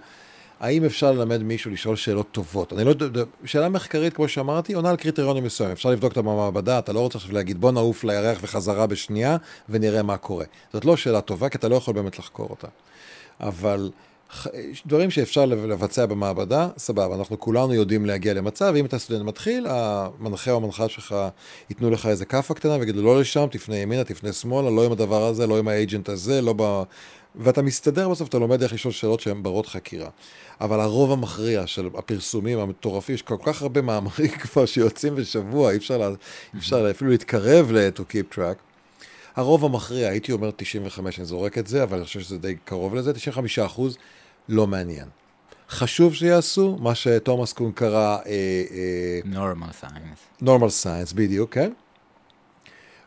האם 0.60 0.84
אפשר 0.84 1.12
ללמד 1.12 1.42
מישהו 1.42 1.70
לשאול 1.70 1.96
שאלות 1.96 2.26
טובות? 2.32 2.72
אני 2.72 2.84
לא 2.84 2.90
יודע, 2.90 3.22
שאלה 3.44 3.68
מחקרית, 3.68 4.14
כמו 4.14 4.28
שאמרתי, 4.28 4.74
עונה 4.74 4.90
על 4.90 4.96
קריטריונים 4.96 5.44
מסוימים. 5.44 5.72
אפשר 5.72 5.90
לבדוק 5.90 6.10
אותה 6.10 6.22
במעבדה, 6.22 6.78
אתה 6.78 6.92
לא 6.92 7.00
רוצה 7.00 7.18
עכשיו 7.18 7.32
להגיד, 7.32 7.60
בוא 7.60 7.72
נעוף 7.72 8.04
לירח 8.04 8.38
וחזרה 8.42 8.86
בשנייה, 8.86 9.36
ונראה 9.68 10.02
מה 10.02 10.16
קורה. 10.16 10.44
זאת 10.72 10.84
לא 10.84 10.96
שאלה 10.96 11.20
טובה, 11.20 11.48
כי 11.48 11.58
אתה 11.58 11.68
לא 11.68 11.76
יכול 11.76 11.94
באמת 11.94 12.18
לחקור 12.18 12.46
אותה. 12.50 12.68
אבל 13.40 13.90
דברים 14.86 15.10
שאפשר 15.10 15.44
לבצע 15.46 16.06
במעבדה, 16.06 16.68
סבבה, 16.78 17.14
אנחנו 17.14 17.40
כולנו 17.40 17.74
יודעים 17.74 18.06
להגיע 18.06 18.34
למצב, 18.34 18.74
אם 18.76 18.84
אתה 18.84 18.98
סטודנט 18.98 19.26
מתחיל, 19.26 19.66
המנחה 19.68 20.50
או 20.50 20.56
המנחה 20.56 20.88
שלך 20.88 21.14
ייתנו 21.70 21.90
לך 21.90 22.06
איזה 22.06 22.24
כאפה 22.24 22.54
קטנה 22.54 22.76
ויגידו 22.80 23.02
לא 23.02 23.20
לשם, 23.20 23.46
תפנה 23.50 23.76
ימינה, 23.76 24.04
תפנה 24.04 24.32
שמאלה, 24.32 24.70
לא 24.70 24.84
עם 24.84 24.92
הדבר 24.92 25.22
הזה, 25.22 25.46
לא 25.46 25.58
עם 25.58 25.68
האג'נט 25.68 26.08
הזה, 26.08 26.42
לא 26.42 26.54
ב... 26.56 26.82
ואתה 27.36 27.62
מסתדר 27.62 28.08
בסוף, 28.08 28.28
אתה 28.28 28.38
לומד 28.38 28.62
איך 28.62 28.72
לשאול 28.72 28.92
שאלות 28.92 29.20
שהן 29.20 29.42
ברות 29.42 29.66
חקירה. 29.66 30.08
אבל 30.60 30.80
הרוב 30.80 31.12
המכריע 31.12 31.66
של 31.66 31.88
הפרסומים 31.94 32.58
המטורפים, 32.58 33.14
יש 33.14 33.22
כל 33.22 33.36
כך 33.44 33.62
הרבה 33.62 33.82
מאמרים 33.82 34.30
כבר 34.42 34.66
שיוצאים 34.66 35.14
בשבוע, 35.14 35.70
אי 35.70 35.76
אפשר, 35.76 35.98
לה, 35.98 36.08
אפשר 36.56 36.90
אפילו 36.90 37.10
להתקרב 37.10 37.72
ל- 37.72 37.88
to 37.96 38.00
keep 38.00 38.36
track. 38.36 38.73
הרוב 39.36 39.64
המכריע, 39.64 40.08
הייתי 40.08 40.32
אומר 40.32 40.50
95, 40.56 41.18
אני 41.18 41.26
זורק 41.26 41.58
את 41.58 41.66
זה, 41.66 41.82
אבל 41.82 41.96
אני 41.96 42.04
חושב 42.04 42.20
שזה 42.20 42.38
די 42.38 42.54
קרוב 42.64 42.94
לזה, 42.94 43.12
95 43.12 43.58
אחוז 43.58 43.96
לא 44.48 44.66
מעניין. 44.66 45.08
חשוב 45.70 46.14
שיעשו 46.14 46.76
מה 46.80 46.94
שתומאס 46.94 47.52
קון 47.52 47.72
קרא 47.72 48.18
normal 49.32 49.84
science. 49.84 50.44
normal 50.44 50.84
science, 50.84 51.14
בדיוק, 51.14 51.54
כן? 51.54 51.72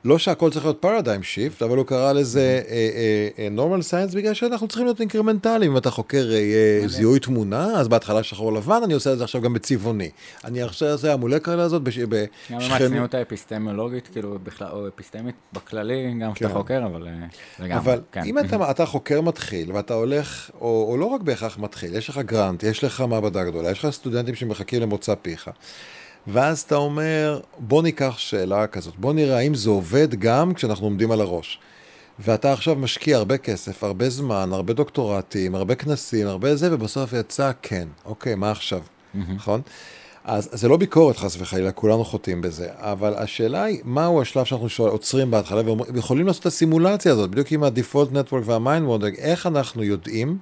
לא 0.07 0.17
שהכל 0.17 0.51
צריך 0.51 0.65
להיות 0.65 0.85
paradigm 0.85 1.21
shift, 1.35 1.65
אבל 1.65 1.77
הוא 1.77 1.85
קרא 1.85 2.13
לזה 2.13 2.61
אה, 2.69 2.73
אה, 2.73 3.45
אה, 3.45 3.49
normal 3.57 3.81
science 3.91 4.15
בגלל 4.15 4.33
שאנחנו 4.33 4.67
צריכים 4.67 4.85
להיות 4.85 4.99
אינקרמנטליים. 4.99 5.71
אם 5.71 5.77
אתה 5.77 5.91
חוקר 5.91 6.29
אה, 6.33 6.87
זיהוי 6.87 7.19
תמונה, 7.19 7.65
אז 7.65 7.87
בהתחלה 7.87 8.23
שחור 8.23 8.53
לבן, 8.53 8.79
אני 8.83 8.93
עושה 8.93 9.13
את 9.13 9.17
זה 9.17 9.23
עכשיו 9.23 9.41
גם 9.41 9.53
בצבעוני. 9.53 10.09
אני 10.45 10.61
עכשיו 10.61 10.89
עושה 10.89 11.13
המולקולה 11.13 11.63
הזאת 11.63 11.81
בש- 11.81 11.97
גם 11.99 12.09
בשכנות. 12.57 12.81
הצניעות 12.81 13.13
האפיסטמולוגית, 13.13 14.07
כאילו, 14.07 14.37
בכלל, 14.43 14.67
או 14.71 14.87
אפיסטמית 14.87 15.35
בכללי, 15.53 16.13
גם 16.21 16.33
כשאתה 16.33 16.49
כן. 16.49 16.53
חוקר, 16.55 16.85
אבל 16.85 17.07
אה, 17.07 17.13
לגמרי, 17.59 17.77
אבל 17.77 18.01
כן. 18.11 18.21
אם 18.25 18.39
אתה, 18.39 18.71
אתה 18.71 18.85
חוקר 18.85 19.21
מתחיל 19.21 19.71
ואתה 19.71 19.93
הולך, 19.93 20.49
או, 20.61 20.85
או 20.91 20.97
לא 20.97 21.05
רק 21.05 21.21
בהכרח 21.21 21.57
מתחיל, 21.59 21.95
יש 21.95 22.09
לך 22.09 22.17
גרנט, 22.17 22.63
יש 22.63 22.83
לך 22.83 23.01
מעבדה 23.01 23.43
גדולה, 23.43 23.71
יש 23.71 23.85
לך 23.85 23.89
סטודנטים 23.93 24.35
שמחכים 24.35 24.81
למוצא 24.81 25.15
פיך. 25.21 25.49
ואז 26.27 26.59
אתה 26.61 26.75
אומר, 26.75 27.39
בוא 27.59 27.83
ניקח 27.83 28.17
שאלה 28.17 28.67
כזאת, 28.67 28.93
בוא 28.97 29.13
נראה 29.13 29.37
האם 29.37 29.55
זה 29.55 29.69
עובד 29.69 30.15
גם 30.15 30.53
כשאנחנו 30.53 30.85
עומדים 30.85 31.11
על 31.11 31.21
הראש. 31.21 31.59
ואתה 32.19 32.53
עכשיו 32.53 32.75
משקיע 32.75 33.17
הרבה 33.17 33.37
כסף, 33.37 33.83
הרבה 33.83 34.09
זמן, 34.09 34.49
הרבה 34.53 34.73
דוקטורטים, 34.73 35.55
הרבה 35.55 35.75
כנסים, 35.75 36.27
הרבה 36.27 36.55
זה, 36.55 36.73
ובסוף 36.73 37.13
יצא 37.13 37.51
כן. 37.61 37.87
אוקיי, 38.05 38.35
מה 38.35 38.51
עכשיו? 38.51 38.81
נכון? 39.35 39.61
אז 40.23 40.49
זה 40.51 40.67
לא 40.67 40.77
ביקורת 40.77 41.17
חס 41.17 41.35
וחלילה, 41.39 41.71
כולנו 41.71 42.05
חוטאים 42.05 42.41
בזה, 42.41 42.67
אבל 42.71 43.13
השאלה 43.17 43.63
היא, 43.63 43.79
מהו 43.83 44.21
השלב 44.21 44.43
שאנחנו 44.43 44.69
שואל, 44.69 44.91
עוצרים 44.91 45.31
בהתחלה 45.31 45.61
ויכולים 45.93 46.27
לעשות 46.27 46.41
את 46.41 46.45
הסימולציה 46.45 47.11
הזאת, 47.11 47.29
בדיוק 47.31 47.51
עם 47.51 47.63
ה-default 47.63 48.13
network 48.13 48.43
וה-mind 48.43 48.89
modeling, 48.89 49.17
איך 49.17 49.47
אנחנו 49.47 49.83
יודעים, 49.83 50.37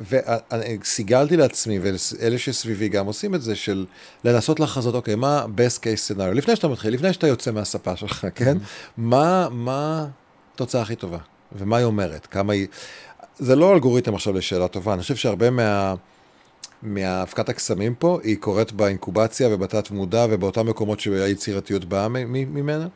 וסיגלתי 0.00 1.36
לעצמי, 1.36 1.78
ואלה 1.78 2.38
שסביבי 2.38 2.88
גם 2.88 3.06
עושים 3.06 3.34
את 3.34 3.42
זה, 3.42 3.56
של 3.56 3.86
לנסות 4.24 4.60
לחזות, 4.60 4.94
אוקיי, 4.94 5.14
מה 5.14 5.44
best 5.44 5.78
case 5.78 6.16
scenario, 6.16 6.34
לפני 6.34 6.56
שאתה 6.56 6.68
מתחיל, 6.68 6.94
לפני 6.94 7.12
שאתה 7.12 7.26
יוצא 7.26 7.50
מהספה 7.50 7.96
שלך, 7.96 8.26
כן? 8.34 8.58
מה, 8.96 9.48
מה 9.50 10.06
התוצאה 10.54 10.82
הכי 10.82 10.96
טובה, 10.96 11.18
ומה 11.58 11.76
היא 11.76 11.84
אומרת, 11.84 12.26
כמה 12.26 12.52
היא... 12.52 12.66
זה 13.38 13.56
לא 13.56 13.74
אלגוריתם 13.74 14.14
עכשיו 14.14 14.32
לשאלה 14.32 14.68
טובה, 14.68 14.94
אני 14.94 15.02
חושב 15.02 15.16
שהרבה 15.16 15.50
מה... 15.50 15.94
מהאבקת 16.82 17.48
הקסמים 17.48 17.94
פה, 17.94 18.18
היא 18.22 18.36
קורית 18.36 18.72
באינקובציה 18.72 19.48
ובתת 19.54 19.90
מודע 19.90 20.26
ובאותם 20.30 20.66
מקומות 20.66 21.00
שהיצירתיות 21.00 21.84
באה 21.84 22.08
ממנה. 22.08 22.88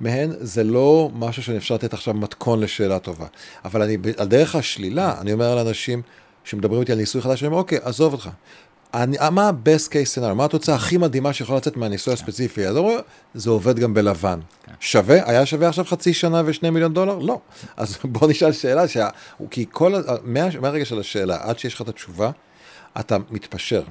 מהן, 0.00 0.30
זה 0.40 0.64
לא 0.64 1.10
משהו 1.14 1.42
שאני 1.42 1.56
אפשר 1.56 1.74
לתת 1.74 1.92
עכשיו 1.92 2.14
מתכון 2.14 2.60
לשאלה 2.60 2.98
טובה. 2.98 3.26
אבל 3.64 3.82
אני, 3.82 3.96
על 4.16 4.28
דרך 4.28 4.54
השלילה, 4.54 5.14
אני 5.20 5.32
אומר 5.32 5.54
לאנשים 5.54 6.02
שמדברים 6.44 6.80
איתי 6.80 6.92
על 6.92 6.98
ניסוי 6.98 7.22
חדש, 7.22 7.42
אני 7.42 7.46
אומר, 7.46 7.58
אוקיי, 7.58 7.78
עזוב 7.82 8.12
אותך. 8.12 8.30
אני, 8.94 9.16
מה 9.30 9.48
ה-best 9.48 9.88
case 9.88 10.18
scenario? 10.18 10.34
מה 10.34 10.44
התוצאה 10.44 10.74
הכי 10.74 10.96
מדהימה 10.96 11.32
שיכולה 11.32 11.58
לצאת 11.58 11.76
מהניסוי 11.76 12.14
הספציפי? 12.14 12.66
אז 12.66 12.76
אומרים, 12.76 12.98
זה 13.34 13.50
עובד 13.50 13.78
גם 13.78 13.94
בלבן. 13.94 14.40
כן. 14.62 14.72
שווה? 14.80 15.30
היה 15.30 15.46
שווה 15.46 15.68
עכשיו 15.68 15.84
חצי 15.84 16.14
שנה 16.14 16.42
ושני 16.44 16.70
מיליון 16.70 16.94
דולר? 16.94 17.18
לא. 17.18 17.40
אז 17.76 17.98
בוא 18.04 18.28
נשאל 18.28 18.52
שאלה, 18.52 18.88
שה... 18.88 19.08
כי 19.50 19.66
כל, 19.70 19.94
מה, 20.24 20.40
מהרגע 20.60 20.84
של 20.84 21.00
השאלה, 21.00 21.36
עד 21.40 21.58
שיש 21.58 21.74
לך 21.74 21.82
את 21.82 21.88
התשובה, 21.88 22.30
אתה 23.00 23.16
מתפשר. 23.30 23.82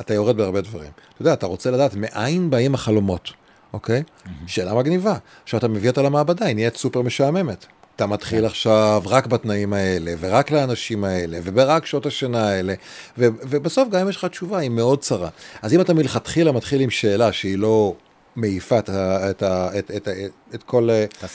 אתה 0.00 0.14
יורד 0.14 0.36
בהרבה 0.36 0.60
דברים. 0.60 0.90
אתה 1.14 1.22
יודע, 1.22 1.32
אתה 1.32 1.46
רוצה 1.46 1.70
לדעת 1.70 1.94
מאין 1.94 2.50
באים 2.50 2.74
החלומות, 2.74 3.30
אוקיי? 3.72 4.02
Mm-hmm. 4.02 4.28
שאלה 4.46 4.74
מגניבה. 4.74 5.14
עכשיו 5.42 5.58
אתה 5.58 5.68
מביא 5.68 5.90
אותה 5.90 6.02
למעבדה, 6.02 6.46
היא 6.46 6.54
נהיית 6.54 6.76
סופר 6.76 7.02
משעממת. 7.02 7.66
אתה 7.96 8.06
מתחיל 8.06 8.40
כן. 8.40 8.44
עכשיו 8.44 9.02
רק 9.06 9.26
בתנאים 9.26 9.72
האלה, 9.72 10.14
ורק 10.20 10.50
לאנשים 10.50 11.04
האלה, 11.04 11.38
ורק 11.44 11.86
שעות 11.86 12.06
השינה 12.06 12.48
האלה, 12.48 12.74
ו- 13.18 13.26
ובסוף 13.42 13.88
גם 13.88 14.00
אם 14.00 14.08
יש 14.08 14.16
לך 14.16 14.24
תשובה, 14.24 14.58
היא 14.58 14.70
מאוד 14.70 15.00
צרה. 15.00 15.28
אז 15.62 15.74
אם 15.74 15.80
אתה 15.80 15.94
מלכתחילה 15.94 16.52
מתחיל 16.52 16.80
עם 16.80 16.90
שאלה 16.90 17.32
שהיא 17.32 17.58
לא 17.58 17.94
מעיפה 18.36 18.78
את, 18.78 18.90
את, 18.90 19.42
את, 19.78 19.90
את, 19.96 20.08
את, 20.54 20.62
כל 20.62 20.88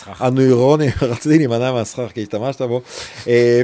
הנוירונים, 0.06 0.92
רציתי 1.02 1.38
להימנע 1.38 1.72
מהסכך 1.72 2.12
כי 2.14 2.22
השתמשת 2.22 2.62
בו, 2.62 2.82
אה, 3.28 3.62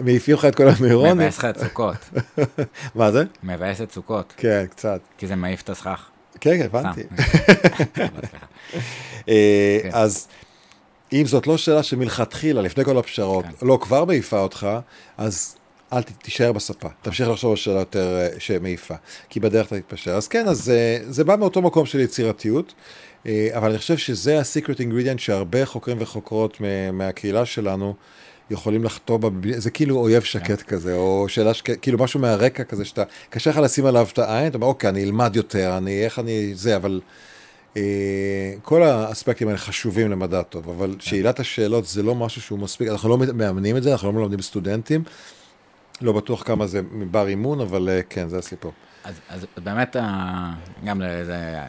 מעיפים 0.00 0.34
לך 0.34 0.44
את 0.44 0.54
כל 0.54 0.68
הנוירונים. 0.68 1.16
מבאס 1.16 1.38
לך 1.38 1.44
את 1.44 1.58
סוכות. 1.58 1.96
מה 2.94 3.12
זה? 3.12 3.24
מבאס 3.42 3.80
את 3.80 3.92
סוכות. 3.92 4.32
כן, 4.36 4.64
קצת. 4.70 5.00
כי 5.18 5.26
זה 5.26 5.36
מעיף 5.36 5.62
את 5.62 5.70
הסכך. 5.70 6.08
כן, 6.40 6.58
כן, 6.58 6.64
הבנתי. 6.64 7.00
אה, 9.28 9.78
כן. 9.82 9.90
אז... 9.92 10.28
אם 11.12 11.26
זאת 11.26 11.46
לא 11.46 11.56
שאלה 11.56 11.82
שמלכתחילה, 11.82 12.62
לפני 12.62 12.84
כל 12.84 12.98
הפשרות, 12.98 13.44
כן. 13.44 13.66
לא 13.66 13.78
כבר 13.82 14.04
מעיפה 14.04 14.38
אותך, 14.40 14.68
אז 15.18 15.56
אל 15.92 16.02
תישאר 16.02 16.52
בספה. 16.52 16.88
תמשיך 17.02 17.28
לחשוב 17.28 17.50
על 17.50 17.56
שאלה 17.56 17.78
יותר 17.78 18.16
אה, 18.20 18.28
שמעיפה, 18.38 18.94
כי 19.28 19.40
בדרך 19.40 19.66
אתה 19.66 19.80
תתפשר. 19.80 20.10
אז 20.10 20.28
כן, 20.28 20.48
אז 20.48 20.64
זה, 20.64 20.98
אה, 21.04 21.12
זה 21.12 21.24
בא 21.24 21.36
מאותו 21.36 21.62
מקום 21.62 21.86
של 21.86 22.00
יצירתיות, 22.00 22.74
אבל 23.26 23.70
אני 23.70 23.78
חושב 23.78 23.96
שזה 23.96 24.38
ה-secret 24.38 24.78
ingredient 24.78 25.18
שהרבה 25.18 25.66
חוקרים 25.66 25.96
וחוקרות 26.00 26.60
מהקהילה 26.92 27.46
שלנו 27.46 27.94
יכולים 28.50 28.84
לחתור 28.84 29.18
בה, 29.18 29.28
זה 29.56 29.70
כאילו 29.70 29.96
אויב 29.96 30.22
שקט 30.22 30.46
כן. 30.46 30.66
כזה, 30.66 30.94
או 30.94 31.28
שאלה 31.28 31.54
שקט, 31.54 31.78
כאילו 31.82 31.98
משהו 31.98 32.20
מהרקע 32.20 32.64
כזה 32.64 32.84
שאתה, 32.84 33.02
קשה 33.30 33.50
לך 33.50 33.56
לשים 33.56 33.86
עליו 33.86 34.06
את 34.12 34.18
העין, 34.18 34.46
אתה 34.46 34.56
אומר, 34.56 34.66
אוקיי, 34.66 34.90
אני 34.90 35.04
אלמד 35.04 35.36
יותר, 35.36 35.78
אני, 35.78 36.04
איך 36.04 36.18
אני, 36.18 36.54
זה, 36.54 36.76
אבל... 36.76 37.00
אה, 37.76 38.54
כל 38.62 38.82
האספקטים 38.82 39.48
האלה 39.48 39.58
חשובים 39.58 40.10
למדע 40.10 40.42
טוב, 40.42 40.70
אבל 40.70 40.92
כן. 40.92 41.00
שאלת 41.00 41.40
השאלות 41.40 41.86
זה 41.86 42.02
לא 42.02 42.14
משהו 42.14 42.42
שהוא 42.42 42.58
מספיק, 42.58 42.88
אנחנו 42.88 43.08
לא 43.08 43.18
מאמנים 43.18 43.76
את 43.76 43.82
זה, 43.82 43.92
אנחנו 43.92 44.08
לא 44.08 44.14
מלמדים 44.14 44.42
סטודנטים, 44.42 45.04
לא 46.00 46.12
בטוח 46.12 46.42
כמה 46.42 46.66
זה 46.66 46.80
בר 47.10 47.28
אימון, 47.28 47.60
אבל 47.60 47.88
אה, 47.88 48.00
כן, 48.02 48.28
זה 48.28 48.38
הסיפור. 48.38 48.72
אז, 49.04 49.14
אז 49.28 49.46
באמת, 49.56 49.96
גם 50.84 51.00
לזה, 51.00 51.60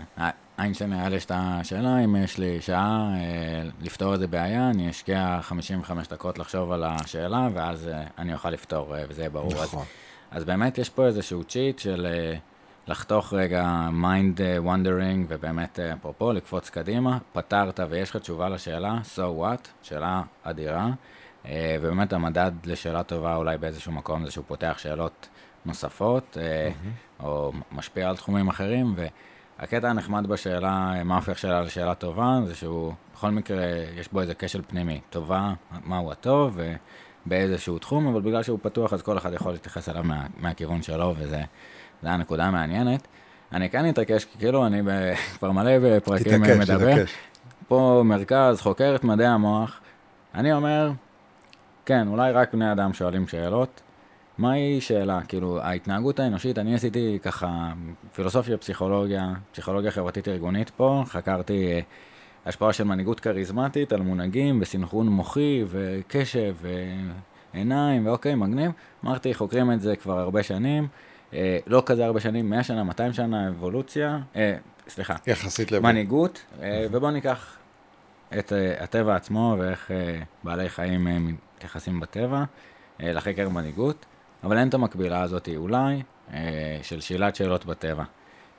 איינשטיין 0.60 0.94
היה 0.94 1.10
לי 1.10 1.18
את 1.18 1.32
השאלה, 1.36 2.00
אם 2.00 2.16
יש 2.16 2.38
לי 2.38 2.62
שעה 2.62 3.14
אה, 3.16 3.70
לפתור 3.82 4.14
איזה 4.14 4.28
בעיה, 4.28 4.70
אני 4.70 4.90
אשקיע 4.90 5.40
55 5.42 6.08
דקות 6.08 6.40
לחשוב 6.40 6.72
על 6.72 6.84
השאלה, 6.84 7.50
ואז 7.54 7.90
אני 8.18 8.34
אוכל 8.34 8.50
לפתור, 8.50 8.96
וזה 9.10 9.22
יהיה 9.22 9.30
ברור. 9.30 9.54
נכון. 9.54 9.80
אז, 9.80 9.88
אז 10.32 10.44
באמת 10.44 10.78
יש 10.78 10.90
פה 10.90 11.06
איזשהו 11.06 11.44
צ'יט 11.44 11.80
של... 11.80 12.08
לחתוך 12.88 13.34
רגע 13.34 13.88
mind 14.02 14.38
uh, 14.38 14.68
wondering 14.68 15.26
ובאמת 15.28 15.80
uh, 15.80 15.98
אפרופו 16.00 16.34
לקפוץ 16.34 16.70
קדימה, 16.70 17.18
פתרת 17.34 17.80
ויש 17.90 18.10
לך 18.10 18.18
תשובה 18.18 18.50
לשאלה, 18.50 19.00
so 19.16 19.42
what, 19.42 19.68
שאלה 19.82 20.22
אדירה, 20.44 20.90
uh, 21.44 21.48
ובאמת 21.82 22.14
המדד 22.14 22.52
לשאלה 22.66 23.04
טובה 23.04 23.36
אולי 23.36 23.58
באיזשהו 23.58 23.92
מקום 23.92 24.26
זה 24.26 24.32
שהוא 24.32 24.46
פותח 24.48 24.76
שאלות 24.78 25.28
נוספות, 25.66 26.24
uh, 26.34 26.38
mm-hmm. 26.38 27.24
או 27.24 27.52
משפיע 27.72 28.10
על 28.10 28.18
תחומים 28.18 28.48
אחרים, 28.48 28.96
והקטע 29.60 29.90
הנחמד 29.90 30.28
בשאלה, 30.28 31.04
מה 31.06 31.16
הופך 31.16 31.38
שאלה 31.38 31.62
לשאלה 31.62 31.96
טובה, 31.96 32.40
זה 32.46 32.56
שהוא 32.56 32.94
בכל 33.14 33.30
מקרה 33.30 33.66
יש 33.98 34.10
בו 34.12 34.22
איזה 34.22 34.34
כשל 34.40 34.62
פנימי, 34.68 35.02
טובה, 35.10 35.54
מהו 35.84 36.12
הטוב, 36.12 36.60
ובאיזשהו 37.26 37.80
תחום, 37.80 38.08
אבל 38.08 38.22
בגלל 38.22 38.44
שהוא 38.44 38.60
פתוח 38.62 38.94
אז 38.94 39.02
כל 39.02 39.18
אחד 39.18 39.34
יכול 39.34 39.52
להתייחס 39.52 39.90
אליו 39.90 40.04
מה, 40.04 40.26
מהכיוון 40.38 40.82
שלו, 40.82 41.14
וזה... 41.18 41.42
הנקודה 42.04 42.46
המעניינת. 42.46 43.08
אני 43.54 43.70
כן 43.70 43.90
אתעקש, 43.90 44.26
כי 44.26 44.38
כאילו 44.38 44.66
אני 44.66 44.82
כבר 45.38 45.52
מלא 45.52 45.72
בפרקים 45.82 46.44
תתעקש, 46.44 46.58
מדבר. 46.70 46.94
תתעקש. 46.94 47.14
פה 47.68 48.02
מרכז, 48.06 48.62
חוקר 48.62 48.96
את 48.96 49.04
מדעי 49.04 49.28
המוח. 49.28 49.80
אני 50.36 50.54
אומר, 50.54 50.92
כן, 51.86 52.08
אולי 52.08 52.32
רק 52.32 52.54
בני 52.54 52.72
אדם 52.72 52.94
שואלים 52.94 53.28
שאלות. 53.28 53.82
מהי 54.38 54.82
שאלה? 54.82 55.22
כאילו, 55.28 55.60
ההתנהגות 55.62 56.20
האנושית, 56.20 56.58
אני 56.58 56.76
עשיתי 56.76 57.20
ככה 57.22 57.74
פילוסופיה, 58.14 58.58
פסיכולוגיה, 58.58 59.34
פסיכולוגיה 59.52 59.92
חברתית 59.92 60.28
ארגונית 60.28 60.70
פה, 60.70 61.04
חקרתי 61.08 61.72
אה, 61.72 61.80
השפעה 62.46 62.74
של 62.74 62.84
מנהיגות 62.84 63.20
כריזמטית 63.20 63.94
על 63.94 64.02
מונהגים 64.02 64.60
וסינכרון 64.62 65.08
מוחי 65.08 65.64
וקשב 65.68 66.56
ועיניים, 67.54 68.08
ואוקיי, 68.08 68.36
מגניב. 68.36 68.72
אמרתי, 69.06 69.34
חוקרים 69.34 69.72
את 69.72 69.82
זה 69.82 69.96
כבר 69.96 70.20
הרבה 70.20 70.44
שנים. 70.44 70.88
אה, 71.34 71.60
לא 71.68 71.84
כזה 71.86 72.06
הרבה 72.06 72.20
שנים, 72.20 72.50
100 72.50 72.64
שנה, 72.64 72.84
200 72.84 73.14
שנה 73.14 73.50
אבולוציה, 73.50 74.20
אה, 74.36 74.58
סליחה, 74.88 75.16
יחסית 75.28 75.72
לבוא. 75.72 75.90
מנהיגות, 75.90 76.46
אה, 76.62 76.88
ובואו 76.92 77.12
ניקח 77.12 77.58
את 78.40 78.54
אה, 78.54 78.84
הטבע 78.84 79.16
עצמו 79.16 79.56
ואיך 79.60 79.92
אה, 79.92 80.20
בעלי 80.44 80.70
חיים 80.70 81.08
אה, 81.08 81.18
מתייחסים 81.20 82.00
בטבע 82.00 82.44
אה, 83.02 83.14
לחקר 83.14 83.50
מנהיגות, 83.50 84.06
אבל 84.46 84.58
אין 84.58 84.70
את 84.70 84.74
המקבילה 84.74 85.22
הזאת 85.22 85.50
אולי 85.56 86.02
אה, 86.34 86.80
של 86.82 87.02
שאלת 87.02 87.36
שאלות 87.36 87.66
בטבע. 87.66 88.04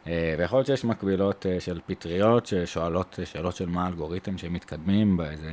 אה, 0.07 0.35
ויכול 0.39 0.59
להיות 0.59 0.67
שיש 0.67 0.85
מקבילות 0.85 1.47
אה, 1.47 1.61
של 1.61 1.81
פטריות 1.87 2.47
ששואלות 2.47 3.19
שאלות 3.25 3.57
של 3.57 3.69
מה 3.69 3.85
האלגוריתם 3.85 4.39
שמתקדמים 4.39 5.17
באיזה... 5.17 5.53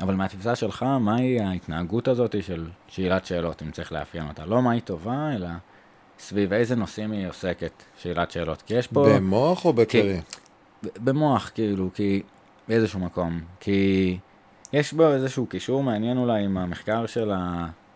אבל 0.00 0.14
מהתפיסה 0.14 0.56
שלך, 0.56 0.82
מהי 1.00 1.40
ההתנהגות 1.40 2.08
הזאת 2.08 2.34
של 2.42 2.66
שאלת 2.88 3.26
שאלות, 3.26 3.62
אם 3.62 3.70
צריך 3.70 3.92
לאפיין 3.92 4.28
אותה? 4.28 4.46
לא 4.46 4.62
מהי 4.62 4.80
טובה, 4.80 5.30
אלא 5.36 5.48
סביב 6.18 6.52
איזה 6.52 6.76
נושאים 6.76 7.12
היא 7.12 7.28
עוסקת, 7.28 7.82
שאלת 7.96 8.30
שאלות. 8.30 8.62
כי 8.62 8.74
יש 8.74 8.86
פה... 8.86 9.06
במוח 9.14 9.64
או 9.64 9.72
בכללי? 9.72 10.20
במוח, 10.82 11.50
כאילו, 11.54 11.90
כי... 11.94 12.22
באיזשהו 12.68 13.00
מקום. 13.00 13.40
כי 13.60 14.18
יש 14.72 14.92
בו 14.92 15.12
איזשהו 15.12 15.46
קישור 15.46 15.82
מעניין 15.82 16.18
אולי 16.18 16.44
עם 16.44 16.58
המחקר 16.58 17.06
של 17.06 17.30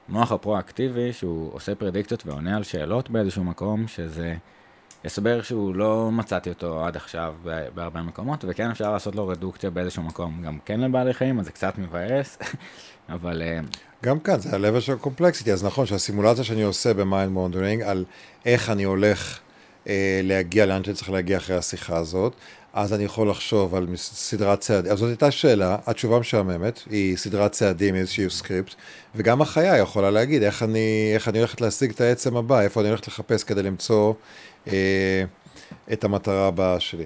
המוח 0.09 0.33
הפרואקטיבי, 0.33 1.13
שהוא 1.13 1.51
עושה 1.53 1.75
פרדיקציות 1.75 2.27
ועונה 2.27 2.57
על 2.57 2.63
שאלות 2.63 3.11
באיזשהו 3.11 3.45
מקום, 3.45 3.89
שזה... 3.89 4.35
הסבר 5.05 5.43
שהוא 5.43 5.75
לא 5.75 6.11
מצאתי 6.13 6.49
אותו 6.49 6.85
עד 6.87 6.97
עכשיו 6.97 7.35
בהרבה 7.75 8.03
מקומות, 8.03 8.45
וכן 8.49 8.71
אפשר 8.71 8.93
לעשות 8.93 9.15
לו 9.15 9.29
רדוקציה 9.29 9.71
באיזשהו 9.71 10.03
מקום, 10.03 10.43
גם 10.43 10.59
כן 10.65 10.81
לבעלי 10.81 11.15
חיים, 11.15 11.41
אז 11.41 11.45
זה 11.45 11.53
קצת 11.53 11.79
מבאס, 11.79 12.39
אבל... 13.09 13.43
אה, 13.43 13.61
גם 14.03 14.21
כאן, 14.21 14.39
זה 14.41 14.57
ה-level 14.57 14.81
של 14.81 14.97
complexity, 14.97 15.53
אז 15.53 15.65
נכון 15.65 15.87
שהסימולציה 15.87 16.45
שאני 16.45 16.63
עושה 16.63 16.95
ב 16.95 17.02
mind 17.02 17.33
wandering, 17.33 17.83
על 17.83 18.05
איך 18.47 18.71
אני 18.71 18.85
הולך 18.85 19.39
אה, 19.89 20.21
להגיע 20.25 20.67
לאן 20.67 20.85
שאני 20.85 20.95
צריך 20.95 21.11
להגיע 21.11 21.37
אחרי 21.37 21.57
השיחה 21.57 21.97
הזאת, 21.97 22.35
אז 22.77 22.93
אני 22.93 23.05
יכול 23.05 23.31
לחשוב 23.31 23.75
על 23.75 23.87
סדרת 23.97 24.61
צעדים, 24.61 24.93
אז 24.93 24.99
זאת 24.99 25.09
הייתה 25.09 25.31
שאלה, 25.31 25.77
התשובה 25.87 26.19
משעממת, 26.19 26.81
היא 26.91 27.17
סדרת 27.17 27.53
צעדים, 27.53 27.95
איזשהו 27.95 28.31
סקריפט, 28.31 28.75
וגם 29.15 29.43
החיה 29.43 29.79
יכולה 29.79 30.11
להגיד 30.11 30.43
איך 30.43 30.63
אני, 30.63 31.11
איך 31.15 31.29
אני 31.29 31.39
הולכת 31.39 31.61
להשיג 31.61 31.91
את 31.91 32.01
העצם 32.01 32.37
הבא, 32.37 32.61
איפה 32.61 32.81
אני 32.81 32.89
הולכת 32.89 33.09
לחפש 33.09 33.45
כדי 33.45 33.63
למצוא 33.63 34.15
אה, 34.69 35.25
את 35.93 36.05
המטרה 36.05 36.47
הבאה 36.47 36.81
שלי. 36.81 37.05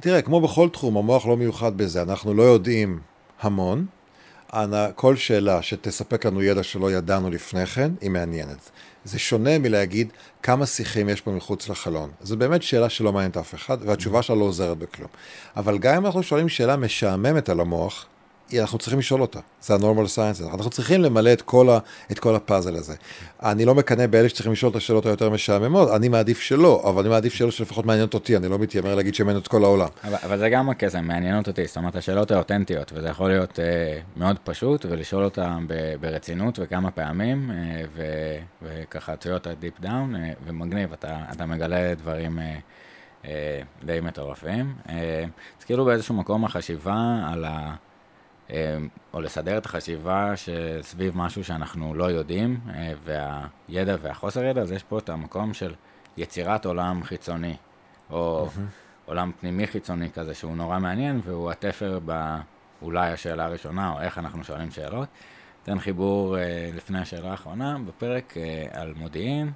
תראה, 0.00 0.22
כמו 0.22 0.40
בכל 0.40 0.68
תחום, 0.68 0.96
המוח 0.96 1.26
לא 1.26 1.36
מיוחד 1.36 1.76
בזה, 1.76 2.02
אנחנו 2.02 2.34
לא 2.34 2.42
יודעים 2.42 3.00
המון. 3.40 3.86
כל 4.94 5.16
שאלה 5.16 5.62
שתספק 5.62 6.26
לנו 6.26 6.42
ידע 6.42 6.62
שלא 6.62 6.92
ידענו 6.92 7.30
לפני 7.30 7.66
כן, 7.66 7.92
היא 8.00 8.10
מעניינת. 8.10 8.70
זה 9.04 9.18
שונה 9.18 9.58
מלהגיד 9.58 10.08
כמה 10.42 10.66
שיחים 10.66 11.08
יש 11.08 11.20
פה 11.20 11.30
מחוץ 11.30 11.68
לחלון. 11.68 12.10
זו 12.22 12.36
באמת 12.36 12.62
שאלה 12.62 12.88
שלא 12.88 13.12
מעניינת 13.12 13.36
אף 13.36 13.54
אחד, 13.54 13.78
והתשובה 13.80 14.22
שלה 14.22 14.36
לא 14.36 14.44
עוזרת 14.44 14.78
בכלום. 14.78 15.08
אבל 15.56 15.78
גם 15.78 15.96
אם 15.96 16.06
אנחנו 16.06 16.22
שואלים 16.22 16.48
שאלה 16.48 16.76
משעממת 16.76 17.48
על 17.48 17.60
המוח, 17.60 18.06
אנחנו 18.60 18.78
צריכים 18.78 18.98
לשאול 18.98 19.20
אותה, 19.20 19.38
זה 19.60 19.74
ה-normal 19.74 20.16
science, 20.16 20.54
אנחנו 20.54 20.70
צריכים 20.70 21.00
למלא 21.00 21.32
את 21.32 21.42
כל, 21.42 21.70
ה, 21.70 21.78
את 22.10 22.18
כל 22.18 22.34
הפאזל 22.34 22.76
הזה. 22.76 22.94
אני 23.42 23.64
לא 23.64 23.74
מקנא 23.74 24.06
באלה 24.06 24.28
שצריכים 24.28 24.52
לשאול 24.52 24.70
את 24.70 24.76
השאלות 24.76 25.06
היותר 25.06 25.30
משעממות, 25.30 25.90
אני 25.96 26.08
מעדיף 26.08 26.40
שלא, 26.40 26.82
אבל 26.88 27.00
אני 27.00 27.08
מעדיף 27.08 27.34
שאלות 27.34 27.52
שלפחות 27.52 27.86
מעניינות 27.86 28.14
אותי, 28.14 28.36
אני 28.36 28.48
לא 28.48 28.58
מתיימר 28.58 28.94
להגיד 28.94 29.14
שמעניין 29.14 29.42
את 29.42 29.48
כל 29.48 29.64
העולם. 29.64 29.88
אבל, 30.04 30.16
אבל 30.24 30.38
זה 30.38 30.48
גם 30.48 30.70
הקסם, 30.70 31.04
מעניינות 31.04 31.48
אותי, 31.48 31.66
זאת 31.66 31.76
אומרת, 31.76 31.96
השאלות 31.96 32.30
האותנטיות, 32.30 32.92
וזה 32.94 33.08
יכול 33.08 33.30
להיות 33.30 33.60
אה, 33.60 33.98
מאוד 34.16 34.38
פשוט, 34.44 34.86
ולשאול 34.90 35.24
אותן 35.24 35.66
ברצינות 36.00 36.58
וכמה 36.62 36.90
פעמים, 36.90 37.50
אה, 37.50 37.82
ו, 37.94 38.04
וככה, 38.62 39.14
יודע, 39.24 39.54
deep 39.60 39.80
down, 39.80 40.16
אה, 40.16 40.32
ומגניב, 40.46 40.92
אתה, 40.92 41.18
אתה 41.32 41.46
מגלה 41.46 41.94
דברים... 41.94 42.38
אה, 42.38 42.56
אה, 43.28 43.60
די 43.84 44.00
מטורפים. 44.02 44.74
אה, 44.88 45.24
אז 45.58 45.64
כאילו 45.64 45.84
באיזשהו 45.84 46.14
מקום 46.14 46.44
החשיבה 46.44 47.18
על. 47.32 47.44
אה, 48.50 48.76
או 49.12 49.20
לסדר 49.20 49.58
את 49.58 49.66
החשיבה 49.66 50.32
שסביב 50.36 51.16
משהו 51.16 51.44
שאנחנו 51.44 51.94
לא 51.94 52.04
יודעים, 52.04 52.60
והידע 53.04 53.96
והחוסר 54.00 54.44
ידע, 54.44 54.60
אז 54.60 54.72
יש 54.72 54.82
פה 54.82 54.98
את 54.98 55.08
המקום 55.08 55.54
של 55.54 55.74
יצירת 56.16 56.66
עולם 56.66 57.04
חיצוני, 57.04 57.56
או 58.10 58.48
עולם 59.04 59.32
פנימי 59.40 59.66
חיצוני 59.66 60.10
כזה, 60.10 60.34
שהוא 60.34 60.56
נורא 60.56 60.78
מעניין, 60.78 61.20
והוא 61.24 61.50
התפר 61.50 61.98
באולי 62.80 63.12
השאלה 63.12 63.44
הראשונה, 63.44 63.92
או 63.92 64.00
איך 64.00 64.18
אנחנו 64.18 64.44
שואלים 64.44 64.70
שאלות. 64.70 65.08
אתן 65.62 65.78
חיבור 65.78 66.36
לפני 66.74 67.00
השאלה 67.00 67.30
האחרונה, 67.30 67.76
בפרק 67.86 68.34
על 68.72 68.94
מודיעין, 68.96 69.52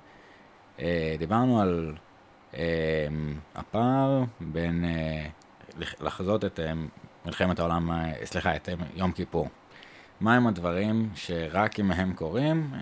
דיברנו 1.19 1.61
על 1.61 1.95
הפער 3.55 4.25
בין 4.41 4.85
לחזות 5.79 6.45
את 6.45 6.61
מלחמת 7.29 7.59
העולם, 7.59 7.91
סליחה, 8.25 8.57
את 8.57 8.69
יום 8.95 9.13
כיפור. 9.13 9.49
מהם 10.21 10.47
הדברים 10.47 11.11
שרק 11.15 11.81
אם 11.81 11.91
הם 11.91 12.13
קורים, 12.13 12.73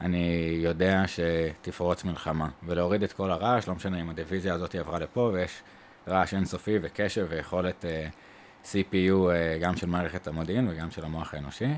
אני 0.00 0.58
יודע 0.62 1.02
שתפרוץ 1.06 2.04
מלחמה. 2.04 2.48
ולהוריד 2.62 3.02
את 3.02 3.12
כל 3.12 3.30
הרעש, 3.30 3.68
לא 3.68 3.74
משנה 3.74 4.00
אם 4.00 4.10
הדיוויזיה 4.10 4.54
הזאת 4.54 4.74
עברה 4.74 4.98
לפה 4.98 5.30
ויש 5.34 5.62
רעש 6.08 6.34
אינסופי 6.34 6.78
וקשב 6.82 7.26
ויכולת 7.30 7.84
CPU 8.64 9.14
גם 9.60 9.76
של 9.76 9.86
מערכת 9.86 10.26
המודיעין 10.26 10.68
וגם 10.70 10.90
של 10.90 11.04
המוח 11.04 11.34
האנושי. 11.34 11.74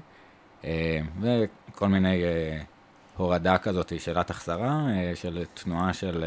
וכל 1.20 1.88
מיני 1.88 2.24
הורדה 3.16 3.58
כזאת, 3.58 3.92
שאלת 4.00 4.30
החזרה, 4.30 4.80
של 5.14 5.44
תנועה 5.54 5.92
של 5.92 6.24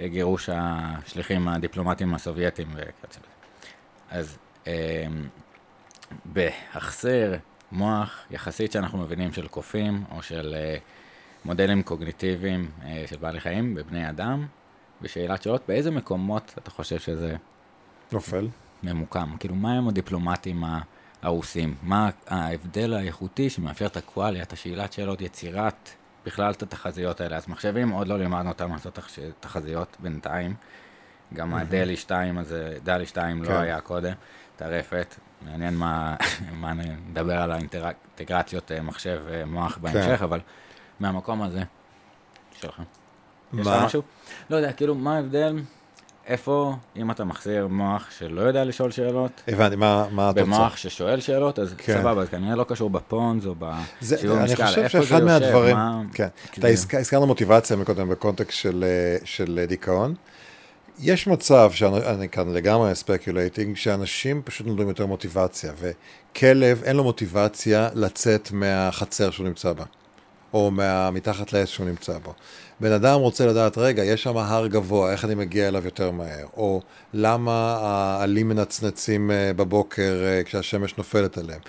גירוש 0.00 0.48
השליחים 0.52 1.48
הדיפלומטיים 1.48 2.14
הסובייטים 2.14 2.68
וכיוצא 2.74 3.20
בזה. 3.20 3.37
אז 4.10 4.38
אה, 4.66 5.06
בהחסר 6.24 7.34
מוח 7.72 8.24
יחסית 8.30 8.72
שאנחנו 8.72 8.98
מבינים 8.98 9.32
של 9.32 9.48
קופים 9.48 10.04
או 10.10 10.22
של 10.22 10.54
אה, 10.58 10.76
מודלים 11.44 11.82
קוגניטיביים 11.82 12.70
אה, 12.84 13.04
של 13.06 13.16
בעלי 13.16 13.40
חיים 13.40 13.74
בבני 13.74 14.08
אדם, 14.08 14.46
בשאלת 15.02 15.42
שאלות, 15.42 15.62
באיזה 15.68 15.90
מקומות 15.90 16.54
אתה 16.58 16.70
חושב 16.70 16.98
שזה... 16.98 17.36
נופל. 18.12 18.48
ממוקם. 18.82 19.36
כאילו, 19.40 19.54
מה 19.54 19.72
הם 19.72 19.88
הדיפלומטים 19.88 20.64
הרוסים? 21.22 21.74
מה 21.82 22.10
ההבדל 22.26 22.94
האיכותי 22.94 23.50
שמאפשר 23.50 23.86
את 23.86 23.96
הקואליה, 23.96 24.42
את 24.42 24.52
השאלת 24.52 24.92
שאלות, 24.92 25.20
יצירת 25.20 25.90
בכלל 26.26 26.50
את 26.50 26.62
התחזיות 26.62 27.20
האלה. 27.20 27.36
אז 27.36 27.48
מחשבים, 27.48 27.90
עוד 27.90 28.08
לא 28.08 28.18
לימדנו 28.18 28.48
אותם 28.48 28.72
לעשות 28.72 28.98
תחזיות 29.40 29.96
בינתיים. 30.00 30.54
גם 31.34 31.54
הדלי 31.54 31.96
2 31.96 32.38
הזה, 32.38 32.78
דלי 32.84 33.06
2 33.06 33.42
לא 33.42 33.48
כן. 33.48 33.54
היה 33.54 33.80
קודם, 33.80 34.12
טרפת. 34.56 35.14
מעניין 35.42 35.74
מה, 35.74 36.16
מה 36.60 36.72
נדבר 36.72 37.38
על 37.38 37.50
האינטגרציות 37.50 38.72
אה, 38.72 38.82
מחשב 38.82 39.20
ומוח 39.26 39.76
אה, 39.76 39.82
בהמשך, 39.82 40.18
כן. 40.18 40.24
אבל 40.24 40.40
מהמקום 41.00 41.42
הזה, 41.42 41.62
שלך. 42.60 42.80
מה? 43.52 43.60
יש 43.60 43.66
לך 43.66 43.84
משהו? 43.84 44.02
לא 44.50 44.56
יודע, 44.56 44.72
כאילו, 44.72 44.94
מה 44.94 45.16
ההבדל? 45.16 45.58
איפה, 46.26 46.76
אם 46.96 47.10
אתה 47.10 47.24
מחזיר 47.24 47.66
מוח 47.66 48.10
שלא 48.10 48.40
יודע 48.40 48.64
לשאול 48.64 48.90
שאלות, 48.90 49.42
הבנתי, 49.48 49.76
מה, 49.76 50.06
מה 50.10 50.28
התוצאה? 50.28 50.44
במוח 50.44 50.76
ששואל 50.76 51.20
שאלות, 51.20 51.58
אז 51.58 51.74
כן. 51.78 52.00
סבבה, 52.00 52.24
זה 52.24 52.30
כנראה 52.30 52.56
לא 52.56 52.64
קשור 52.64 52.90
בפונז 52.90 53.46
או 53.46 53.54
בשיעור 53.58 54.38
משקל, 54.38 54.62
אני 54.62 54.88
חושב 54.88 55.02
שאחד 55.02 55.22
מהדברים, 55.22 55.76
מה... 55.76 56.02
כן, 56.12 56.28
אתה 56.58 56.68
הזכרנו 56.68 57.26
מוטיבציה 57.26 57.76
מקודם 57.76 58.08
בקונטקסט 58.08 58.58
של, 58.58 58.84
אה, 58.84 59.16
של 59.24 59.64
דיכאון. 59.68 60.14
יש 61.00 61.26
מצב, 61.26 61.70
שאני 61.72 62.28
כאן 62.28 62.52
לגמרי 62.52 62.94
speculating, 62.94 63.76
שאנשים 63.76 64.42
פשוט 64.44 64.66
נולדים 64.66 64.88
יותר 64.88 65.06
מוטיבציה, 65.06 65.72
וכלב 65.78 66.82
אין 66.84 66.96
לו 66.96 67.04
מוטיבציה 67.04 67.88
לצאת 67.94 68.52
מהחצר 68.52 69.30
שהוא 69.30 69.46
נמצא 69.46 69.72
בה, 69.72 69.84
או 70.52 70.70
מה, 70.70 71.10
מתחת 71.10 71.52
לעץ 71.52 71.68
שהוא 71.68 71.86
נמצא 71.86 72.18
בו. 72.18 72.34
בן 72.80 72.92
אדם 72.92 73.20
רוצה 73.20 73.46
לדעת, 73.46 73.78
רגע, 73.78 74.04
יש 74.04 74.22
שם 74.22 74.36
הר 74.36 74.66
גבוה, 74.66 75.12
איך 75.12 75.24
אני 75.24 75.34
מגיע 75.34 75.68
אליו 75.68 75.84
יותר 75.84 76.10
מהר? 76.10 76.46
או 76.56 76.80
למה 77.14 77.78
העלים 77.80 78.48
מנצנצים 78.48 79.30
אה, 79.30 79.52
בבוקר 79.52 80.22
אה, 80.24 80.44
כשהשמש 80.44 80.96
נופלת 80.98 81.38
עליהם? 81.38 81.60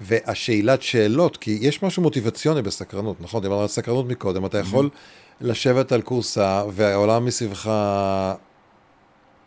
והשאלת 0.00 0.82
שאלות, 0.82 1.36
כי 1.36 1.58
יש 1.60 1.82
משהו 1.82 2.02
מוטיבציוני 2.02 2.62
בסקרנות, 2.62 3.20
נכון? 3.20 3.42
דיברנו 3.42 3.62
על 3.62 3.68
סקרנות 3.68 4.06
מקודם, 4.06 4.46
אתה 4.46 4.58
יכול 4.58 4.86
mm-hmm. 4.86 5.46
לשבת 5.46 5.92
על 5.92 6.02
כורסה 6.02 6.62
והעולם 6.72 7.24
מסביבך 7.24 7.70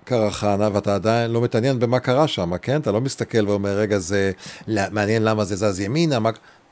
קרחנה, 0.06 0.70
ואתה 0.74 0.96
עדיין 0.96 1.32
לא 1.32 1.42
מתעניין 1.42 1.80
במה 1.80 2.00
קרה 2.00 2.28
שם, 2.28 2.58
כן? 2.58 2.82
אתה 2.82 2.92
לא 2.92 3.02
מסתכל 3.02 3.50
ואומר, 3.50 3.78
רגע, 3.78 4.00
זה 4.00 4.32
מעניין 4.68 5.24
למה 5.24 5.46
זה 5.46 5.56
זז 5.56 5.80
ימינה, 5.80 6.20
מה... 6.20 6.30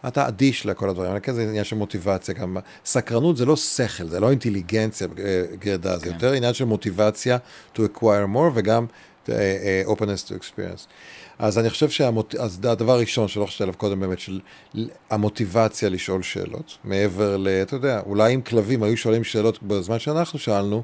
אתה 0.07 0.27
אדיש 0.27 0.65
לכל 0.65 0.89
הדברים, 0.89 1.19
כן, 1.19 1.33
זה 1.33 1.43
עניין 1.43 1.63
של 1.63 1.75
מוטיבציה 1.75 2.33
גם. 2.33 2.57
סקרנות 2.85 3.37
זה 3.37 3.45
לא 3.45 3.55
שכל, 3.55 4.07
זה 4.07 4.19
לא 4.19 4.29
אינטליגנציה 4.29 5.07
אה, 5.19 5.43
גרדה, 5.59 5.97
זה 5.97 6.05
כן. 6.05 6.11
יותר 6.11 6.31
עניין 6.31 6.53
של 6.53 6.65
מוטיבציה 6.65 7.37
to 7.75 7.79
acquire 7.79 8.35
more 8.35 8.51
וגם 8.53 8.85
uh, 9.25 9.29
uh, 9.29 9.89
openness 9.89 10.27
to 10.27 10.31
experience. 10.31 10.87
אז 11.39 11.59
אני 11.59 11.69
חושב 11.69 11.89
שהדבר 11.89 12.91
הראשון 12.91 13.27
שלא 13.27 13.45
חשבתי 13.45 13.63
עליו 13.63 13.75
קודם 13.77 13.99
באמת, 13.99 14.19
של 14.19 14.39
המוטיבציה 15.09 15.89
לשאול 15.89 16.23
שאלות, 16.23 16.77
מעבר 16.83 17.37
ל... 17.37 17.47
אתה 17.47 17.75
יודע, 17.75 18.01
אולי 18.05 18.35
אם 18.35 18.41
כלבים 18.41 18.83
היו 18.83 18.97
שואלים 18.97 19.23
שאלות 19.23 19.63
בזמן 19.63 19.99
שאנחנו 19.99 20.39
שאלנו, 20.39 20.83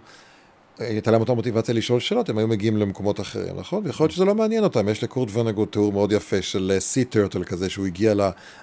הייתה 0.80 1.12
להם 1.12 1.22
אותה 1.22 1.34
מוטיבציה 1.34 1.74
לשאול 1.74 2.00
שאלות, 2.00 2.30
הם 2.30 2.38
היו 2.38 2.48
מגיעים 2.48 2.78
למקומות 2.78 3.20
אחרים, 3.20 3.60
נכון? 3.60 3.82
ויכול 3.86 4.04
להיות 4.04 4.12
שזה 4.12 4.26
לא 4.26 4.36
מעניין 4.36 4.64
אותם, 4.64 4.90
יש 4.90 5.04
לקורט 5.04 5.30
ונגוד 5.34 5.68
תיאור 5.68 5.94
מאוד 5.94 6.12
יפה 6.12 6.42
של 6.42 6.76
סי 6.80 7.02
uh, 7.02 7.06
טרטל 7.06 7.44
כזה, 7.44 7.70
שהוא 7.70 7.86
הגיע 7.86 8.14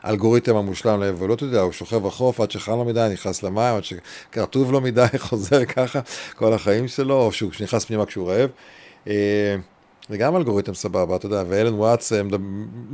לאלגוריתם 0.04 0.56
המושלם 0.56 1.00
לאבולוט, 1.00 1.38
אתה 1.38 1.44
יודע, 1.44 1.60
הוא 1.60 1.72
שוכב 1.72 1.96
בחוף 1.96 2.40
עד 2.40 2.50
שחם 2.50 2.72
לו 2.72 2.84
מדי, 2.84 3.08
נכנס 3.12 3.42
למים, 3.42 3.76
עד 3.76 3.82
שכרטוב 3.84 4.72
לו 4.72 4.80
מדי, 4.80 5.06
חוזר 5.18 5.64
ככה 5.64 6.00
כל 6.36 6.52
החיים 6.52 6.88
שלו, 6.88 7.22
או 7.22 7.32
שהוא 7.32 7.50
נכנס 7.60 7.84
פנימה 7.84 8.06
כשהוא 8.06 8.30
רעב. 8.30 8.50
זה 10.08 10.16
גם 10.16 10.36
אלגוריתם 10.36 10.74
סבבה, 10.74 11.16
אתה 11.16 11.26
יודע, 11.26 11.42
ואלן 11.48 11.74
וואטס 11.74 12.12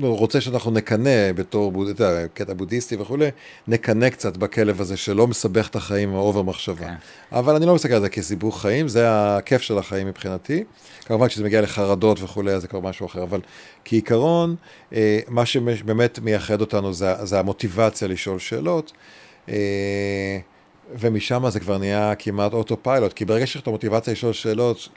רוצה 0.00 0.40
שאנחנו 0.40 0.70
נקנא 0.70 1.32
בתור 1.32 1.72
אתה 1.82 2.04
יודע, 2.04 2.26
קטע 2.34 2.52
בודהיסטי 2.54 2.96
וכולי, 2.96 3.28
נקנא 3.68 4.08
קצת 4.11 4.36
בכלב 4.36 4.80
הזה 4.80 4.96
שלא 4.96 5.26
מסבך 5.26 5.68
את 5.68 5.76
החיים 5.76 6.14
ה 6.14 6.20
over 6.20 6.42
מחשבה. 6.42 6.86
כן. 6.86 6.94
אבל 7.32 7.54
אני 7.54 7.66
לא 7.66 7.74
מסתכל 7.74 7.94
על 7.94 8.00
זה 8.00 8.08
כסיבוך 8.08 8.61
חיים, 8.61 8.88
זה 8.88 9.06
הכיף 9.08 9.62
של 9.62 9.78
החיים 9.78 10.06
מבחינתי. 10.06 10.64
כמובן 11.04 11.28
כשזה 11.28 11.44
מגיע 11.44 11.61
לחרדות 11.61 12.22
וכולי, 12.22 12.52
אז 12.52 12.62
זה 12.62 12.68
כבר 12.68 12.80
משהו 12.80 13.06
אחר, 13.06 13.22
אבל 13.22 13.40
כעיקרון, 13.84 14.56
אה, 14.92 15.20
מה 15.28 15.46
שבאמת 15.46 16.18
מייחד 16.18 16.61
אותנו 16.61 16.92
זה, 16.92 17.26
זה 17.26 17.38
המוטיבציה 17.38 18.08
לשאול 18.08 18.38
שאלות. 18.38 18.92
אה, 19.48 20.38
ומשם 20.98 21.50
זה 21.50 21.61
כבר 21.61 21.78
נהיה 21.78 22.14
כמעט 22.18 22.52
אוטו 22.52 22.82
פיילוט, 22.82 23.12
כי 23.12 23.24
ברגע 23.24 23.46
שיש 23.46 23.56
לך 23.56 23.62
את 23.62 23.66
המוטיבציה 23.66 24.12
לשאול 24.12 24.32
שאלות, 24.32 24.88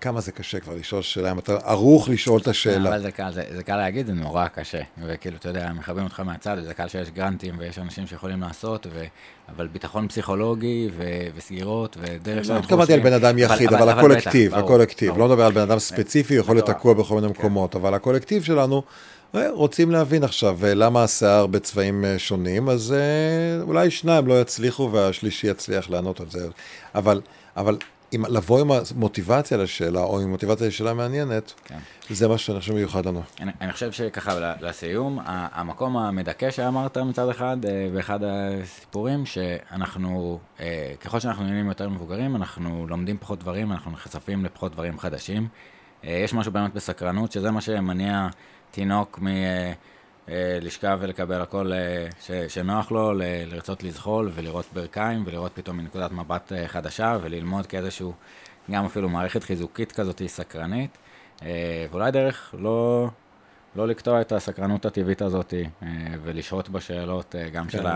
כמה 0.00 0.20
זה 0.20 0.32
קשה 0.32 0.60
כבר 0.60 0.74
לשאול 0.74 1.02
שאלה, 1.02 1.32
אם 1.32 1.38
אתה 1.38 1.52
ערוך 1.64 2.08
לשאול 2.08 2.40
את 2.40 2.48
השאלה. 2.48 2.88
אבל 2.88 3.02
זה 3.02 3.10
קל, 3.10 3.32
זה, 3.32 3.42
זה 3.50 3.62
קל 3.62 3.76
להגיד, 3.76 4.06
זה 4.06 4.12
נורא 4.12 4.48
קשה. 4.48 4.80
וכאילו, 5.06 5.36
אתה 5.36 5.48
יודע, 5.48 5.72
מכוונים 5.72 6.04
אותך 6.04 6.20
מהצד, 6.20 6.56
וזה 6.58 6.74
קל 6.74 6.88
שיש 6.88 7.10
גרנטים 7.10 7.54
ויש 7.58 7.78
אנשים 7.78 8.06
שיכולים 8.06 8.40
לעשות, 8.40 8.86
ו... 8.90 9.04
אבל 9.56 9.66
ביטחון 9.66 10.08
פסיכולוגי 10.08 10.88
ו... 10.96 11.04
וסגירות 11.36 11.96
ודרך 12.00 12.44
שאנחנו 12.44 12.54
לא 12.54 12.58
התכוונתי 12.58 12.92
על 12.92 13.00
בן 13.00 13.12
אדם 13.12 13.38
יחיד, 13.38 13.68
אבל, 13.68 13.76
אבל, 13.76 13.90
אבל 13.90 13.98
הקולקטיב, 13.98 14.52
בטח, 14.52 14.60
הקולקטיב. 14.60 15.08
ברור, 15.08 15.20
לא 15.20 15.28
מדבר 15.28 15.46
על 15.46 15.52
בן 15.52 15.60
אדם 15.60 15.78
ספציפי, 15.78 16.34
יכול 16.34 16.56
להיות 16.56 16.66
תקוע 16.66 16.94
בכל 16.94 17.14
מיני 17.14 17.26
כן. 17.26 17.32
מקומות, 17.40 17.76
אבל 17.76 17.94
הקולקטיב 17.94 18.42
שלנו... 18.42 18.82
אה, 19.34 19.50
רוצים 19.50 19.90
להבין 19.90 20.24
עכשיו 20.24 20.58
אה, 20.64 20.74
למה 20.74 21.04
השיער 21.04 21.46
בצבעים 21.46 22.04
אה, 22.04 22.18
שונים, 22.18 22.68
אז 22.68 22.94
אולי 23.60 23.90
שניים 23.90 24.26
לא 24.26 24.40
יצליחו 24.40 24.90
והשלישי 24.92 25.46
יצליח 25.46 25.90
לענות 25.90 26.20
על 26.20 26.26
זה. 26.30 26.48
אבל, 26.94 27.20
אבל 27.56 27.76
עם, 28.12 28.24
לבוא 28.24 28.60
עם 28.60 28.70
המוטיבציה 28.70 29.58
לשאלה, 29.58 30.00
או 30.00 30.20
עם 30.20 30.30
מוטיבציה 30.30 30.66
לשאלה 30.66 30.94
מעניינת, 30.94 31.52
כן. 31.64 31.78
זה 32.10 32.28
מה 32.28 32.38
שאני 32.38 32.60
חושב 32.60 32.74
מיוחד 32.74 33.06
לנו. 33.06 33.22
אני, 33.40 33.52
אני 33.60 33.72
חושב 33.72 33.92
שככה, 33.92 34.54
לסיום, 34.60 35.18
המקום 35.26 35.96
המדכא 35.96 36.50
שאמרת 36.50 36.98
מצד 36.98 37.28
אחד, 37.28 37.56
אה, 37.64 37.88
באחד 37.94 38.20
הסיפורים, 38.22 39.26
שאנחנו, 39.26 40.38
אה, 40.60 40.92
ככל 41.00 41.20
שאנחנו 41.20 41.44
נהיים 41.44 41.68
יותר 41.68 41.88
מבוגרים, 41.88 42.36
אנחנו 42.36 42.86
לומדים 42.88 43.18
פחות 43.18 43.38
דברים, 43.38 43.72
אנחנו 43.72 43.90
נחשפים 43.90 44.44
לפחות 44.44 44.72
דברים 44.72 44.98
חדשים. 44.98 45.48
אה, 46.04 46.20
יש 46.24 46.34
משהו 46.34 46.52
באמת 46.52 46.74
בסקרנות, 46.74 47.32
שזה 47.32 47.50
מה 47.50 47.60
שמניע 47.60 48.28
תינוק 48.70 49.18
מלשכב 50.28 50.98
ולקבל 51.00 51.40
הכל 51.40 51.72
אה, 51.72 52.06
ש, 52.20 52.30
שנוח 52.30 52.90
לו, 52.90 53.12
ל- 53.12 53.22
לרצות 53.46 53.82
לזחול 53.82 54.30
ולראות 54.34 54.66
ברכיים 54.72 55.22
ולראות 55.26 55.52
פתאום 55.54 55.76
מנקודת 55.76 56.12
מבט 56.12 56.52
אה, 56.52 56.68
חדשה 56.68 57.18
וללמוד 57.22 57.66
כאיזשהו, 57.66 58.12
גם 58.70 58.84
אפילו 58.84 59.08
מערכת 59.08 59.42
חיזוקית 59.42 59.92
כזאת 59.92 60.22
סקרנית, 60.26 60.98
אה, 61.42 61.86
ואולי 61.90 62.10
דרך 62.10 62.54
לא, 62.58 63.08
לא 63.76 63.88
לקטוע 63.88 64.20
את 64.20 64.32
הסקרנות 64.32 64.86
הטבעית 64.86 65.22
הזאת 65.22 65.54
ולשהות 66.22 66.68
בשאלות 66.68 67.34
גם 67.52 67.64
כן. 67.64 67.70
של 67.70 67.86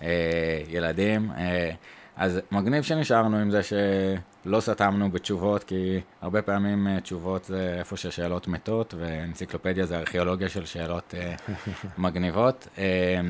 הילדים. 0.00 1.30
אה, 1.30 1.70
אז 2.16 2.40
מגניב 2.52 2.82
שנשארנו 2.82 3.36
עם 3.36 3.50
זה 3.50 3.60
שלא 3.62 4.60
סתמנו 4.60 5.10
בתשובות, 5.10 5.64
כי 5.64 6.00
הרבה 6.20 6.42
פעמים 6.42 6.88
אה, 6.88 7.00
תשובות 7.00 7.44
זה 7.44 7.76
איפה 7.78 7.96
ששאלות 7.96 8.48
מתות, 8.48 8.94
ואנציקלופדיה 8.98 9.86
זה 9.86 9.98
ארכיאולוגיה 9.98 10.48
של 10.48 10.64
שאלות 10.64 11.14
אה, 11.18 11.34
מגניבות. 11.98 12.68
אה, 12.78 13.20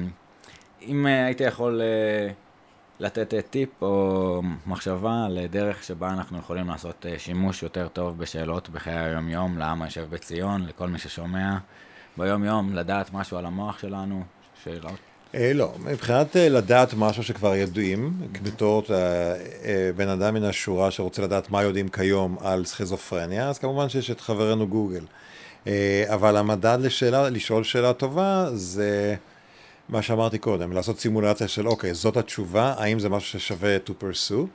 אם 0.82 1.06
הייתי 1.06 1.44
יכול 1.44 1.82
לתת 3.00 3.34
טיפ 3.50 3.82
או 3.82 4.42
מחשבה 4.66 5.26
לדרך 5.30 5.84
שבה 5.84 6.10
אנחנו 6.10 6.38
יכולים 6.38 6.68
לעשות 6.68 7.06
שימוש 7.18 7.62
יותר 7.62 7.88
טוב 7.88 8.18
בשאלות 8.18 8.68
בחיי 8.68 8.98
היום-יום, 8.98 9.58
לעם 9.58 9.82
היושב 9.82 10.06
בציון, 10.10 10.66
לכל 10.66 10.88
מי 10.88 10.98
ששומע 10.98 11.56
ביום-יום, 12.16 12.74
לדעת 12.74 13.12
משהו 13.12 13.36
על 13.36 13.46
המוח 13.46 13.78
שלנו, 13.78 14.24
שאלות. 14.64 15.15
אה, 15.36 15.52
לא, 15.52 15.72
מבחינת 15.78 16.36
אה, 16.36 16.48
לדעת 16.48 16.94
משהו 16.94 17.22
שכבר 17.22 17.54
ידועים, 17.54 18.12
בתור 18.42 18.82
אה, 18.90 19.90
בן 19.96 20.08
אדם 20.08 20.34
מן 20.34 20.44
השורה 20.44 20.90
שרוצה 20.90 21.22
לדעת 21.22 21.50
מה 21.50 21.62
יודעים 21.62 21.88
כיום 21.88 22.36
על 22.40 22.64
סכיזופרניה, 22.64 23.48
אז 23.48 23.58
כמובן 23.58 23.88
שיש 23.88 24.10
את 24.10 24.20
חברנו 24.20 24.66
גוגל. 24.66 25.04
אבל 26.06 26.36
המדד 26.36 26.78
לשאלה, 26.80 27.30
לשאול 27.30 27.64
שאלה 27.64 27.92
טובה 27.92 28.46
זה 28.54 29.14
מה 29.88 30.02
שאמרתי 30.02 30.38
קודם, 30.38 30.72
לעשות 30.72 31.00
סימולציה 31.00 31.48
של 31.48 31.68
אוקיי, 31.68 31.94
זאת 31.94 32.16
התשובה, 32.16 32.74
האם 32.78 32.98
זה 32.98 33.08
משהו 33.08 33.40
ששווה 33.40 33.76
to 33.86 33.90
pursue, 34.02 34.46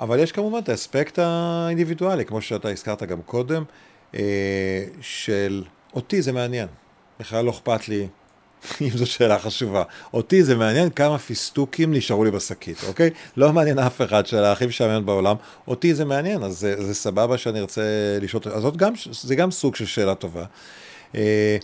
אבל 0.00 0.18
יש 0.18 0.32
כמובן 0.32 0.58
את 0.58 0.68
האספקט 0.68 1.18
האינדיבידואלי, 1.18 2.24
כמו 2.24 2.42
שאתה 2.42 2.68
הזכרת 2.68 3.02
גם 3.02 3.22
קודם, 3.22 3.64
של 5.00 5.64
אותי 5.94 6.22
זה 6.22 6.32
מעניין, 6.32 6.68
בכלל 7.20 7.44
לא 7.44 7.50
אכפת 7.50 7.88
לי 7.88 8.08
אם 8.80 8.90
זו 8.94 9.06
שאלה 9.06 9.38
חשובה. 9.38 9.82
אותי 10.14 10.44
זה 10.44 10.56
מעניין 10.56 10.90
כמה 10.90 11.18
פיסטוקים 11.18 11.94
נשארו 11.94 12.24
לי 12.24 12.30
בשקית, 12.30 12.84
אוקיי? 12.88 13.10
לא 13.36 13.52
מעניין 13.52 13.78
אף 13.78 14.02
אחד, 14.02 14.26
שאלה 14.26 14.52
הכי 14.52 14.66
משעממת 14.66 15.04
בעולם. 15.04 15.36
אותי 15.68 15.94
זה 15.94 16.04
מעניין, 16.04 16.42
אז 16.42 16.58
זה, 16.58 16.86
זה 16.86 16.94
סבבה 16.94 17.38
שאני 17.38 17.60
ארצה 17.60 17.82
לשאול, 18.20 18.42
אז 18.54 18.62
זאת 18.62 18.76
גם, 18.76 18.92
זה 19.10 19.34
גם 19.34 19.50
סוג 19.50 19.76
של 19.76 19.86
שאלה 19.86 20.14
טובה. 20.14 20.44
אה, 21.14 21.56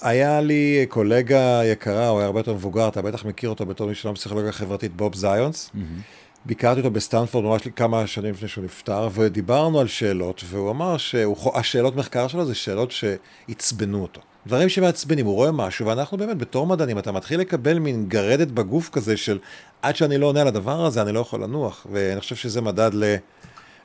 היה 0.00 0.40
לי 0.40 0.86
קולגה 0.88 1.60
יקרה, 1.64 2.08
הוא 2.08 2.18
היה 2.18 2.26
הרבה 2.26 2.40
יותר 2.40 2.54
מבוגר, 2.54 2.88
אתה 2.88 3.02
בטח 3.02 3.24
מכיר 3.24 3.50
אותו 3.50 3.66
בתור 3.66 3.88
מי 3.88 3.94
שלומד 3.94 4.14
פסיכולוגיה 4.14 4.52
חברתית, 4.52 4.96
בוב 4.96 5.14
זיונץ. 5.14 5.70
ביקרתי 6.44 6.80
אותו 6.80 6.90
בסטנפורד 6.90 7.44
ממש 7.44 7.68
כמה 7.76 8.06
שנים 8.06 8.30
לפני 8.30 8.48
שהוא 8.48 8.64
נפטר, 8.64 9.08
ודיברנו 9.14 9.80
על 9.80 9.86
שאלות, 9.86 10.42
והוא 10.44 10.70
אמר 10.70 10.96
שהשאלות 10.96 11.96
מחקר 11.96 12.28
שלו 12.28 12.44
זה 12.44 12.54
שאלות 12.54 12.90
שעצבנו 12.90 14.02
אותו. 14.02 14.20
דברים 14.46 14.68
שמעצבנים, 14.68 15.26
הוא 15.26 15.34
רואה 15.34 15.52
משהו, 15.52 15.86
ואנחנו 15.86 16.18
באמת, 16.18 16.38
בתור 16.38 16.66
מדענים, 16.66 16.98
אתה 16.98 17.12
מתחיל 17.12 17.40
לקבל 17.40 17.78
מין 17.78 18.08
גרדת 18.08 18.48
בגוף 18.48 18.88
כזה 18.88 19.16
של 19.16 19.38
עד 19.82 19.96
שאני 19.96 20.18
לא 20.18 20.26
עונה 20.26 20.40
על 20.40 20.48
הדבר 20.48 20.84
הזה, 20.84 21.02
אני 21.02 21.12
לא 21.12 21.20
יכול 21.20 21.42
לנוח, 21.42 21.86
ואני 21.92 22.20
חושב 22.20 22.36
שזה 22.36 22.60
מדד 22.60 22.90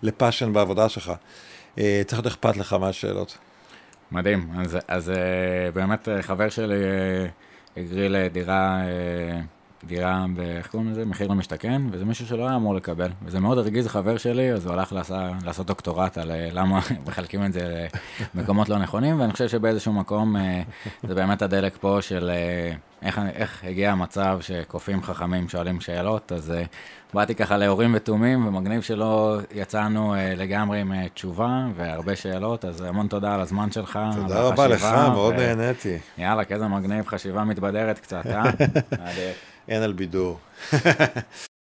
ל 0.04 0.10
passion 0.10 0.54
בעבודה 0.54 0.90
שלך. 0.90 1.12
אה, 1.80 2.02
צריך 2.06 2.20
להיות 2.20 2.34
אכפת 2.34 2.58
לך 2.58 2.74
מהשאלות. 2.74 3.38
מדהים, 4.12 4.50
אז, 4.58 4.78
אז 4.88 5.10
אה, 5.10 5.72
באמת 5.74 6.10
אה, 6.10 6.22
חבר 6.22 6.50
שלי 6.50 6.76
הגריל 7.78 8.28
דירה, 8.28 8.82
דירה, 9.84 10.26
איך 10.40 10.68
קוראים 10.68 10.92
לזה? 10.92 11.06
מחיר 11.06 11.28
למשתכן, 11.28 11.82
וזה 11.92 12.06
מישהו 12.06 12.28
שלא 12.28 12.48
היה 12.48 12.56
אמור 12.56 12.76
לקבל. 12.76 13.10
וזה 13.26 13.40
מאוד 13.40 13.58
הרגיז 13.58 13.88
חבר 13.88 14.18
שלי, 14.18 14.54
אז 14.54 14.66
הוא 14.66 14.74
הלך 14.74 14.94
לעשה, 14.94 15.32
לעשות 15.46 15.68
דוקטורט 15.68 16.18
על 16.18 16.32
אה, 16.32 16.50
למה 16.52 16.80
מחלקים 17.08 17.46
את 17.46 17.54
זה 17.54 17.88
למקומות 18.36 18.70
לא 18.70 18.78
נכונים, 18.78 19.20
ואני 19.20 19.32
חושב 19.32 19.48
שבאיזשהו 19.48 19.94
מקום 19.94 20.36
אה, 20.38 20.62
זה 21.04 21.16
באמת 21.16 21.42
הדלק 21.42 21.78
פה 21.82 21.98
של 22.02 22.30
אה, 22.34 22.74
איך, 23.02 23.22
איך 23.34 23.64
הגיע 23.64 23.92
המצב 23.92 24.38
שקופים 24.42 25.04
חכמים 25.04 25.50
שואלים 25.50 25.80
שאלות, 25.80 26.32
אז 26.32 26.54
באתי 27.14 27.36
ככה 27.36 27.58
להורים 27.58 27.92
ותומים, 27.96 28.48
ומגניב 28.48 28.82
שלא 28.82 29.38
יצאנו 29.52 30.16
לגמרי 30.38 30.80
עם 30.80 31.08
תשובה 31.08 31.68
והרבה 31.76 32.16
שאלות, 32.16 32.66
אז 32.66 32.82
המון 32.82 33.08
תודה 33.08 33.34
על 33.34 33.42
הזמן 33.42 33.72
שלך. 33.72 34.00
תודה 34.16 34.42
רבה 34.42 34.68
לך, 34.68 34.84
מאוד 35.14 35.34
נהניתי. 35.36 35.98
יאללה, 36.18 36.46
כזה 36.46 36.68
מגניב, 36.68 37.08
חשיבה 37.08 37.44
מתבדרת 37.44 38.00
קצת, 38.00 38.26
אה? 38.26 38.44
אין 39.68 39.82
על 39.84 39.94
בידור. 39.94 40.40